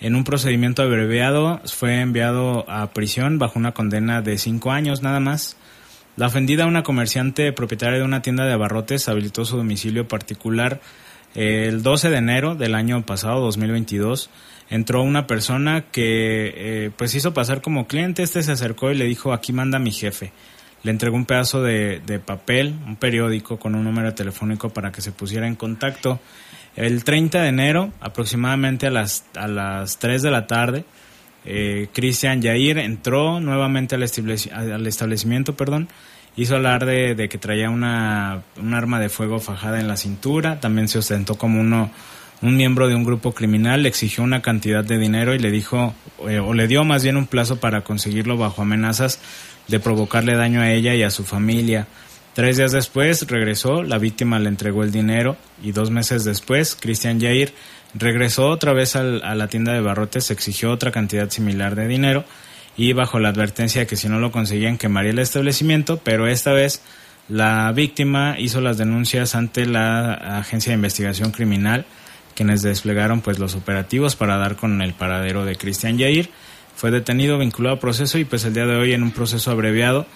En 0.00 0.14
un 0.14 0.24
procedimiento 0.24 0.80
abreviado 0.80 1.60
fue 1.66 2.00
enviado 2.00 2.64
a 2.70 2.90
prisión 2.94 3.38
bajo 3.38 3.58
una 3.58 3.72
condena 3.72 4.22
de 4.22 4.38
cinco 4.38 4.72
años 4.72 5.02
nada 5.02 5.20
más. 5.20 5.58
La 6.16 6.28
ofendida, 6.28 6.64
una 6.64 6.84
comerciante 6.84 7.52
propietaria 7.52 7.98
de 7.98 8.04
una 8.06 8.22
tienda 8.22 8.46
de 8.46 8.54
abarrotes, 8.54 9.10
habilitó 9.10 9.44
su 9.44 9.58
domicilio 9.58 10.08
particular 10.08 10.80
el 11.34 11.82
12 11.82 12.08
de 12.08 12.16
enero 12.16 12.54
del 12.54 12.76
año 12.76 13.04
pasado, 13.04 13.40
2022 13.40 14.30
entró 14.70 15.02
una 15.02 15.26
persona 15.26 15.84
que 15.90 16.52
eh, 16.56 16.90
pues 16.96 17.14
hizo 17.14 17.34
pasar 17.34 17.60
como 17.60 17.86
cliente, 17.86 18.22
este 18.22 18.42
se 18.42 18.52
acercó 18.52 18.90
y 18.90 18.94
le 18.94 19.04
dijo, 19.04 19.32
aquí 19.32 19.52
manda 19.52 19.78
mi 19.78 19.92
jefe. 19.92 20.32
Le 20.82 20.90
entregó 20.90 21.16
un 21.16 21.24
pedazo 21.24 21.62
de, 21.62 22.00
papel, 22.24 22.74
un 22.86 22.96
periódico 22.96 23.58
con 23.58 23.74
un 23.74 23.84
número 23.84 24.14
telefónico 24.14 24.68
para 24.68 24.92
que 24.92 25.00
se 25.00 25.12
pusiera 25.12 25.46
en 25.46 25.54
contacto. 25.54 26.20
El 26.76 27.04
30 27.04 27.40
de 27.42 27.48
enero, 27.48 27.92
aproximadamente 28.00 28.86
a 28.86 28.90
las, 28.90 29.24
a 29.34 29.48
las 29.48 29.98
3 29.98 30.20
de 30.22 30.30
la 30.30 30.46
tarde, 30.46 30.84
eh, 31.46 31.88
Cristian 31.92 32.42
Yair 32.42 32.78
entró 32.78 33.40
nuevamente 33.40 33.94
al, 33.94 34.02
al 34.02 34.86
establecimiento, 34.86 35.56
perdón, 35.56 35.88
hizo 36.36 36.56
alarde 36.56 37.14
de 37.14 37.28
que 37.28 37.38
traía 37.38 37.70
una, 37.70 38.42
un 38.56 38.74
arma 38.74 39.00
de 39.00 39.08
fuego 39.08 39.40
fajada 39.40 39.80
en 39.80 39.88
la 39.88 39.96
cintura, 39.96 40.60
también 40.60 40.88
se 40.88 40.98
ostentó 40.98 41.36
como 41.36 41.60
uno 41.60 41.90
un 42.42 42.56
miembro 42.56 42.88
de 42.88 42.94
un 42.94 43.04
grupo 43.04 43.32
criminal 43.32 43.82
le 43.82 43.88
exigió 43.88 44.24
una 44.24 44.42
cantidad 44.42 44.84
de 44.84 44.98
dinero 44.98 45.34
y 45.34 45.38
le 45.38 45.50
dijo, 45.50 45.94
eh, 46.28 46.38
o 46.38 46.54
le 46.54 46.66
dio 46.66 46.84
más 46.84 47.02
bien 47.02 47.16
un 47.16 47.26
plazo 47.26 47.56
para 47.56 47.82
conseguirlo 47.82 48.36
bajo 48.36 48.62
amenazas 48.62 49.20
de 49.68 49.80
provocarle 49.80 50.36
daño 50.36 50.60
a 50.60 50.70
ella 50.70 50.94
y 50.94 51.02
a 51.02 51.10
su 51.10 51.24
familia. 51.24 51.86
Tres 52.34 52.56
días 52.56 52.72
después 52.72 53.26
regresó, 53.28 53.82
la 53.82 53.98
víctima 53.98 54.38
le 54.38 54.48
entregó 54.48 54.82
el 54.82 54.90
dinero 54.90 55.36
y 55.62 55.72
dos 55.72 55.90
meses 55.90 56.24
después, 56.24 56.76
Cristian 56.78 57.20
Jair 57.20 57.54
regresó 57.94 58.48
otra 58.48 58.72
vez 58.72 58.96
a 58.96 59.02
la 59.02 59.48
tienda 59.48 59.72
de 59.72 59.80
barrotes, 59.80 60.30
exigió 60.30 60.72
otra 60.72 60.90
cantidad 60.90 61.30
similar 61.30 61.76
de 61.76 61.86
dinero 61.86 62.24
y 62.76 62.92
bajo 62.92 63.20
la 63.20 63.28
advertencia 63.28 63.82
de 63.82 63.86
que 63.86 63.96
si 63.96 64.08
no 64.08 64.18
lo 64.18 64.32
conseguían 64.32 64.78
quemaría 64.78 65.12
el 65.12 65.20
establecimiento, 65.20 66.00
pero 66.02 66.26
esta 66.26 66.52
vez 66.52 66.82
la 67.28 67.70
víctima 67.72 68.36
hizo 68.38 68.60
las 68.60 68.78
denuncias 68.78 69.34
ante 69.34 69.64
la 69.64 70.38
Agencia 70.38 70.70
de 70.70 70.74
Investigación 70.74 71.30
Criminal 71.30 71.86
quienes 72.34 72.62
desplegaron 72.62 73.20
pues 73.20 73.38
los 73.38 73.54
operativos 73.54 74.16
para 74.16 74.36
dar 74.36 74.56
con 74.56 74.82
el 74.82 74.94
paradero 74.94 75.44
de 75.44 75.56
Cristian 75.56 75.98
Yair. 75.98 76.30
Fue 76.76 76.90
detenido, 76.90 77.38
vinculado 77.38 77.76
a 77.76 77.80
proceso 77.80 78.18
y 78.18 78.24
pues 78.24 78.44
el 78.44 78.54
día 78.54 78.66
de 78.66 78.76
hoy 78.76 78.92
en 78.92 79.02
un 79.02 79.12
proceso 79.12 79.50
abreviado 79.50 80.06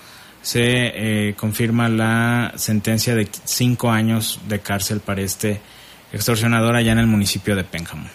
se 0.42 1.28
eh, 1.28 1.34
confirma 1.34 1.88
la 1.88 2.52
sentencia 2.56 3.14
de 3.14 3.28
cinco 3.44 3.90
años 3.90 4.40
de 4.48 4.60
cárcel 4.60 5.00
para 5.00 5.20
este 5.20 5.60
extorsionador 6.12 6.74
allá 6.74 6.92
en 6.92 6.98
el 6.98 7.06
municipio 7.06 7.54
de 7.56 7.64
Pénjamo. 7.64 8.08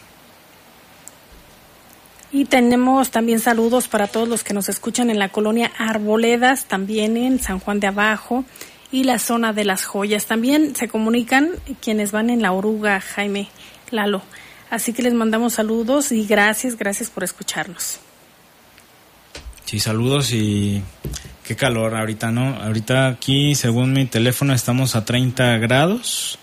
Y 2.31 2.45
tenemos 2.45 3.11
también 3.11 3.39
saludos 3.39 3.87
para 3.87 4.07
todos 4.07 4.27
los 4.27 4.43
que 4.43 4.55
nos 4.55 4.67
escuchan 4.67 5.11
en 5.11 5.19
la 5.19 5.29
colonia 5.29 5.71
Arboledas, 5.77 6.65
también 6.65 7.15
en 7.15 7.39
San 7.39 7.59
Juan 7.59 7.79
de 7.79 7.87
Abajo 7.87 8.43
y 8.91 9.03
la 9.03 9.19
zona 9.19 9.53
de 9.53 9.65
las 9.65 9.85
joyas. 9.85 10.25
También 10.25 10.75
se 10.75 10.87
comunican 10.87 11.51
quienes 11.79 12.11
van 12.11 12.31
en 12.31 12.41
la 12.41 12.51
oruga, 12.51 12.99
Jaime 12.99 13.49
Lalo. 13.93 14.21
Así 14.69 14.91
que 14.91 15.03
les 15.03 15.13
mandamos 15.13 15.53
saludos 15.53 16.11
y 16.11 16.25
gracias, 16.25 16.77
gracias 16.77 17.09
por 17.09 17.23
escucharnos. 17.23 17.99
Sí, 19.65 19.79
saludos 19.79 20.33
y 20.33 20.83
qué 21.45 21.55
calor 21.55 21.95
ahorita, 21.95 22.31
¿no? 22.31 22.55
Ahorita 22.61 23.07
aquí, 23.07 23.55
según 23.55 23.93
mi 23.93 24.05
teléfono, 24.05 24.53
estamos 24.53 24.95
a 24.95 25.05
30 25.05 25.57
grados. 25.59 26.39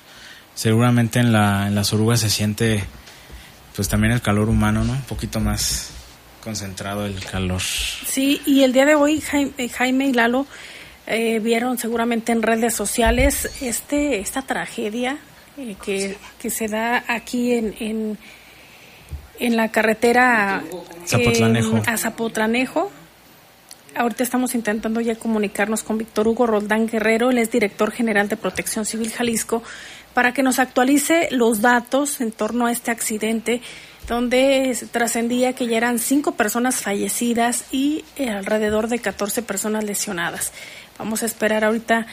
Seguramente 0.55 1.19
en, 1.19 1.33
la, 1.33 1.67
en 1.67 1.75
las 1.75 1.93
orugas 1.93 2.21
se 2.21 2.31
siente 2.31 2.85
pues 3.75 3.89
también 3.89 4.13
el 4.13 4.21
calor 4.21 4.49
humano, 4.49 4.85
¿no? 4.85 4.93
Un 4.93 5.03
poquito 5.03 5.41
más 5.41 5.91
concentrado 6.43 7.07
el 7.07 7.25
calor. 7.25 7.61
Sí, 7.61 8.41
y 8.47 8.63
el 8.63 8.73
día 8.73 8.85
de 8.85 8.95
hoy 8.95 9.23
eh, 9.33 9.69
Jaime, 9.69 10.07
y 10.07 10.13
Lalo 10.13 10.47
eh, 11.07 11.39
vieron 11.41 11.79
seguramente 11.79 12.33
en 12.33 12.43
redes 12.43 12.75
sociales 12.75 13.51
este 13.61 14.21
esta 14.21 14.43
tragedia 14.43 15.19
eh, 15.61 15.77
que, 15.85 16.17
que, 16.41 16.51
se 16.51 16.69
da 16.69 17.05
aquí 17.07 17.53
en, 17.53 17.75
en, 17.81 18.19
en 19.39 19.57
la 19.57 19.71
carretera 19.71 20.63
Zapotlanejo. 21.07 21.83
a 21.87 21.97
Zapotlanejo. 21.97 22.91
Ahorita 23.95 24.23
estamos 24.23 24.55
intentando 24.55 25.01
ya 25.01 25.17
comunicarnos 25.17 25.83
con 25.83 25.99
Víctor 25.99 26.29
Hugo 26.29 26.47
Roldán 26.47 26.87
Guerrero, 26.87 27.31
él 27.31 27.39
es 27.39 27.51
director 27.51 27.91
general 27.91 28.29
de 28.29 28.37
Protección 28.37 28.87
Civil 28.87 29.11
Jalisco, 29.11 29.63
para 30.15 30.33
que 30.33 30.43
nos 30.43 30.59
actualice 30.59 31.29
los 31.31 31.61
datos 31.61 32.21
en 32.21 32.33
torno 32.33 32.67
a 32.67 32.73
este 32.73 32.91
accidente 32.91 33.61
donde 34.09 34.77
trascendía 34.91 35.53
que 35.53 35.67
ya 35.67 35.77
eran 35.77 35.99
cinco 35.99 36.33
personas 36.33 36.77
fallecidas 36.77 37.65
y 37.71 38.05
eh, 38.17 38.31
alrededor 38.31 38.89
de 38.89 38.99
14 38.99 39.43
personas 39.43 39.85
lesionadas. 39.85 40.53
Vamos 40.99 41.23
a 41.23 41.27
esperar 41.27 41.65
ahorita 41.65 42.07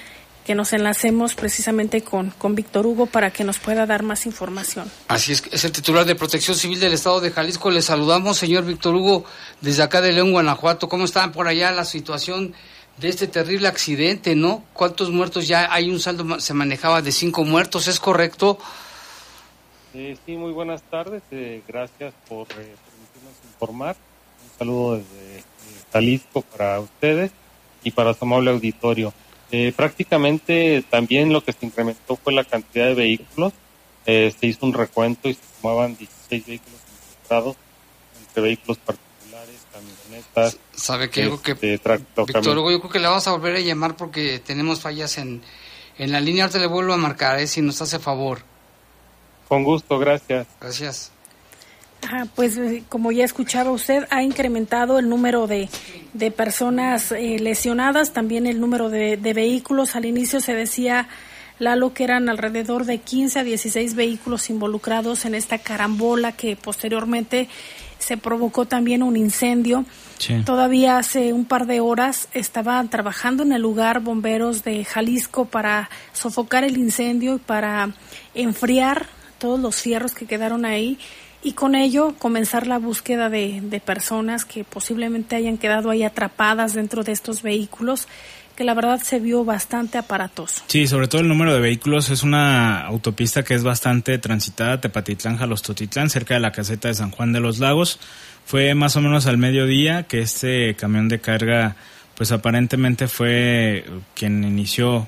que 0.48 0.56
nos 0.56 0.72
enlacemos 0.72 1.36
precisamente 1.36 2.04
con, 2.04 2.30
con 2.30 2.56
Víctor 2.56 2.88
Hugo 2.88 3.06
para 3.06 3.32
que 3.32 3.44
nos 3.44 3.60
pueda 3.60 3.86
dar 3.86 4.02
más 4.02 4.26
información. 4.26 4.90
Así 5.10 5.34
es, 5.34 5.44
es 5.52 5.66
el 5.66 5.74
titular 5.74 6.06
de 6.06 6.16
Protección 6.16 6.56
Civil 6.56 6.80
del 6.80 6.94
Estado 6.94 7.20
de 7.20 7.32
Jalisco. 7.32 7.70
Le 7.70 7.82
saludamos, 7.82 8.38
señor 8.38 8.64
Víctor 8.64 8.96
Hugo, 8.96 9.26
desde 9.60 9.84
acá 9.84 10.00
de 10.00 10.14
León, 10.14 10.32
Guanajuato. 10.32 10.88
¿Cómo 10.88 11.04
está 11.04 11.30
por 11.34 11.50
allá 11.50 11.72
la 11.72 11.84
situación 11.84 12.54
de 12.96 13.10
este 13.10 13.28
terrible 13.28 13.68
accidente, 13.68 14.36
¿no? 14.36 14.64
¿Cuántos 14.72 15.12
muertos 15.12 15.50
ya 15.50 15.68
hay? 15.70 15.90
Un 15.90 16.00
saldo 16.00 16.40
se 16.40 16.54
manejaba 16.54 17.02
de 17.02 17.12
cinco 17.12 17.44
muertos, 17.44 17.90
¿es 17.90 18.00
correcto? 18.00 18.58
Eh, 19.94 20.16
sí, 20.26 20.38
muy 20.38 20.54
buenas 20.54 20.82
tardes. 20.84 21.24
Eh, 21.30 21.62
gracias 21.68 22.14
por 22.30 22.48
eh, 22.52 22.74
permitirnos 22.86 23.34
informar. 23.52 23.98
Un 24.46 24.58
saludo 24.58 24.96
desde 24.96 25.44
Jalisco 25.92 26.42
para 26.42 26.80
ustedes 26.80 27.32
y 27.84 27.92
para 27.92 28.14
su 28.14 28.24
amable 28.24 28.52
auditorio. 28.52 29.14
Prácticamente 29.76 30.84
también 30.90 31.32
lo 31.32 31.44
que 31.44 31.54
se 31.54 31.66
incrementó 31.66 32.16
fue 32.16 32.34
la 32.34 32.44
cantidad 32.44 32.88
de 32.88 32.94
vehículos. 32.94 33.54
se 34.06 34.36
hizo 34.42 34.66
un 34.66 34.74
recuento 34.74 35.30
y 35.30 35.34
se 35.36 35.42
sumaban 35.60 35.96
16 35.98 36.46
vehículos 36.46 36.80
involucrados 36.90 37.56
entre 38.20 38.42
vehículos 38.42 38.78
particulares 38.78 39.56
camionetas. 39.72 40.58
¿Sabe 40.74 41.10
qué? 41.10 41.26
Este, 41.28 41.80
Víctor 42.26 42.58
Hugo, 42.58 42.72
yo 42.72 42.80
creo 42.80 42.92
que 42.92 43.00
le 43.00 43.08
vamos 43.08 43.28
a 43.28 43.32
volver 43.32 43.56
a 43.56 43.60
llamar 43.60 43.96
porque 43.96 44.40
tenemos 44.40 44.82
fallas 44.82 45.18
en, 45.18 45.42
en 45.98 46.12
la 46.12 46.20
línea. 46.20 46.46
Ahorita 46.46 46.60
le 46.60 46.68
vuelvo 46.68 46.94
a 46.94 46.98
marcar, 46.98 47.40
¿eh? 47.40 47.48
si 47.48 47.62
nos 47.62 47.82
hace 47.82 48.00
favor. 48.00 48.40
Con 49.48 49.64
gusto, 49.64 49.98
gracias. 49.98 50.48
Gracias. 50.60 51.12
Pues 52.36 52.58
eh, 52.58 52.84
como 52.90 53.12
ya 53.12 53.26
escuchaba 53.26 53.72
usted, 53.72 54.06
ha 54.10 54.24
incrementado 54.24 55.00
el 55.00 55.10
número 55.10 55.48
de, 55.48 55.70
de 56.14 56.32
personas 56.32 57.12
eh, 57.12 57.38
lesionadas, 57.40 58.14
también 58.14 58.48
el 58.48 58.60
número 58.60 58.90
de, 58.90 59.18
de, 59.18 59.34
vehículos. 59.34 59.96
Al 59.96 60.06
inicio 60.06 60.40
se 60.40 60.54
decía, 60.54 61.08
Lalo, 61.60 61.94
que 61.94 62.04
eran 62.04 62.30
alrededor 62.30 62.86
de 62.86 63.00
15 63.00 63.40
a 63.40 63.44
16 63.44 63.96
vehículos 63.96 64.50
involucrados 64.50 65.26
en 65.26 65.36
esta 65.36 65.58
carambola 65.58 66.32
que 66.32 66.56
posteriormente 66.56 67.50
se 68.00 68.18
provocó 68.18 68.66
también 68.66 69.04
un 69.04 69.18
incendio. 69.18 69.86
Todavía 70.46 70.98
hace 70.98 71.32
un 71.32 71.46
par 71.46 71.68
de 71.68 71.80
horas 71.80 72.28
estaban 72.34 72.90
trabajando 72.90 73.44
en 73.44 73.54
el 73.54 73.62
lugar 73.62 74.00
bomberos 74.00 74.64
de 74.64 74.84
Jalisco 74.84 75.46
para 75.46 75.90
sofocar 76.12 76.64
el 76.64 76.78
incendio 76.78 77.36
y 77.36 77.40
para 77.40 77.92
enfriar 78.34 79.06
todos 79.38 79.60
los 79.60 79.76
fierros 79.76 80.14
que 80.14 80.26
quedaron 80.26 80.66
ahí 80.66 80.98
y 81.48 81.54
con 81.54 81.76
ello 81.76 82.14
comenzar 82.20 82.68
la 82.68 82.78
búsqueda 82.78 83.30
de, 83.30 83.62
de 83.62 83.80
personas 83.80 84.44
que 84.44 84.66
posiblemente 84.66 85.38
hayan 85.38 85.58
quedado 85.58 85.90
ahí 85.90 86.04
atrapadas 86.04 86.74
dentro 86.74 87.06
de 87.06 87.14
estos 87.14 87.42
vehículos 87.42 88.10
que 88.58 88.66
la 88.66 88.74
verdad 88.74 89.00
se 89.00 89.22
vio 89.22 89.46
bastante 89.46 89.98
aparatoso. 89.98 90.64
Sí, 90.68 90.88
sobre 90.88 91.08
todo 91.08 91.22
el 91.22 91.30
número 91.30 91.54
de 91.54 91.62
vehículos 91.62 92.10
es 92.10 92.24
una 92.24 92.82
autopista 92.82 93.44
que 93.44 93.54
es 93.54 93.64
bastante 93.64 94.18
transitada, 94.18 94.82
Tepatitlán, 94.82 95.38
Jalostotitlán, 95.38 96.10
cerca 96.10 96.34
de 96.34 96.42
la 96.42 96.52
caseta 96.52 96.90
de 96.90 96.96
San 96.96 97.12
Juan 97.12 97.32
de 97.32 97.40
los 97.40 97.60
Lagos. 97.60 97.98
Fue 98.46 98.76
más 98.76 98.98
o 98.98 99.02
menos 99.02 99.26
al 99.26 99.38
mediodía 99.38 100.04
que 100.04 100.20
este 100.20 100.76
camión 100.76 101.08
de 101.08 101.22
carga, 101.22 101.78
pues 102.18 102.32
aparentemente 102.32 103.08
fue 103.08 103.86
quien 104.16 104.44
inició 104.44 105.08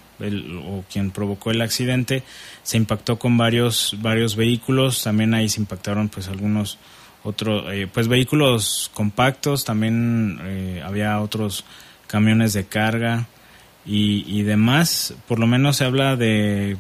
o 0.68 0.84
quien 0.91 1.10
provocó 1.10 1.49
el 1.49 1.62
accidente. 1.62 2.22
Se 2.62 2.78
impactó 2.78 3.18
con 3.18 3.36
varios 3.36 3.97
varios 3.99 4.36
vehículos, 4.36 5.03
también 5.03 5.34
ahí 5.34 5.49
se 5.49 5.60
impactaron 5.60 6.10
pues 6.10 6.28
algunos 6.28 6.78
otros, 7.24 7.66
eh, 7.74 7.88
pues 7.91 8.07
vehículos 8.07 8.91
compactos, 8.93 9.66
también 9.66 10.39
eh, 10.43 10.84
había 10.86 11.20
otros 11.20 11.66
camiones 12.07 12.53
de 12.53 12.66
carga 12.66 13.28
y, 13.86 14.43
demás, 14.43 15.16
por 15.28 15.39
lo 15.39 15.47
menos 15.47 15.78
se 15.78 15.86
habla 15.86 16.16
de 16.16 16.78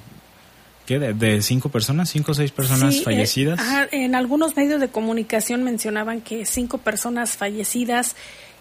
¿qué? 0.85 0.99
De, 0.99 1.41
cinco 1.41 1.69
personas, 1.69 2.09
cinco 2.09 2.33
o 2.33 2.35
seis 2.35 2.51
personas 2.51 2.97
eh, 2.97 3.01
fallecidas. 3.03 3.59
en 3.91 4.13
algunos 4.13 4.55
medios 4.55 4.79
de 4.79 4.89
comunicación 4.89 5.63
mencionaban 5.63 6.21
que 6.21 6.45
cinco 6.45 6.77
personas 6.77 7.35
fallecidas, 7.35 8.15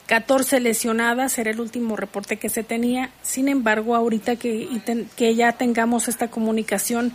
14 0.09 0.59
lesionadas, 0.59 1.39
era 1.39 1.51
el 1.51 1.61
último 1.61 1.95
reporte 1.95 2.39
que 2.39 2.49
se 2.49 2.65
tenía. 2.65 3.11
Sin 3.23 3.49
embargo, 3.49 3.95
ahorita 3.95 4.37
que, 4.37 4.69
que 5.17 5.35
ya 5.35 5.53
tengamos 5.53 6.09
esta 6.09 6.29
comunicación 6.29 7.13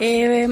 eh, 0.00 0.48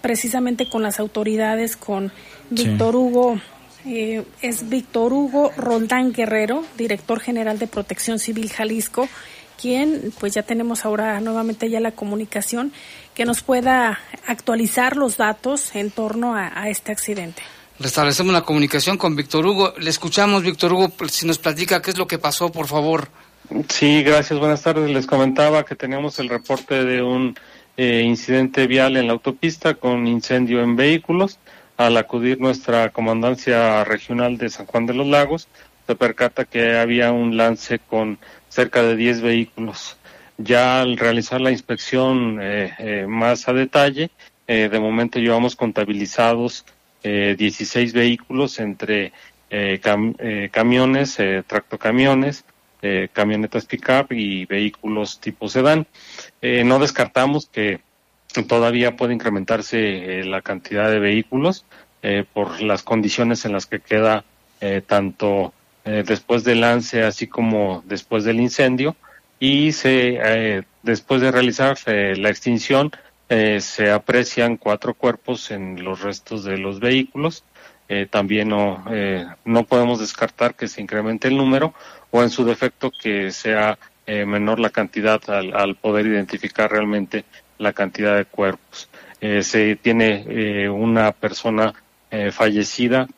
precisamente 0.00 0.68
con 0.68 0.82
las 0.82 1.00
autoridades, 1.00 1.76
con 1.76 2.12
Víctor 2.50 2.96
Hugo 2.96 3.40
eh, 3.84 4.24
es 4.42 4.68
Víctor 4.68 5.12
Hugo 5.12 5.52
Roldán 5.56 6.12
Guerrero, 6.12 6.64
director 6.76 7.20
general 7.20 7.58
de 7.58 7.66
Protección 7.66 8.18
Civil 8.18 8.50
Jalisco, 8.50 9.08
quien 9.60 10.12
pues 10.18 10.34
ya 10.34 10.42
tenemos 10.42 10.84
ahora 10.84 11.20
nuevamente 11.20 11.70
ya 11.70 11.78
la 11.80 11.92
comunicación 11.92 12.72
que 13.14 13.24
nos 13.24 13.42
pueda 13.42 13.98
actualizar 14.26 14.96
los 14.96 15.16
datos 15.18 15.74
en 15.74 15.90
torno 15.90 16.34
a, 16.34 16.68
este 16.68 16.92
accidente. 16.92 17.42
Restablecemos 17.78 18.32
la 18.32 18.42
comunicación 18.42 18.96
con 18.96 19.16
Víctor 19.16 19.46
Hugo. 19.46 19.74
Le 19.78 19.90
escuchamos, 19.90 20.42
Víctor 20.42 20.72
Hugo, 20.72 20.92
si 21.08 21.26
nos 21.26 21.38
platica 21.38 21.82
qué 21.82 21.90
es 21.90 21.98
lo 21.98 22.06
que 22.06 22.18
pasó, 22.18 22.50
por 22.50 22.66
favor. 22.66 23.08
Sí, 23.68 24.02
gracias. 24.02 24.38
Buenas 24.38 24.62
tardes. 24.62 24.90
Les 24.90 25.06
comentaba 25.06 25.64
que 25.64 25.74
teníamos 25.74 26.18
el 26.18 26.28
reporte 26.28 26.84
de 26.84 27.02
un 27.02 27.36
eh, 27.76 28.02
incidente 28.04 28.66
vial 28.66 28.96
en 28.96 29.06
la 29.06 29.12
autopista 29.12 29.74
con 29.74 30.06
incendio 30.06 30.62
en 30.62 30.76
vehículos 30.76 31.38
al 31.76 31.96
acudir 31.96 32.40
nuestra 32.40 32.90
comandancia 32.90 33.84
regional 33.84 34.38
de 34.38 34.48
San 34.48 34.66
Juan 34.66 34.86
de 34.86 34.94
los 34.94 35.06
Lagos, 35.06 35.48
se 35.86 35.94
percata 35.94 36.44
que 36.44 36.76
había 36.78 37.12
un 37.12 37.36
lance 37.36 37.78
con 37.78 38.18
cerca 38.48 38.82
de 38.82 38.96
10 38.96 39.20
vehículos. 39.20 39.96
Ya 40.38 40.80
al 40.80 40.96
realizar 40.96 41.40
la 41.40 41.50
inspección 41.50 42.38
eh, 42.40 42.74
eh, 42.78 43.06
más 43.06 43.48
a 43.48 43.52
detalle, 43.52 44.10
eh, 44.46 44.68
de 44.70 44.80
momento 44.80 45.18
llevamos 45.18 45.56
contabilizados 45.56 46.64
16 47.02 47.92
vehículos 47.92 48.58
entre 48.58 49.12
camiones, 50.50 51.18
tractocamiones, 51.46 52.44
camionetas 53.12 53.66
pick-up 53.66 54.08
y 54.10 54.44
vehículos 54.46 55.20
tipo 55.20 55.48
sedán. 55.48 55.86
no 56.42 56.78
descartamos 56.78 57.46
que 57.46 57.80
todavía 58.42 58.96
puede 58.96 59.14
incrementarse 59.14 60.20
eh, 60.20 60.24
la 60.24 60.42
cantidad 60.42 60.90
de 60.90 60.98
vehículos 60.98 61.64
eh, 62.02 62.24
por 62.30 62.60
las 62.60 62.82
condiciones 62.82 63.44
en 63.44 63.52
las 63.52 63.66
que 63.66 63.80
queda 63.80 64.24
eh, 64.60 64.82
tanto 64.86 65.52
después 65.84 66.42
del 66.42 66.62
lance 66.62 67.04
así 67.04 67.28
como 67.28 67.84
después 67.86 68.24
del 68.24 68.40
incendio 68.40 68.96
y 69.38 69.70
se 69.70 70.64
después 70.82 71.20
de 71.20 71.30
realizar 71.30 71.78
la 71.86 72.28
extinción 72.28 72.90
se 73.28 73.90
aprecian 73.90 74.56
cuatro 74.56 74.94
cuerpos 74.94 75.50
en 75.50 75.82
los 75.82 76.02
restos 76.02 76.44
de 76.44 76.58
los 76.58 76.80
vehículos. 76.80 77.44
También 78.10 78.48
no 78.48 78.84
no 79.44 79.64
podemos 79.64 79.98
descartar 80.00 80.54
que 80.54 80.68
se 80.68 80.80
incremente 80.80 81.28
el 81.28 81.36
número 81.36 81.74
o 82.10 82.22
en 82.22 82.30
su 82.30 82.44
defecto 82.44 82.90
que 82.90 83.30
sea 83.30 83.78
eh, 84.06 84.24
menor 84.24 84.60
la 84.60 84.70
cantidad 84.70 85.20
al, 85.28 85.74
poder 85.74 86.06
identificar 86.06 86.70
realmente 86.70 87.24
la 87.58 87.72
cantidad 87.72 88.16
de 88.16 88.24
cuerpos. 88.24 88.88
Eh, 89.20 89.42
se 89.42 89.76
tiene 89.76 90.24
eh, 90.28 90.68
una 90.68 91.12
persona 91.12 91.74
eh, 92.10 92.30
fallecida, 92.30 93.08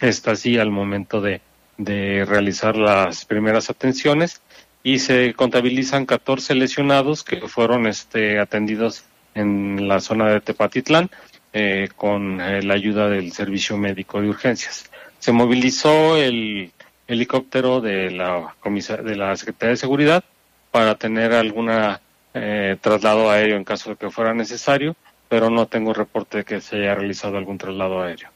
está 0.00 0.32
así 0.32 0.58
al 0.58 0.70
momento 0.70 1.20
de, 1.20 1.42
de 1.76 2.24
realizar 2.24 2.76
las 2.76 3.24
primeras 3.26 3.68
atenciones. 3.68 4.40
Y 4.82 5.00
se 5.00 5.34
contabilizan 5.34 6.06
14 6.06 6.54
lesionados 6.54 7.22
que 7.22 7.46
fueron 7.48 7.86
este, 7.86 8.38
atendidos 8.38 9.04
en 9.34 9.88
la 9.88 10.00
zona 10.00 10.28
de 10.30 10.40
Tepatitlán 10.40 11.10
eh, 11.52 11.88
con 11.96 12.40
eh, 12.40 12.62
la 12.62 12.74
ayuda 12.74 13.08
del 13.08 13.32
servicio 13.32 13.76
médico 13.76 14.20
de 14.20 14.28
urgencias. 14.28 14.90
Se 15.18 15.32
movilizó 15.32 16.16
el 16.16 16.72
helicóptero 17.06 17.80
de 17.80 18.10
la, 18.10 18.54
de 18.64 19.16
la 19.16 19.36
Secretaría 19.36 19.70
de 19.70 19.76
Seguridad 19.76 20.24
para 20.70 20.94
tener 20.94 21.32
alguna 21.32 22.00
eh, 22.32 22.76
traslado 22.80 23.30
aéreo 23.30 23.56
en 23.56 23.64
caso 23.64 23.90
de 23.90 23.96
que 23.96 24.10
fuera 24.10 24.32
necesario, 24.32 24.94
pero 25.28 25.50
no 25.50 25.66
tengo 25.66 25.92
reporte 25.92 26.38
de 26.38 26.44
que 26.44 26.60
se 26.60 26.76
haya 26.76 26.94
realizado 26.94 27.36
algún 27.36 27.58
traslado 27.58 28.02
aéreo. 28.02 28.30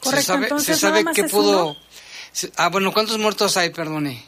Correcto, 0.00 0.20
¿Se 0.20 0.22
sabe, 0.22 0.42
entonces 0.44 0.76
se 0.76 0.80
sabe 0.80 1.04
es 1.14 1.32
pudo...? 1.32 1.66
uno. 1.70 1.76
Ah, 2.56 2.68
bueno, 2.68 2.92
¿cuántos 2.92 3.18
muertos 3.18 3.56
hay? 3.56 3.70
Perdone. 3.70 4.22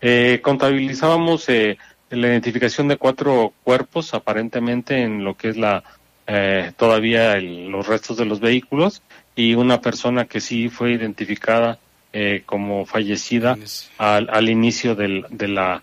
Eh, 0.00 0.40
contabilizábamos 0.42 1.48
eh, 1.48 1.76
la 2.10 2.26
identificación 2.28 2.88
de 2.88 2.96
cuatro 2.96 3.52
cuerpos 3.64 4.14
aparentemente 4.14 5.02
en 5.02 5.24
lo 5.24 5.36
que 5.36 5.48
es 5.50 5.56
la 5.56 5.82
eh, 6.26 6.72
todavía 6.76 7.36
el- 7.36 7.68
los 7.68 7.86
restos 7.86 8.16
de 8.16 8.24
los 8.24 8.38
vehículos 8.40 9.02
y 9.34 9.54
una 9.54 9.80
persona 9.80 10.26
que 10.26 10.40
sí 10.40 10.68
fue 10.68 10.92
identificada 10.92 11.78
eh, 12.12 12.42
como 12.46 12.86
fallecida 12.86 13.56
al, 13.98 14.28
al 14.30 14.48
inicio 14.48 14.94
del, 14.94 15.24
de 15.30 15.48
la, 15.48 15.82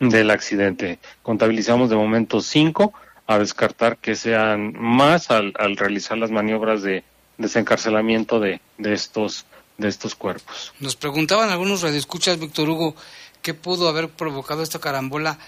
del 0.00 0.30
accidente. 0.30 0.98
Contabilizamos 1.22 1.88
de 1.90 1.96
momento 1.96 2.40
cinco 2.40 2.92
a 3.26 3.38
descartar 3.38 3.96
que 3.98 4.14
sean 4.14 4.72
más 4.78 5.30
al, 5.30 5.52
al 5.58 5.76
realizar 5.76 6.18
las 6.18 6.30
maniobras 6.30 6.82
de 6.82 7.04
desencarcelamiento 7.38 8.40
de, 8.40 8.60
de 8.78 8.92
estos 8.94 9.46
de 9.78 9.88
estos 9.88 10.14
cuerpos. 10.14 10.72
Nos 10.80 10.96
preguntaban 10.96 11.48
algunos 11.50 11.82
radioescuchas, 11.82 12.38
Víctor 12.38 12.68
Hugo, 12.68 12.94
¿qué 13.42 13.54
pudo 13.54 13.88
haber 13.88 14.08
provocado 14.08 14.62
esta 14.62 14.78
carambola 14.78 15.38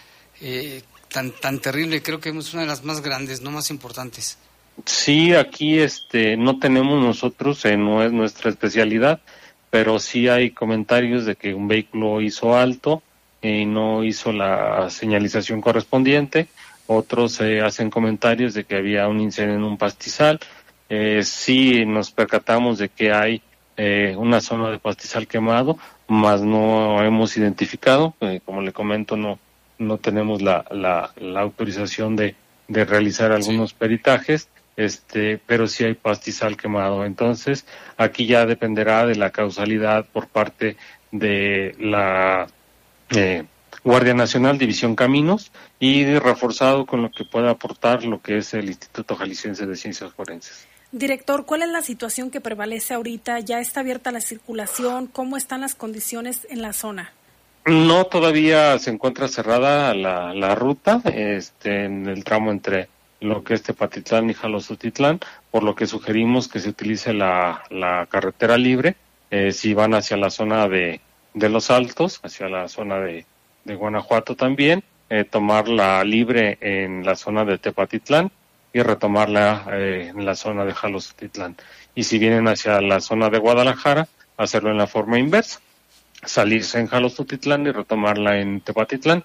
eh, 0.41 0.83
tan, 1.13 1.31
tan 1.31 1.61
terrible? 1.61 2.03
Creo 2.03 2.21
que 2.21 2.31
es 2.31 2.53
una 2.53 2.63
de 2.63 2.69
las 2.69 2.85
más 2.85 3.01
grandes, 3.01 3.41
no 3.41 3.51
más 3.51 3.71
importantes. 3.71 4.39
Sí, 4.85 5.35
aquí 5.35 5.79
este 5.79 6.37
no 6.37 6.59
tenemos 6.59 7.01
nosotros, 7.01 7.65
eh, 7.65 7.77
no 7.77 8.03
es 8.03 8.13
nuestra 8.13 8.51
especialidad, 8.51 9.21
pero 9.71 9.99
sí 9.99 10.29
hay 10.29 10.51
comentarios 10.51 11.25
de 11.25 11.37
que 11.37 11.55
un 11.55 11.69
vehículo 11.69 12.21
hizo 12.21 12.57
alto 12.57 13.03
y 13.41 13.67
no 13.67 14.03
hizo 14.05 14.33
la 14.33 14.89
señalización 14.91 15.61
correspondiente. 15.61 16.49
Otros 16.87 17.41
eh, 17.41 17.61
hacen 17.61 17.91
comentarios 17.91 18.55
de 18.55 18.65
que 18.65 18.77
había 18.77 19.09
un 19.09 19.21
incendio 19.21 19.57
en 19.57 19.65
un 19.65 19.79
pastizal. 19.79 20.41
Eh, 20.89 21.23
sí 21.25 21.85
nos 21.87 22.11
percatamos 22.11 22.79
de 22.79 22.89
que 22.89 23.13
hay 23.13 23.43
eh, 23.77 24.15
una 24.17 24.41
zona 24.41 24.71
de 24.71 24.79
pastizal 24.79 25.27
quemado, 25.27 25.79
más 26.09 26.43
no 26.43 27.03
hemos 27.03 27.37
identificado. 27.37 28.15
Eh, 28.21 28.41
como 28.45 28.63
le 28.63 28.73
comento, 28.73 29.17
no 29.17 29.39
no 29.79 29.99
tenemos 29.99 30.43
la, 30.43 30.65
la, 30.71 31.13
la 31.17 31.41
autorización 31.41 32.17
de, 32.17 32.37
de 32.69 32.85
realizar 32.85 33.33
algunos 33.33 33.75
peritajes, 33.75 34.49
este, 34.77 35.39
pero 35.47 35.67
sí 35.67 35.85
hay 35.85 35.95
pastizal 35.95 36.57
quemado. 36.57 37.05
Entonces, 37.05 37.67
aquí 37.97 38.27
ya 38.27 38.47
dependerá 38.47 39.07
de 39.07 39.17
la 39.17 39.31
causalidad 39.31 40.07
por 40.07 40.29
parte 40.29 40.77
de 41.11 41.75
la 41.79 42.47
eh, 43.11 43.45
Guardia 43.83 44.15
Nacional, 44.15 44.59
División 44.59 44.97
Caminos, 44.97 45.53
y 45.79 46.05
reforzado 46.19 46.87
con 46.87 47.03
lo 47.03 47.11
que 47.11 47.25
pueda 47.25 47.51
aportar 47.51 48.05
lo 48.05 48.21
que 48.21 48.39
es 48.39 48.55
el 48.55 48.67
Instituto 48.67 49.17
Jalisciense 49.17 49.67
de 49.67 49.77
Ciencias 49.77 50.13
Forenses. 50.13 50.67
Director, 50.95 51.45
¿cuál 51.45 51.63
es 51.63 51.71
la 51.71 51.83
situación 51.83 52.31
que 52.31 52.41
prevalece 52.41 52.95
ahorita? 52.95 53.41
¿Ya 53.41 53.59
está 53.59 53.81
abierta 53.81 54.13
la 54.13 54.21
circulación? 54.21 55.09
¿Cómo 55.09 55.37
están 55.37 55.61
las 55.61 55.75
condiciones 55.75 56.47
en 56.51 56.63
la 56.63 56.73
zona? 56.73 57.13
No, 57.67 58.05
todavía 58.05 58.79
se 58.79 58.91
encuentra 58.91 59.27
cerrada 59.27 59.93
la, 59.93 60.33
la 60.35 60.55
ruta 60.55 61.03
este, 61.13 61.87
en 61.87 62.07
el 62.07 62.23
tramo 62.23 62.53
entre 62.53 62.89
lo 63.19 63.43
que 63.43 63.55
es 63.55 63.65
Tepatitlán 63.65 64.31
y 64.31 64.35
Jalostotitlán, 64.35 65.19
por 65.51 65.65
lo 65.65 65.75
que 65.75 65.89
sugerimos 65.89 66.47
que 66.47 66.61
se 66.61 66.69
utilice 66.69 67.13
la, 67.13 67.65
la 67.71 68.07
carretera 68.09 68.57
libre 68.57 68.95
eh, 69.33 69.51
si 69.51 69.75
van 69.75 69.95
hacia 69.95 70.17
la 70.17 70.31
zona 70.31 70.69
de, 70.69 71.01
de 71.33 71.49
Los 71.49 71.73
Altos, 71.73 72.21
hacia 72.23 72.49
la 72.49 72.69
zona 72.69 73.01
de, 73.01 73.27
de 73.65 73.75
Guanajuato 73.75 74.37
también, 74.37 74.85
eh, 75.11 75.25
tomar 75.25 75.67
la 75.67 76.05
libre 76.05 76.57
en 76.61 77.05
la 77.05 77.17
zona 77.17 77.45
de 77.45 77.59
Tepatitlán 77.59 78.31
y 78.75 78.83
retomarla 78.83 79.67
eh, 79.73 80.13
en 80.15 80.27
la 80.27 80.35
zona 80.35 80.67
de 80.67 80.75
Jalostotitlán. 80.75 81.57
Y 81.95 82.05
si 82.05 82.19
vienen 82.19 82.47
hacia 82.49 82.83
la 82.83 83.01
zona 83.01 83.31
de 83.31 83.39
Guadalajara, 83.39 84.09
hacerlo 84.37 84.71
en 84.71 84.77
la 84.77 84.87
forma 84.87 85.19
inversa 85.19 85.61
salirse 86.27 86.79
en 86.79 86.87
Jalostotitlán 86.87 87.67
y 87.67 87.71
retomarla 87.71 88.41
en 88.41 88.61
Tepatitlán, 88.61 89.25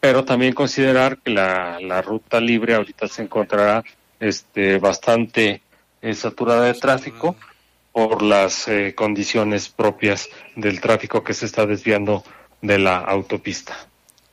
pero 0.00 0.24
también 0.24 0.52
considerar 0.52 1.18
que 1.18 1.30
la, 1.30 1.78
la 1.80 2.02
ruta 2.02 2.40
libre 2.40 2.74
ahorita 2.74 3.08
se 3.08 3.22
encontrará 3.22 3.84
este, 4.20 4.78
bastante 4.78 5.62
eh, 6.02 6.14
saturada 6.14 6.64
de 6.64 6.74
tráfico 6.74 7.36
por 7.92 8.22
las 8.22 8.68
eh, 8.68 8.94
condiciones 8.94 9.68
propias 9.68 10.28
del 10.54 10.80
tráfico 10.80 11.24
que 11.24 11.34
se 11.34 11.46
está 11.46 11.66
desviando 11.66 12.24
de 12.60 12.78
la 12.78 12.98
autopista. 12.98 13.76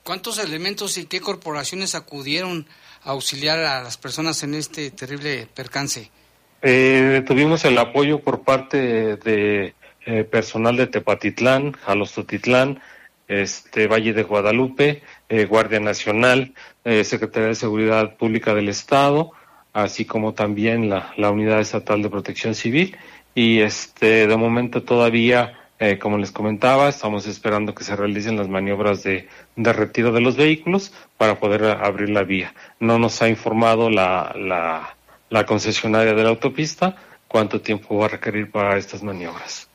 ¿Cuántos 0.03 0.37
elementos 0.37 0.97
y 0.97 1.05
qué 1.05 1.21
corporaciones 1.21 1.95
acudieron 1.95 2.67
auxiliar 3.05 3.59
a 3.59 3.83
las 3.83 3.97
personas 3.97 4.43
en 4.43 4.55
este 4.55 4.91
terrible 4.91 5.47
percance? 5.53 6.09
Eh, 6.61 7.23
tuvimos 7.27 7.65
el 7.65 7.77
apoyo 7.77 8.19
por 8.19 8.43
parte 8.43 9.17
de 9.17 9.73
eh, 10.05 10.23
personal 10.23 10.75
de 10.75 10.87
Tepatitlán, 10.87 11.73
Jalostotitlán, 11.73 12.81
este 13.27 13.87
Valle 13.87 14.13
de 14.13 14.23
Guadalupe, 14.23 15.01
eh, 15.29 15.45
Guardia 15.45 15.79
Nacional, 15.79 16.53
eh, 16.83 17.03
Secretaría 17.03 17.49
de 17.49 17.55
Seguridad 17.55 18.17
Pública 18.17 18.53
del 18.53 18.69
Estado, 18.69 19.31
así 19.71 20.05
como 20.05 20.33
también 20.33 20.89
la, 20.89 21.13
la 21.17 21.31
Unidad 21.31 21.61
Estatal 21.61 22.01
de 22.01 22.09
Protección 22.09 22.53
Civil. 22.53 22.97
Y 23.33 23.59
este 23.61 24.27
de 24.27 24.37
momento 24.37 24.83
todavía, 24.83 25.57
eh, 25.83 25.99
como 25.99 26.17
les 26.17 26.31
comentaba, 26.31 26.87
estamos 26.87 27.27
esperando 27.27 27.75
que 27.75 27.83
se 27.83 27.95
realicen 27.95 28.37
las 28.37 28.47
maniobras 28.47 29.03
de, 29.03 29.27
de 29.57 29.73
retiro 29.73 30.13
de 30.13 30.21
los 30.21 30.37
vehículos 30.37 30.93
para 31.17 31.39
poder 31.39 31.65
abrir 31.65 32.09
la 32.09 32.23
vía. 32.23 32.53
No 32.79 32.97
nos 32.97 33.21
ha 33.21 33.27
informado 33.27 33.89
la, 33.89 34.33
la, 34.37 34.95
la 35.29 35.45
concesionaria 35.45 36.13
de 36.13 36.23
la 36.23 36.29
autopista 36.29 36.95
cuánto 37.27 37.59
tiempo 37.59 37.97
va 37.97 38.05
a 38.05 38.09
requerir 38.09 38.49
para 38.49 38.77
estas 38.77 39.03
maniobras. 39.03 39.67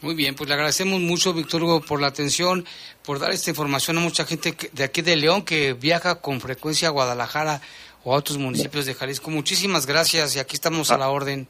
Muy 0.00 0.14
bien, 0.14 0.34
pues 0.34 0.48
le 0.48 0.54
agradecemos 0.54 1.00
mucho, 1.00 1.34
Víctor 1.34 1.62
Hugo, 1.62 1.80
por 1.80 2.00
la 2.00 2.06
atención, 2.06 2.64
por 3.04 3.18
dar 3.18 3.32
esta 3.32 3.50
información 3.50 3.98
a 3.98 4.00
mucha 4.00 4.24
gente 4.24 4.54
de 4.72 4.84
aquí 4.84 5.02
de 5.02 5.16
León 5.16 5.42
que 5.42 5.74
viaja 5.74 6.20
con 6.20 6.40
frecuencia 6.40 6.88
a 6.88 6.92
Guadalajara 6.92 7.60
o 8.04 8.14
a 8.14 8.16
otros 8.16 8.38
municipios 8.38 8.86
de 8.86 8.94
Jalisco. 8.94 9.30
Muchísimas 9.30 9.86
gracias 9.86 10.36
y 10.36 10.38
aquí 10.38 10.54
estamos 10.54 10.90
a 10.90 10.96
la 10.98 11.08
orden. 11.10 11.48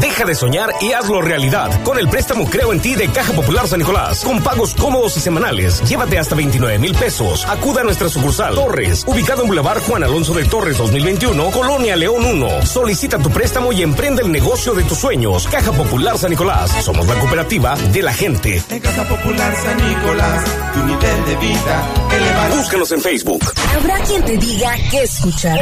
Deja 0.00 0.24
de 0.24 0.34
soñar 0.34 0.70
y 0.80 0.92
hazlo 0.92 1.20
realidad 1.20 1.82
con 1.82 1.98
el 1.98 2.08
préstamo 2.08 2.48
Creo 2.48 2.72
en 2.72 2.80
ti 2.80 2.94
de 2.94 3.08
Caja 3.08 3.32
Popular 3.32 3.66
San 3.66 3.78
Nicolás. 3.78 4.24
Con 4.24 4.42
pagos 4.42 4.74
cómodos 4.74 5.16
y 5.16 5.20
semanales. 5.20 5.82
Llévate 5.82 6.18
hasta 6.18 6.34
29 6.34 6.78
mil 6.78 6.94
pesos. 6.94 7.44
Acuda 7.46 7.80
a 7.80 7.84
nuestra 7.84 8.08
sucursal 8.08 8.54
Torres, 8.54 9.04
ubicado 9.06 9.42
en 9.42 9.48
Boulevard 9.48 9.80
Juan 9.80 10.04
Alonso 10.04 10.32
de 10.34 10.44
Torres 10.44 10.78
2021, 10.78 11.50
Colonia 11.50 11.96
León 11.96 12.24
1. 12.24 12.66
Solicita 12.66 13.18
tu 13.18 13.30
préstamo 13.30 13.72
y 13.72 13.82
emprende 13.82 14.22
el 14.22 14.32
negocio 14.32 14.74
de 14.74 14.84
tus 14.84 14.98
sueños. 14.98 15.46
Caja 15.48 15.72
Popular 15.72 16.18
San 16.18 16.30
Nicolás. 16.30 16.70
Somos 16.82 17.06
la 17.06 17.14
cooperativa 17.14 17.76
de 17.76 18.02
la 18.02 18.12
gente. 18.12 18.62
En 18.70 18.80
Caja 18.80 19.04
Popular 19.04 19.54
San 19.56 19.76
Nicolás, 19.76 20.44
tu 20.72 20.82
nivel 20.84 21.24
de 21.26 21.36
vida 21.36 21.88
elevado. 22.16 22.56
Búscanos 22.56 22.92
en 22.92 23.00
Facebook. 23.00 23.52
Habrá 23.76 23.98
quien 24.00 24.24
te 24.24 24.36
diga 24.36 24.72
qué 24.90 25.02
escuchar, 25.02 25.60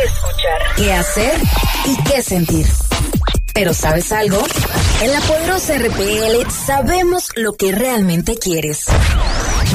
qué 0.77 0.93
hacer 0.93 1.41
y 1.87 1.97
qué 2.05 2.23
sentir. 2.23 2.67
Pero 3.55 3.73
¿sabes 3.73 4.11
algo? 4.11 4.43
En 5.01 5.13
la 5.13 5.21
poderosa 5.21 5.79
RPL 5.79 6.51
sabemos 6.51 7.29
lo 7.37 7.55
que 7.55 7.71
realmente 7.71 8.37
quieres. 8.37 8.87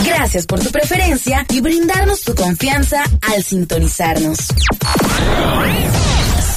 Gracias 0.06 0.46
por 0.46 0.60
tu 0.60 0.70
preferencia 0.70 1.46
y 1.50 1.62
brindarnos 1.62 2.22
tu 2.22 2.36
confianza 2.36 3.04
al 3.22 3.42
sintonizarnos. 3.42 4.38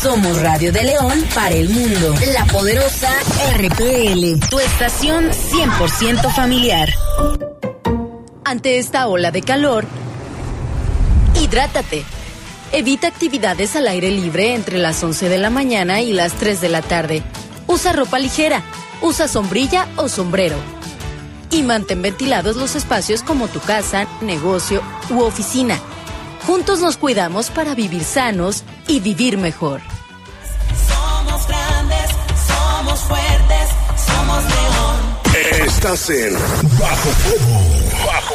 Somos 0.03 0.43
Radio 0.43 0.73
de 0.73 0.83
León 0.83 1.25
para 1.33 1.55
el 1.55 1.69
mundo. 1.69 2.13
La 2.35 2.45
poderosa 2.47 3.09
RPL, 3.57 4.41
tu 4.51 4.59
estación 4.59 5.31
100% 5.31 6.35
familiar. 6.35 6.93
Ante 8.45 8.79
esta 8.79 9.07
ola 9.07 9.31
de 9.31 9.43
calor, 9.43 9.87
hidrátate. 11.41 12.05
Evita 12.75 13.07
actividades 13.07 13.77
al 13.77 13.87
aire 13.87 14.11
libre 14.11 14.55
entre 14.55 14.79
las 14.79 15.05
11 15.05 15.29
de 15.29 15.37
la 15.37 15.51
mañana 15.51 16.01
y 16.01 16.15
las 16.15 16.33
3 16.33 16.59
de 16.63 16.71
la 16.71 16.81
tarde. 16.81 17.23
Usa 17.67 17.93
ropa 17.93 18.19
ligera, 18.19 18.63
usa 19.03 19.29
sombrilla 19.29 19.89
o 19.97 20.09
sombrero. 20.09 20.57
Y 21.51 21.65
mantén 21.65 22.01
ventilados 22.01 22.57
los 22.57 22.75
espacios 22.75 23.23
como 23.23 23.49
tu 23.49 23.61
casa, 23.61 24.07
negocio 24.23 24.81
u 25.11 25.21
oficina. 25.21 25.79
Juntos 26.47 26.81
nos 26.81 26.97
cuidamos 26.97 27.51
para 27.51 27.75
vivir 27.75 28.05
sanos 28.05 28.65
y 28.89 29.01
vivir 29.01 29.37
mejor. 29.37 29.83
Somos 30.89 31.47
grandes, 31.47 32.11
somos 32.49 33.01
fuertes, 33.01 33.69
somos 34.07 34.45
león. 34.45 35.67
Estás 35.67 36.09
en 36.09 36.33
Bajo 36.81 37.11
Fuego. 37.21 38.07
Bajo 38.07 38.35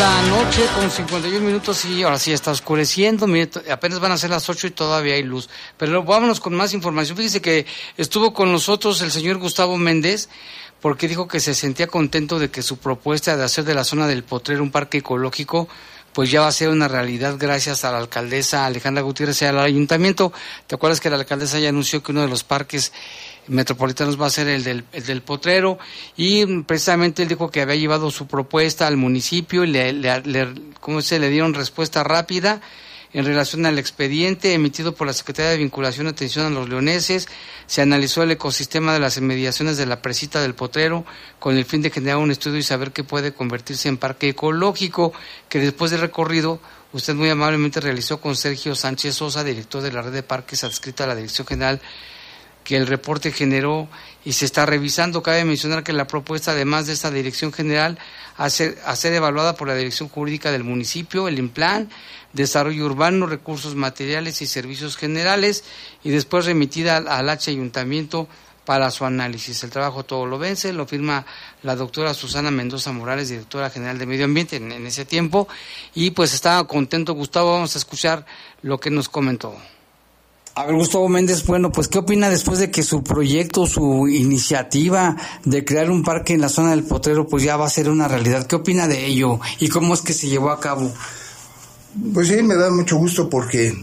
La 0.00 0.22
noche 0.22 0.66
con 0.74 0.90
51 0.90 1.40
minutos 1.44 1.84
y 1.84 2.02
ahora 2.02 2.18
sí 2.18 2.32
está 2.32 2.52
oscureciendo. 2.52 3.26
Apenas 3.70 4.00
van 4.00 4.12
a 4.12 4.16
ser 4.16 4.30
las 4.30 4.48
8 4.48 4.68
y 4.68 4.70
todavía 4.70 5.12
hay 5.12 5.22
luz. 5.22 5.50
Pero 5.76 6.02
vámonos 6.02 6.40
con 6.40 6.54
más 6.54 6.72
información. 6.72 7.18
Fíjese 7.18 7.42
que 7.42 7.66
estuvo 7.98 8.32
con 8.32 8.50
nosotros 8.50 9.02
el 9.02 9.10
señor 9.10 9.36
Gustavo 9.36 9.76
Méndez 9.76 10.30
porque 10.80 11.06
dijo 11.06 11.28
que 11.28 11.38
se 11.38 11.54
sentía 11.54 11.86
contento 11.86 12.38
de 12.38 12.50
que 12.50 12.62
su 12.62 12.78
propuesta 12.78 13.36
de 13.36 13.44
hacer 13.44 13.64
de 13.64 13.74
la 13.74 13.84
zona 13.84 14.06
del 14.06 14.24
Potrero 14.24 14.62
un 14.62 14.70
parque 14.70 14.98
ecológico 14.98 15.68
pues 16.14 16.30
ya 16.30 16.40
va 16.40 16.48
a 16.48 16.52
ser 16.52 16.70
una 16.70 16.88
realidad 16.88 17.36
gracias 17.38 17.84
a 17.84 17.92
la 17.92 17.98
alcaldesa 17.98 18.64
Alejandra 18.64 19.02
Gutiérrez 19.02 19.42
y 19.42 19.44
al 19.44 19.58
ayuntamiento. 19.58 20.32
¿Te 20.66 20.76
acuerdas 20.76 21.00
que 21.00 21.10
la 21.10 21.16
alcaldesa 21.16 21.58
ya 21.58 21.68
anunció 21.68 22.02
que 22.02 22.12
uno 22.12 22.22
de 22.22 22.28
los 22.28 22.42
parques 22.42 22.92
metropolitanos 23.50 24.20
va 24.20 24.26
a 24.26 24.30
ser 24.30 24.48
el 24.48 24.64
del, 24.64 24.84
el 24.92 25.04
del 25.04 25.22
Potrero 25.22 25.78
y 26.16 26.62
precisamente 26.62 27.22
él 27.22 27.28
dijo 27.28 27.50
que 27.50 27.60
había 27.60 27.74
llevado 27.76 28.10
su 28.10 28.26
propuesta 28.26 28.86
al 28.86 28.96
municipio 28.96 29.64
y 29.64 29.68
le, 29.68 29.92
le, 29.92 30.20
le- 30.22 30.54
¿cómo 30.80 31.02
se 31.02 31.18
le 31.18 31.28
dieron 31.28 31.52
respuesta 31.54 32.02
rápida 32.04 32.60
en 33.12 33.24
relación 33.24 33.66
al 33.66 33.76
expediente 33.78 34.52
emitido 34.54 34.94
por 34.94 35.06
la 35.08 35.12
Secretaría 35.12 35.50
de 35.50 35.56
Vinculación 35.56 36.06
y 36.06 36.10
Atención 36.10 36.46
a 36.46 36.50
los 36.50 36.68
Leoneses. 36.68 37.26
Se 37.66 37.82
analizó 37.82 38.22
el 38.22 38.30
ecosistema 38.30 38.92
de 38.94 39.00
las 39.00 39.16
inmediaciones 39.16 39.76
de 39.76 39.86
la 39.86 40.00
presita 40.00 40.40
del 40.40 40.54
Potrero 40.54 41.04
con 41.40 41.56
el 41.56 41.64
fin 41.64 41.82
de 41.82 41.90
generar 41.90 42.18
un 42.18 42.30
estudio 42.30 42.58
y 42.58 42.62
saber 42.62 42.92
qué 42.92 43.02
puede 43.02 43.32
convertirse 43.34 43.88
en 43.88 43.96
parque 43.96 44.28
ecológico, 44.28 45.12
que 45.48 45.58
después 45.58 45.90
del 45.90 46.02
recorrido 46.02 46.60
usted 46.92 47.14
muy 47.16 47.28
amablemente 47.30 47.80
realizó 47.80 48.20
con 48.20 48.36
Sergio 48.36 48.76
Sánchez 48.76 49.16
Sosa, 49.16 49.42
director 49.42 49.82
de 49.82 49.90
la 49.92 50.02
red 50.02 50.12
de 50.12 50.22
parques 50.22 50.62
adscrita 50.62 51.02
a 51.02 51.06
la 51.08 51.16
Dirección 51.16 51.48
General 51.48 51.80
que 52.64 52.76
el 52.76 52.86
reporte 52.86 53.32
generó 53.32 53.88
y 54.24 54.32
se 54.32 54.44
está 54.44 54.66
revisando. 54.66 55.22
Cabe 55.22 55.44
mencionar 55.44 55.82
que 55.82 55.92
la 55.92 56.06
propuesta, 56.06 56.52
además 56.52 56.86
de 56.86 56.92
esta 56.92 57.10
dirección 57.10 57.52
general, 57.52 57.98
a 58.36 58.50
ser, 58.50 58.78
a 58.84 58.96
ser 58.96 59.12
evaluada 59.12 59.54
por 59.54 59.68
la 59.68 59.74
Dirección 59.74 60.08
Jurídica 60.08 60.50
del 60.50 60.64
municipio, 60.64 61.28
el 61.28 61.38
IMPLAN, 61.38 61.90
Desarrollo 62.32 62.86
Urbano, 62.86 63.26
Recursos 63.26 63.74
Materiales 63.74 64.40
y 64.42 64.46
Servicios 64.46 64.96
Generales, 64.96 65.64
y 66.04 66.10
después 66.10 66.46
remitida 66.46 66.96
al, 66.96 67.28
H 67.28 67.50
Ayuntamiento 67.50 68.28
para 68.64 68.90
su 68.90 69.04
análisis. 69.04 69.64
El 69.64 69.70
trabajo 69.70 70.04
todo 70.04 70.26
lo 70.26 70.38
vence, 70.38 70.72
lo 70.72 70.86
firma 70.86 71.26
la 71.62 71.74
doctora 71.74 72.14
Susana 72.14 72.50
Mendoza 72.50 72.92
Morales, 72.92 73.30
directora 73.30 73.70
general 73.70 73.98
de 73.98 74.06
Medio 74.06 74.26
Ambiente 74.26 74.56
en, 74.56 74.70
en 74.70 74.86
ese 74.86 75.04
tiempo, 75.04 75.48
y 75.94 76.12
pues 76.12 76.34
estaba 76.34 76.66
contento 76.66 77.14
Gustavo, 77.14 77.52
vamos 77.52 77.74
a 77.74 77.78
escuchar 77.78 78.24
lo 78.62 78.78
que 78.78 78.90
nos 78.90 79.08
comentó. 79.08 79.56
A 80.60 80.70
Gustavo 80.72 81.08
Méndez, 81.08 81.46
bueno, 81.46 81.72
pues 81.72 81.88
¿qué 81.88 81.96
opina 81.96 82.28
después 82.28 82.58
de 82.58 82.70
que 82.70 82.82
su 82.82 83.02
proyecto, 83.02 83.64
su 83.64 84.06
iniciativa 84.08 85.16
de 85.42 85.64
crear 85.64 85.90
un 85.90 86.02
parque 86.02 86.34
en 86.34 86.42
la 86.42 86.50
zona 86.50 86.72
del 86.72 86.84
Potrero, 86.84 87.26
pues 87.26 87.42
ya 87.42 87.56
va 87.56 87.64
a 87.64 87.70
ser 87.70 87.88
una 87.88 88.08
realidad? 88.08 88.46
¿Qué 88.46 88.56
opina 88.56 88.86
de 88.86 89.06
ello 89.06 89.40
y 89.58 89.68
cómo 89.68 89.94
es 89.94 90.02
que 90.02 90.12
se 90.12 90.28
llevó 90.28 90.50
a 90.50 90.60
cabo? 90.60 90.92
Pues 92.12 92.28
sí, 92.28 92.42
me 92.42 92.56
da 92.56 92.70
mucho 92.70 92.98
gusto 92.98 93.30
porque 93.30 93.74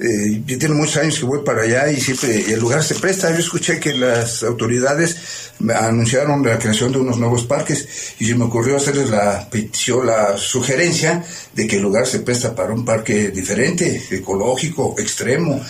eh, 0.00 0.42
yo 0.44 0.58
tengo 0.58 0.74
muchos 0.74 0.96
años 0.96 1.20
que 1.20 1.24
voy 1.24 1.44
para 1.44 1.62
allá 1.62 1.88
y 1.92 2.00
siempre 2.00 2.52
el 2.52 2.58
lugar 2.58 2.82
se 2.82 2.96
presta. 2.96 3.30
Yo 3.30 3.38
escuché 3.38 3.78
que 3.78 3.94
las 3.94 4.42
autoridades 4.42 5.52
anunciaron 5.72 6.44
la 6.44 6.58
creación 6.58 6.90
de 6.90 6.98
unos 6.98 7.18
nuevos 7.18 7.44
parques 7.44 8.14
y 8.18 8.26
se 8.26 8.34
me 8.34 8.46
ocurrió 8.46 8.76
hacerles 8.76 9.10
la 9.10 9.48
petición, 9.48 10.06
la 10.06 10.36
sugerencia 10.36 11.24
de 11.54 11.66
que 11.68 11.76
el 11.76 11.82
lugar 11.82 12.08
se 12.08 12.18
presta 12.20 12.52
para 12.52 12.74
un 12.74 12.84
parque 12.84 13.28
diferente, 13.28 14.02
ecológico, 14.10 14.96
extremo, 14.98 15.60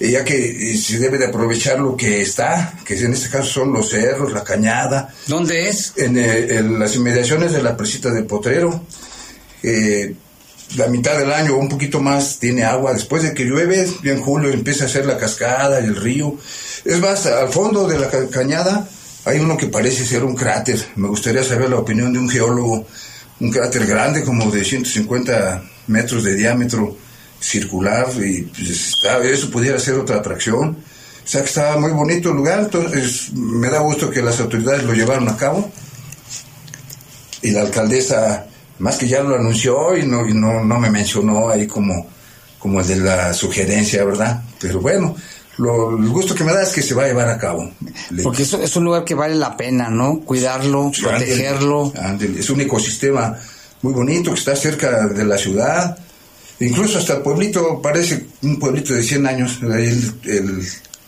ya 0.00 0.24
que 0.24 0.76
se 0.78 0.98
debe 0.98 1.18
de 1.18 1.26
aprovechar 1.26 1.78
lo 1.78 1.94
que 1.96 2.22
está, 2.22 2.74
que 2.84 2.98
en 2.98 3.12
este 3.12 3.28
caso 3.28 3.44
son 3.60 3.72
los 3.72 3.90
cerros, 3.90 4.32
la 4.32 4.42
cañada. 4.42 5.12
¿Dónde 5.26 5.68
es? 5.68 5.92
En, 5.96 6.16
eh, 6.16 6.56
en 6.56 6.78
las 6.78 6.96
inmediaciones 6.96 7.52
de 7.52 7.62
la 7.62 7.76
presita 7.76 8.10
del 8.10 8.24
Potrero. 8.24 8.84
Eh, 9.62 10.14
la 10.76 10.86
mitad 10.86 11.18
del 11.18 11.32
año 11.32 11.54
o 11.56 11.58
un 11.58 11.68
poquito 11.68 12.00
más 12.00 12.38
tiene 12.38 12.64
agua. 12.64 12.92
Después 12.94 13.22
de 13.24 13.34
que 13.34 13.44
llueve, 13.44 13.86
ya 14.02 14.12
en 14.12 14.20
julio 14.22 14.50
empieza 14.50 14.84
a 14.84 14.86
hacer 14.86 15.04
la 15.04 15.18
cascada 15.18 15.80
y 15.80 15.84
el 15.84 15.96
río. 15.96 16.36
Es 16.84 16.98
más, 17.00 17.26
al 17.26 17.48
fondo 17.50 17.86
de 17.88 17.98
la 17.98 18.08
ca- 18.08 18.28
cañada 18.30 18.88
hay 19.26 19.38
uno 19.40 19.56
que 19.56 19.66
parece 19.66 20.06
ser 20.06 20.24
un 20.24 20.34
cráter. 20.36 20.78
Me 20.96 21.08
gustaría 21.08 21.42
saber 21.44 21.68
la 21.70 21.76
opinión 21.76 22.12
de 22.12 22.20
un 22.20 22.28
geólogo. 22.30 22.86
Un 23.40 23.50
cráter 23.50 23.84
grande, 23.86 24.22
como 24.22 24.50
de 24.50 24.64
150 24.64 25.62
metros 25.88 26.22
de 26.24 26.34
diámetro, 26.34 26.96
circular, 27.40 28.06
y 28.16 28.42
pues, 28.42 28.68
está- 28.94 29.18
eso 29.24 29.50
pudiera 29.50 29.78
ser 29.78 29.94
otra 29.94 30.16
atracción. 30.16 30.76
O 31.24 31.28
sea 31.30 31.42
que 31.42 31.48
está 31.48 31.76
muy 31.78 31.92
bonito 31.92 32.30
el 32.30 32.36
lugar, 32.36 32.60
entonces 32.60 33.32
me 33.32 33.68
da 33.68 33.80
gusto 33.80 34.10
que 34.10 34.20
las 34.22 34.40
autoridades 34.40 34.82
lo 34.84 34.92
llevaron 34.94 35.28
a 35.28 35.36
cabo 35.36 35.70
y 37.42 37.50
la 37.50 37.62
alcaldesa 37.62 38.46
más 38.78 38.96
que 38.96 39.06
ya 39.08 39.22
lo 39.22 39.34
anunció 39.36 39.96
y 39.96 40.06
no, 40.06 40.26
y 40.26 40.32
no, 40.34 40.64
no 40.64 40.78
me 40.80 40.90
mencionó 40.90 41.48
ahí 41.50 41.66
como 41.66 42.06
como 42.58 42.80
el 42.80 42.86
de 42.86 42.96
la 42.96 43.32
sugerencia, 43.32 44.04
¿verdad? 44.04 44.42
Pero 44.58 44.80
bueno, 44.80 45.14
lo, 45.56 45.96
el 45.96 46.08
gusto 46.10 46.34
que 46.34 46.44
me 46.44 46.52
da 46.52 46.62
es 46.62 46.68
que 46.70 46.82
se 46.82 46.94
va 46.94 47.04
a 47.04 47.06
llevar 47.06 47.28
a 47.30 47.38
cabo. 47.38 47.70
Porque 48.22 48.42
eso 48.42 48.60
es 48.60 48.76
un 48.76 48.84
lugar 48.84 49.02
que 49.04 49.14
vale 49.14 49.34
la 49.34 49.56
pena, 49.56 49.88
¿no? 49.88 50.20
Cuidarlo, 50.20 50.90
protegerlo. 51.00 51.90
Ándale, 51.98 52.38
es 52.40 52.50
un 52.50 52.60
ecosistema 52.60 53.34
muy 53.80 53.94
bonito 53.94 54.30
que 54.34 54.38
está 54.38 54.54
cerca 54.56 55.06
de 55.08 55.24
la 55.24 55.38
ciudad. 55.38 55.96
Incluso 56.60 56.98
hasta 56.98 57.14
el 57.16 57.22
pueblito, 57.22 57.80
parece 57.80 58.26
un 58.42 58.58
pueblito 58.58 58.92
de 58.94 59.02
100 59.02 59.26
años. 59.26 59.58
El, 59.62 60.12
el 60.24 60.62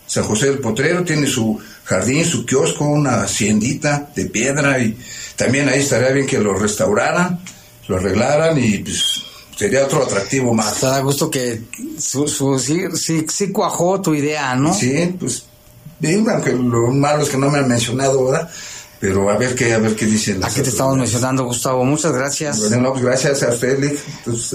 San 0.06 0.24
José 0.24 0.46
del 0.46 0.58
Potrero 0.58 1.04
tiene 1.04 1.26
su 1.26 1.58
jardín, 1.84 2.24
su 2.24 2.44
kiosco, 2.46 2.84
una 2.86 3.22
haciendita 3.22 4.10
de 4.16 4.26
piedra 4.26 4.78
y 4.78 4.96
también 5.36 5.68
ahí 5.68 5.80
estaría 5.80 6.10
bien 6.10 6.26
que 6.26 6.38
lo 6.38 6.54
restauraran, 6.54 7.40
lo 7.88 7.96
arreglaran 7.96 8.58
y 8.62 8.78
pues 8.78 9.22
sería 9.56 9.84
otro 9.84 10.02
atractivo 10.04 10.54
más. 10.54 10.80
Da 10.80 11.00
gusto 11.00 11.30
que 11.30 11.60
su, 11.98 12.26
su- 12.28 12.58
sí, 12.58 12.84
sí, 12.94 13.26
sí 13.28 13.52
cuajó 13.52 14.00
tu 14.00 14.14
idea, 14.14 14.54
¿no? 14.54 14.72
Sí, 14.74 15.14
pues 15.18 15.44
aunque 16.30 16.52
lo 16.52 16.88
malo 16.90 17.22
es 17.22 17.28
que 17.28 17.36
no 17.36 17.48
me 17.50 17.58
han 17.58 17.68
mencionado 17.68 18.18
ahora, 18.20 18.50
pero 19.02 19.28
a 19.28 19.36
ver 19.36 19.56
qué, 19.56 19.72
a 19.74 19.78
ver 19.78 19.96
qué 19.96 20.06
dicen 20.06 20.38
las 20.38 20.52
Aquí 20.52 20.62
te 20.62 20.68
estamos 20.70 20.96
mencionando, 20.96 21.44
Gustavo. 21.44 21.84
Muchas 21.84 22.12
gracias. 22.12 22.60
Bueno, 22.60 22.82
no, 22.82 22.92
pues 22.92 23.04
gracias 23.04 23.42
a 23.42 23.48
usted, 23.48 23.80
Lick. 23.80 23.98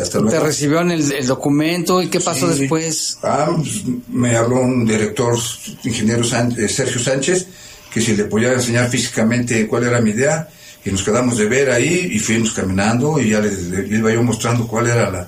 Hasta 0.02 0.20
luego. 0.20 0.38
Te 0.38 0.39
recibieron 0.39 0.89
el, 0.89 1.12
el 1.12 1.28
documento 1.28 2.02
y 2.02 2.08
qué 2.08 2.22
pasó 2.22 2.54
Sí. 2.54 2.62
después. 2.62 3.18
Ah, 3.24 3.50
pues, 3.54 3.84
me 4.08 4.38
habló 4.38 4.62
un 4.62 4.86
director, 4.86 5.38
ingeniero 5.84 6.24
eh, 6.24 6.70
Sergio 6.70 6.98
Sánchez, 6.98 7.45
que 7.93 8.00
si 8.00 8.16
le 8.16 8.24
podía 8.24 8.54
enseñar 8.54 8.89
físicamente 8.89 9.68
cuál 9.68 9.84
era 9.84 10.00
mi 10.00 10.12
idea, 10.12 10.48
y 10.86 10.91
nos 10.91 11.04
quedamos 11.04 11.38
de 11.38 11.45
ver 11.48 11.70
ahí 11.70 12.12
y 12.14 12.20
fuimos 12.20 12.54
caminando 12.54 13.20
y 13.20 13.32
ya 13.32 13.41
le, 13.41 13.52
le 13.52 13.98
iba 13.98 14.14
yo 14.14 14.24
mostrando 14.24 14.66
cuál 14.66 14.88
era 14.88 15.12
la, 15.12 15.28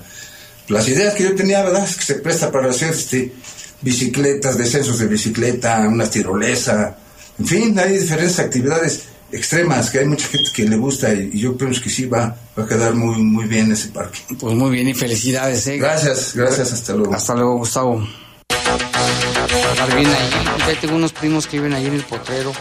las 0.68 0.88
ideas 0.88 1.12
que 1.12 1.24
yo 1.24 1.34
tenía, 1.34 1.62
¿verdad? 1.62 1.84
Es 1.84 1.96
que 1.96 2.04
se 2.04 2.14
presta 2.14 2.50
para 2.50 2.70
hacer 2.70 2.94
este, 2.94 3.30
bicicletas, 3.82 4.56
descensos 4.56 4.98
de 4.98 5.08
bicicleta, 5.08 5.86
una 5.86 6.08
tirolesa, 6.08 6.96
en 7.38 7.46
fin, 7.46 7.78
hay 7.78 7.98
diferentes 7.98 8.38
actividades 8.38 9.02
extremas 9.32 9.90
que 9.90 10.00
hay 10.00 10.06
mucha 10.06 10.28
gente 10.28 10.50
que 10.54 10.64
le 10.64 10.76
gusta 10.76 11.12
y, 11.12 11.38
yo 11.38 11.56
pienso 11.56 11.82
que 11.82 11.90
sí 11.90 12.06
va, 12.06 12.36
va 12.58 12.64
a 12.64 12.66
quedar 12.66 12.94
muy, 12.94 13.22
muy 13.22 13.46
bien 13.46 13.72
ese 13.72 13.88
parque. 13.88 14.20
Pues 14.38 14.54
muy 14.54 14.70
bien 14.70 14.88
y 14.88 14.94
felicidades, 14.94 15.66
¿eh? 15.66 15.78
Gracias, 15.78 16.34
gracias, 16.34 16.72
hasta 16.72 16.94
luego. 16.94 17.14
Hasta 17.14 17.34
luego, 17.34 17.58
Gustavo. 17.58 18.06
Bien 19.96 20.08
ahí. 20.08 20.30
Ya 20.66 20.80
tengo 20.80 20.94
unos 20.94 21.12
primos 21.12 21.46
que 21.46 21.56
viven 21.56 21.74
ahí 21.74 21.86
en 21.86 21.94
el 21.94 22.04
potrero. 22.04 22.52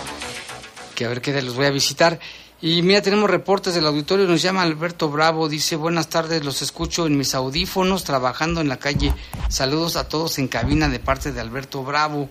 Que 0.96 1.06
a 1.06 1.10
ver 1.10 1.22
qué 1.22 1.32
día 1.32 1.42
los 1.42 1.56
voy 1.56 1.66
a 1.66 1.72
visitar. 1.72 2.20
Y 2.62 2.82
mira, 2.82 3.02
tenemos 3.02 3.30
reportes 3.30 3.74
del 3.74 3.86
auditorio. 3.86 4.26
Nos 4.26 4.42
llama 4.42 4.64
Alberto 4.64 5.10
Bravo. 5.10 5.48
Dice: 5.48 5.76
Buenas 5.76 6.10
tardes, 6.10 6.44
los 6.44 6.62
escucho 6.62 7.06
en 7.08 7.18
mis 7.18 7.36
audífonos 7.36 8.04
trabajando 8.04 8.62
en 8.62 8.68
la 8.68 8.78
calle. 8.78 9.14
Saludos 9.50 9.96
a 9.96 10.08
todos 10.08 10.40
en 10.40 10.48
cabina 10.48 10.90
de 10.90 11.00
parte 11.00 11.32
de 11.32 11.40
Alberto 11.40 11.84
Bravo. 11.84 12.30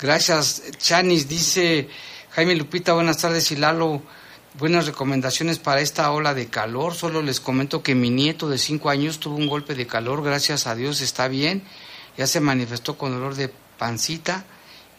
Gracias, 0.00 0.62
Chanis. 0.78 1.28
Dice 1.28 1.88
Jaime 2.34 2.54
Lupita: 2.56 2.94
Buenas 2.94 3.18
tardes, 3.18 3.52
y 3.52 3.56
Lalo. 3.56 4.00
Buenas 4.54 4.86
recomendaciones 4.86 5.58
para 5.58 5.82
esta 5.82 6.10
ola 6.10 6.32
de 6.32 6.46
calor. 6.46 6.94
Solo 6.94 7.20
les 7.20 7.40
comento 7.40 7.82
que 7.82 7.94
mi 7.94 8.08
nieto 8.08 8.48
de 8.48 8.56
5 8.56 8.88
años 8.88 9.20
tuvo 9.20 9.36
un 9.36 9.46
golpe 9.46 9.74
de 9.74 9.86
calor. 9.86 10.24
Gracias 10.24 10.66
a 10.66 10.74
Dios 10.74 11.02
está 11.02 11.28
bien. 11.28 11.62
Ya 12.16 12.26
se 12.26 12.40
manifestó 12.40 12.96
con 12.96 13.12
dolor 13.12 13.34
de 13.34 13.52
pancita, 13.76 14.46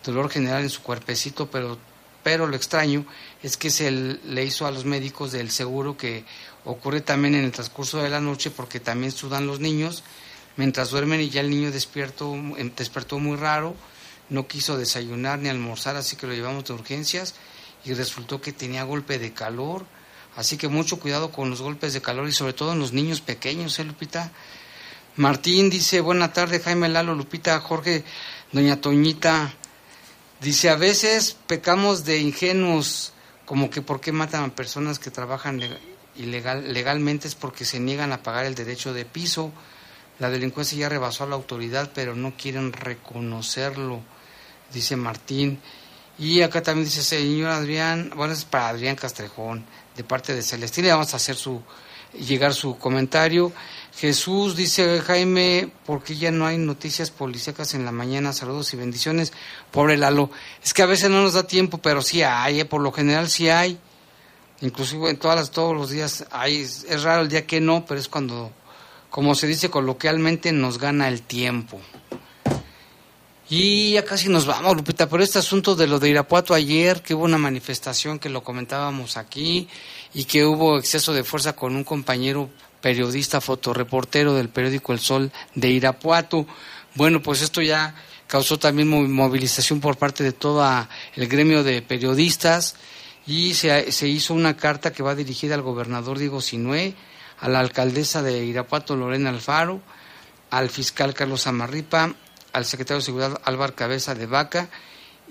dolor 0.05 0.29
general 0.29 0.61
en 0.61 0.69
su 0.69 0.84
cuerpecito, 0.84 1.49
pero, 1.49 1.79
pero 2.21 2.45
lo 2.45 2.55
extraño 2.55 3.03
es 3.41 3.57
que 3.57 3.71
se 3.71 3.89
le 3.89 4.43
hizo 4.45 4.67
a 4.67 4.71
los 4.71 4.86
médicos 4.86 5.31
del 5.31 5.49
seguro 5.49 5.97
que 5.97 6.25
ocurre 6.65 7.01
también 7.01 7.34
en 7.34 7.45
el 7.45 7.51
transcurso 7.51 7.97
de 7.97 8.11
la 8.11 8.19
noche 8.19 8.51
porque 8.51 8.79
también 8.79 9.11
sudan 9.11 9.47
los 9.47 9.59
niños 9.59 10.03
mientras 10.55 10.91
duermen 10.91 11.21
y 11.21 11.29
ya 11.29 11.41
el 11.41 11.49
niño 11.49 11.71
despierto, 11.71 12.34
em, 12.36 12.71
despertó 12.75 13.19
muy 13.19 13.38
raro, 13.38 13.75
no 14.34 14.47
quiso 14.47 14.77
desayunar 14.77 15.38
ni 15.38 15.47
almorzar, 15.47 15.95
así 15.95 16.15
que 16.15 16.25
lo 16.25 16.34
llevamos 16.34 16.65
de 16.65 16.73
urgencias 16.73 17.36
y 17.86 17.93
resultó 17.93 18.41
que 18.41 18.51
tenía 18.51 18.84
golpe 18.84 19.19
de 19.19 19.31
calor. 19.31 19.86
Así 20.36 20.57
que 20.57 20.67
mucho 20.67 20.99
cuidado 20.99 21.29
con 21.31 21.51
los 21.51 21.61
golpes 21.61 21.93
de 21.93 22.01
calor 22.01 22.27
y 22.27 22.31
sobre 22.31 22.53
todo 22.53 22.73
en 22.73 22.79
los 22.79 22.91
niños 22.91 23.21
pequeños, 23.21 23.77
¿eh, 23.77 23.84
Lupita? 23.84 24.31
Martín 25.17 25.69
dice, 25.69 26.01
buena 26.01 26.34
tarde, 26.34 26.59
Jaime 26.59 26.89
Lalo, 26.89 27.13
Lupita, 27.13 27.59
Jorge, 27.59 28.03
doña 28.51 28.81
Toñita. 28.81 29.53
Dice, 30.41 30.71
a 30.71 30.75
veces 30.75 31.38
pecamos 31.45 32.03
de 32.03 32.17
ingenuos, 32.17 33.13
como 33.45 33.69
que 33.69 33.84
por 33.84 34.01
qué 34.01 34.11
matan 34.11 34.43
a 34.43 34.55
personas 34.55 34.97
que 34.97 35.11
trabajan 35.11 35.59
leg- 35.61 35.77
ilegal, 36.15 36.73
legalmente 36.73 37.27
es 37.27 37.36
porque 37.36 37.63
se 37.63 37.79
niegan 37.79 38.11
a 38.11 38.23
pagar 38.23 38.45
el 38.45 38.55
derecho 38.55 38.91
de 38.91 39.05
piso. 39.05 39.51
La 40.17 40.31
delincuencia 40.31 40.77
ya 40.79 40.89
rebasó 40.89 41.23
a 41.25 41.27
la 41.27 41.36
autoridad, 41.36 41.91
pero 41.93 42.15
no 42.15 42.36
quieren 42.36 42.73
reconocerlo, 42.73 44.01
dice 44.74 44.95
Martín. 44.95 45.59
Y 46.17 46.41
acá 46.41 46.61
también 46.61 46.86
dice, 46.86 47.03
señor 47.03 47.51
Adrián, 47.51 48.11
bueno, 48.15 48.34
es 48.34 48.45
para 48.45 48.69
Adrián 48.69 48.95
Castrejón, 48.95 49.65
de 49.95 50.03
parte 50.03 50.36
de 50.36 50.43
Celestina, 50.43 50.89
vamos 50.89 51.13
a 51.13 51.17
hacer 51.17 51.36
su, 51.36 51.61
llegar 52.13 52.53
su 52.53 52.78
comentario. 52.78 53.51
Jesús 53.97 54.55
dice, 54.55 55.01
Jaime, 55.01 55.71
¿por 55.86 56.03
qué 56.03 56.15
ya 56.15 56.32
no 56.32 56.45
hay 56.45 56.57
noticias 56.57 57.11
policíacas 57.11 57.74
en 57.74 57.86
la 57.86 57.91
mañana? 57.91 58.34
Saludos 58.34 58.74
y 58.74 58.78
bendiciones. 58.78 59.34
Pobre 59.71 59.97
Lalo, 59.97 60.30
es 60.63 60.74
que 60.74 60.84
a 60.84 60.88
veces 60.88 61.09
no 61.09 61.21
nos 61.21 61.34
da 61.34 61.47
tiempo, 61.47 61.80
pero 61.80 62.01
sí 62.01 62.21
hay, 62.24 62.61
¿eh? 62.61 62.65
por 62.65 62.82
lo 62.82 62.91
general 62.91 63.30
sí 63.30 63.49
hay. 63.49 63.80
Inclusive 64.61 65.09
en 65.09 65.17
todas 65.17 65.38
las, 65.38 65.51
todos 65.51 65.76
los 65.76 65.89
días 65.89 66.26
hay, 66.32 66.61
es 66.61 67.03
raro 67.03 67.24
el 67.24 67.30
día 67.30 67.45
que 67.45 67.59
no, 67.59 67.86
pero 67.86 67.99
es 67.99 68.07
cuando, 68.07 68.51
como 69.09 69.36
se 69.36 69.47
dice 69.47 69.69
coloquialmente, 69.69 70.51
nos 70.51 70.78
gana 70.78 71.07
el 71.07 71.21
tiempo. 71.21 71.82
Y 73.55 73.91
ya 73.91 74.03
casi 74.03 74.29
nos 74.29 74.47
vamos, 74.47 74.75
Lupita, 74.75 75.07
pero 75.07 75.21
este 75.21 75.37
asunto 75.37 75.75
de 75.75 75.85
lo 75.85 75.99
de 75.99 76.09
Irapuato 76.09 76.55
ayer, 76.55 77.03
que 77.03 77.13
hubo 77.13 77.25
una 77.25 77.37
manifestación 77.37 78.17
que 78.17 78.27
lo 78.27 78.43
comentábamos 78.43 79.15
aquí 79.15 79.67
y 80.11 80.23
que 80.23 80.43
hubo 80.43 80.79
exceso 80.79 81.13
de 81.13 81.23
fuerza 81.23 81.53
con 81.55 81.75
un 81.75 81.83
compañero 81.83 82.49
periodista, 82.81 83.41
fotoreportero 83.41 84.33
del 84.33 84.49
periódico 84.49 84.91
El 84.91 84.97
Sol 84.99 85.31
de 85.53 85.69
Irapuato. 85.69 86.47
Bueno, 86.95 87.21
pues 87.21 87.43
esto 87.43 87.61
ya 87.61 87.93
causó 88.25 88.57
también 88.57 88.87
mo- 88.87 89.07
movilización 89.07 89.79
por 89.81 89.97
parte 89.97 90.23
de 90.23 90.31
todo 90.31 90.65
el 91.15 91.27
gremio 91.27 91.63
de 91.63 91.83
periodistas 91.83 92.75
y 93.27 93.53
se, 93.53 93.91
se 93.91 94.07
hizo 94.07 94.33
una 94.33 94.57
carta 94.57 94.91
que 94.91 95.03
va 95.03 95.13
dirigida 95.13 95.53
al 95.53 95.61
gobernador 95.61 96.17
Diego 96.17 96.41
Sinué, 96.41 96.95
a 97.39 97.49
la 97.49 97.59
alcaldesa 97.59 98.23
de 98.23 98.43
Irapuato 98.45 98.95
Lorena 98.95 99.29
Alfaro, 99.29 99.79
al 100.49 100.71
fiscal 100.71 101.13
Carlos 101.13 101.45
Amarripa, 101.45 102.15
al 102.53 102.65
secretario 102.65 102.99
de 102.99 103.05
Seguridad 103.05 103.41
Álvaro 103.43 103.75
Cabeza 103.75 104.15
de 104.15 104.25
Vaca 104.25 104.69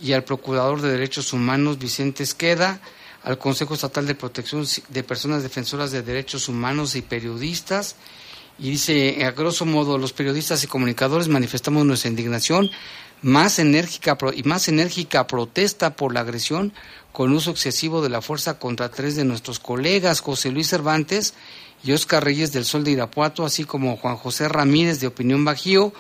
y 0.01 0.13
al 0.13 0.25
procurador 0.25 0.81
de 0.83 0.91
Derechos 0.91 1.33
Humanos 1.33 1.79
Vicente 1.79 2.23
Esqueda, 2.23 2.81
al 3.23 3.39
Consejo 3.39 3.75
Estatal 3.75 4.07
de 4.07 4.15
Protección 4.15 4.67
de 4.89 5.03
Personas 5.03 5.43
Defensoras 5.43 5.93
de 5.93 6.03
Derechos 6.03 6.49
Humanos 6.49 6.97
y 6.97 7.03
Periodistas. 7.03 7.97
Y 8.59 8.71
dice, 8.71 9.25
a 9.25 9.31
grosso 9.31 9.65
modo, 9.65 9.97
los 9.97 10.13
periodistas 10.13 10.63
y 10.63 10.67
comunicadores 10.67 11.29
manifestamos 11.29 11.87
nuestra 11.87 12.11
indignación 12.11 12.71
más 13.23 13.61
enérgica 13.61 14.19
y 14.35 14.43
más 14.43 14.69
enérgica 14.69 15.27
protesta 15.29 15.95
por 15.95 16.13
la 16.13 16.21
agresión 16.21 16.73
con 17.13 17.33
uso 17.33 17.53
excesivo 17.53 18.03
de 18.03 18.09
la 18.09 18.21
fuerza 18.21 18.59
contra 18.59 18.91
tres 18.91 19.17
de 19.17 19.25
nuestros 19.25 19.59
colegas, 19.59 20.21
José 20.21 20.51
Luis 20.51 20.69
Cervantes 20.69 21.35
y 21.85 21.93
Oscar 21.93 22.25
Reyes 22.25 22.53
del 22.53 22.65
Sol 22.65 22.85
de 22.85 22.93
Irapuato, 22.93 23.45
así 23.45 23.65
como 23.65 23.97
Juan 23.97 24.17
José 24.17 24.49
Ramírez 24.49 24.99
de 25.01 25.07
Opinión 25.07 25.45
Bajío, 25.45 25.93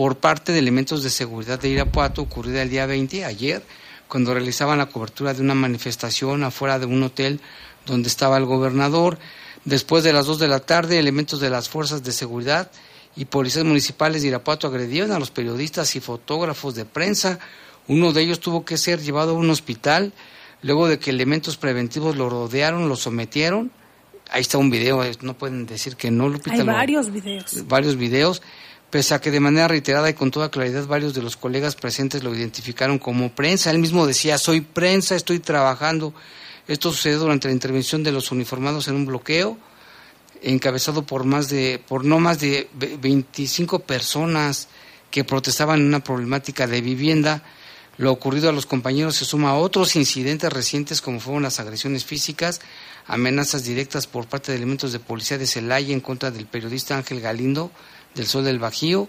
por 0.00 0.16
parte 0.16 0.52
de 0.52 0.58
elementos 0.60 1.02
de 1.02 1.10
seguridad 1.10 1.60
de 1.60 1.68
Irapuato, 1.68 2.22
ocurrida 2.22 2.62
el 2.62 2.70
día 2.70 2.86
20, 2.86 3.26
ayer, 3.26 3.62
cuando 4.08 4.32
realizaban 4.32 4.78
la 4.78 4.86
cobertura 4.86 5.34
de 5.34 5.42
una 5.42 5.52
manifestación 5.54 6.42
afuera 6.42 6.78
de 6.78 6.86
un 6.86 7.02
hotel 7.02 7.38
donde 7.84 8.08
estaba 8.08 8.38
el 8.38 8.46
gobernador. 8.46 9.18
Después 9.66 10.02
de 10.02 10.14
las 10.14 10.24
2 10.24 10.38
de 10.38 10.48
la 10.48 10.60
tarde, 10.60 10.98
elementos 10.98 11.38
de 11.38 11.50
las 11.50 11.68
fuerzas 11.68 12.02
de 12.02 12.12
seguridad 12.12 12.70
y 13.14 13.26
policías 13.26 13.66
municipales 13.66 14.22
de 14.22 14.28
Irapuato 14.28 14.68
agredieron 14.68 15.12
a 15.12 15.18
los 15.18 15.30
periodistas 15.30 15.94
y 15.96 16.00
fotógrafos 16.00 16.74
de 16.74 16.86
prensa. 16.86 17.38
Uno 17.86 18.14
de 18.14 18.22
ellos 18.22 18.40
tuvo 18.40 18.64
que 18.64 18.78
ser 18.78 19.02
llevado 19.02 19.32
a 19.32 19.34
un 19.38 19.50
hospital 19.50 20.14
luego 20.62 20.88
de 20.88 20.98
que 20.98 21.10
elementos 21.10 21.58
preventivos 21.58 22.16
lo 22.16 22.30
rodearon, 22.30 22.88
lo 22.88 22.96
sometieron. 22.96 23.70
Ahí 24.30 24.40
está 24.40 24.56
un 24.56 24.70
video, 24.70 25.04
eh, 25.04 25.12
no 25.20 25.36
pueden 25.36 25.66
decir 25.66 25.96
que 25.96 26.10
no, 26.10 26.26
Lupita. 26.30 26.52
Hay 26.52 26.60
lo- 26.60 26.72
varios 26.72 27.12
videos. 27.12 27.66
varios 27.68 27.96
videos, 27.96 28.40
pese 28.90 29.14
a 29.14 29.20
que 29.20 29.30
de 29.30 29.40
manera 29.40 29.68
reiterada 29.68 30.10
y 30.10 30.14
con 30.14 30.30
toda 30.30 30.50
claridad 30.50 30.86
varios 30.86 31.14
de 31.14 31.22
los 31.22 31.36
colegas 31.36 31.76
presentes 31.76 32.22
lo 32.24 32.34
identificaron 32.34 32.98
como 32.98 33.32
prensa. 33.34 33.70
Él 33.70 33.78
mismo 33.78 34.06
decía, 34.06 34.36
soy 34.38 34.60
prensa, 34.60 35.14
estoy 35.14 35.38
trabajando. 35.38 36.12
Esto 36.68 36.90
sucedió 36.92 37.18
durante 37.20 37.48
la 37.48 37.54
intervención 37.54 38.02
de 38.02 38.12
los 38.12 38.30
uniformados 38.32 38.88
en 38.88 38.96
un 38.96 39.06
bloqueo 39.06 39.58
encabezado 40.42 41.02
por 41.04 41.24
más 41.24 41.48
de 41.48 41.82
por 41.86 42.04
no 42.04 42.18
más 42.18 42.40
de 42.40 42.68
ve- 42.74 42.96
25 43.00 43.80
personas 43.80 44.68
que 45.10 45.24
protestaban 45.24 45.80
en 45.80 45.86
una 45.86 46.02
problemática 46.02 46.66
de 46.66 46.80
vivienda. 46.80 47.42
Lo 47.98 48.10
ocurrido 48.12 48.48
a 48.48 48.52
los 48.52 48.64
compañeros 48.64 49.16
se 49.16 49.26
suma 49.26 49.50
a 49.50 49.54
otros 49.58 49.94
incidentes 49.96 50.50
recientes 50.52 51.02
como 51.02 51.20
fueron 51.20 51.42
las 51.42 51.60
agresiones 51.60 52.04
físicas, 52.06 52.60
amenazas 53.06 53.64
directas 53.64 54.06
por 54.06 54.26
parte 54.26 54.52
de 54.52 54.56
elementos 54.58 54.92
de 54.92 55.00
policía 55.00 55.36
de 55.36 55.46
Celaya 55.46 55.92
en 55.92 56.00
contra 56.00 56.30
del 56.30 56.46
periodista 56.46 56.96
Ángel 56.96 57.20
Galindo 57.20 57.70
del 58.14 58.26
Sol 58.26 58.44
del 58.44 58.58
Bajío, 58.58 59.08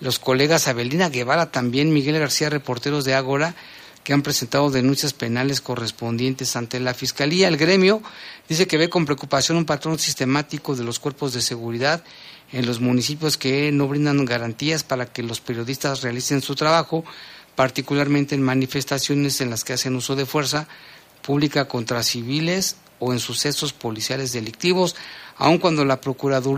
los 0.00 0.18
colegas 0.18 0.68
Abelina 0.68 1.08
Guevara, 1.08 1.50
también 1.50 1.92
Miguel 1.92 2.18
García, 2.18 2.50
reporteros 2.50 3.04
de 3.04 3.14
Ágora, 3.14 3.54
que 4.02 4.12
han 4.12 4.22
presentado 4.22 4.70
denuncias 4.70 5.12
penales 5.12 5.60
correspondientes 5.60 6.56
ante 6.56 6.80
la 6.80 6.94
Fiscalía. 6.94 7.48
El 7.48 7.56
gremio 7.56 8.02
dice 8.48 8.66
que 8.66 8.76
ve 8.76 8.88
con 8.88 9.04
preocupación 9.04 9.58
un 9.58 9.64
patrón 9.64 9.98
sistemático 9.98 10.74
de 10.74 10.84
los 10.84 10.98
cuerpos 10.98 11.32
de 11.32 11.40
seguridad 11.40 12.02
en 12.50 12.66
los 12.66 12.80
municipios 12.80 13.36
que 13.36 13.70
no 13.72 13.88
brindan 13.88 14.24
garantías 14.24 14.82
para 14.82 15.06
que 15.06 15.22
los 15.22 15.40
periodistas 15.40 16.02
realicen 16.02 16.42
su 16.42 16.54
trabajo, 16.54 17.04
particularmente 17.54 18.34
en 18.34 18.42
manifestaciones 18.42 19.40
en 19.40 19.50
las 19.50 19.64
que 19.64 19.74
hacen 19.74 19.94
uso 19.94 20.16
de 20.16 20.26
fuerza 20.26 20.66
pública 21.22 21.68
contra 21.68 22.02
civiles 22.02 22.76
o 22.98 23.12
en 23.12 23.20
sucesos 23.20 23.72
policiales 23.72 24.32
delictivos, 24.32 24.96
aun 25.36 25.58
cuando 25.58 25.84
la 25.84 26.00
Procuraduría 26.00 26.42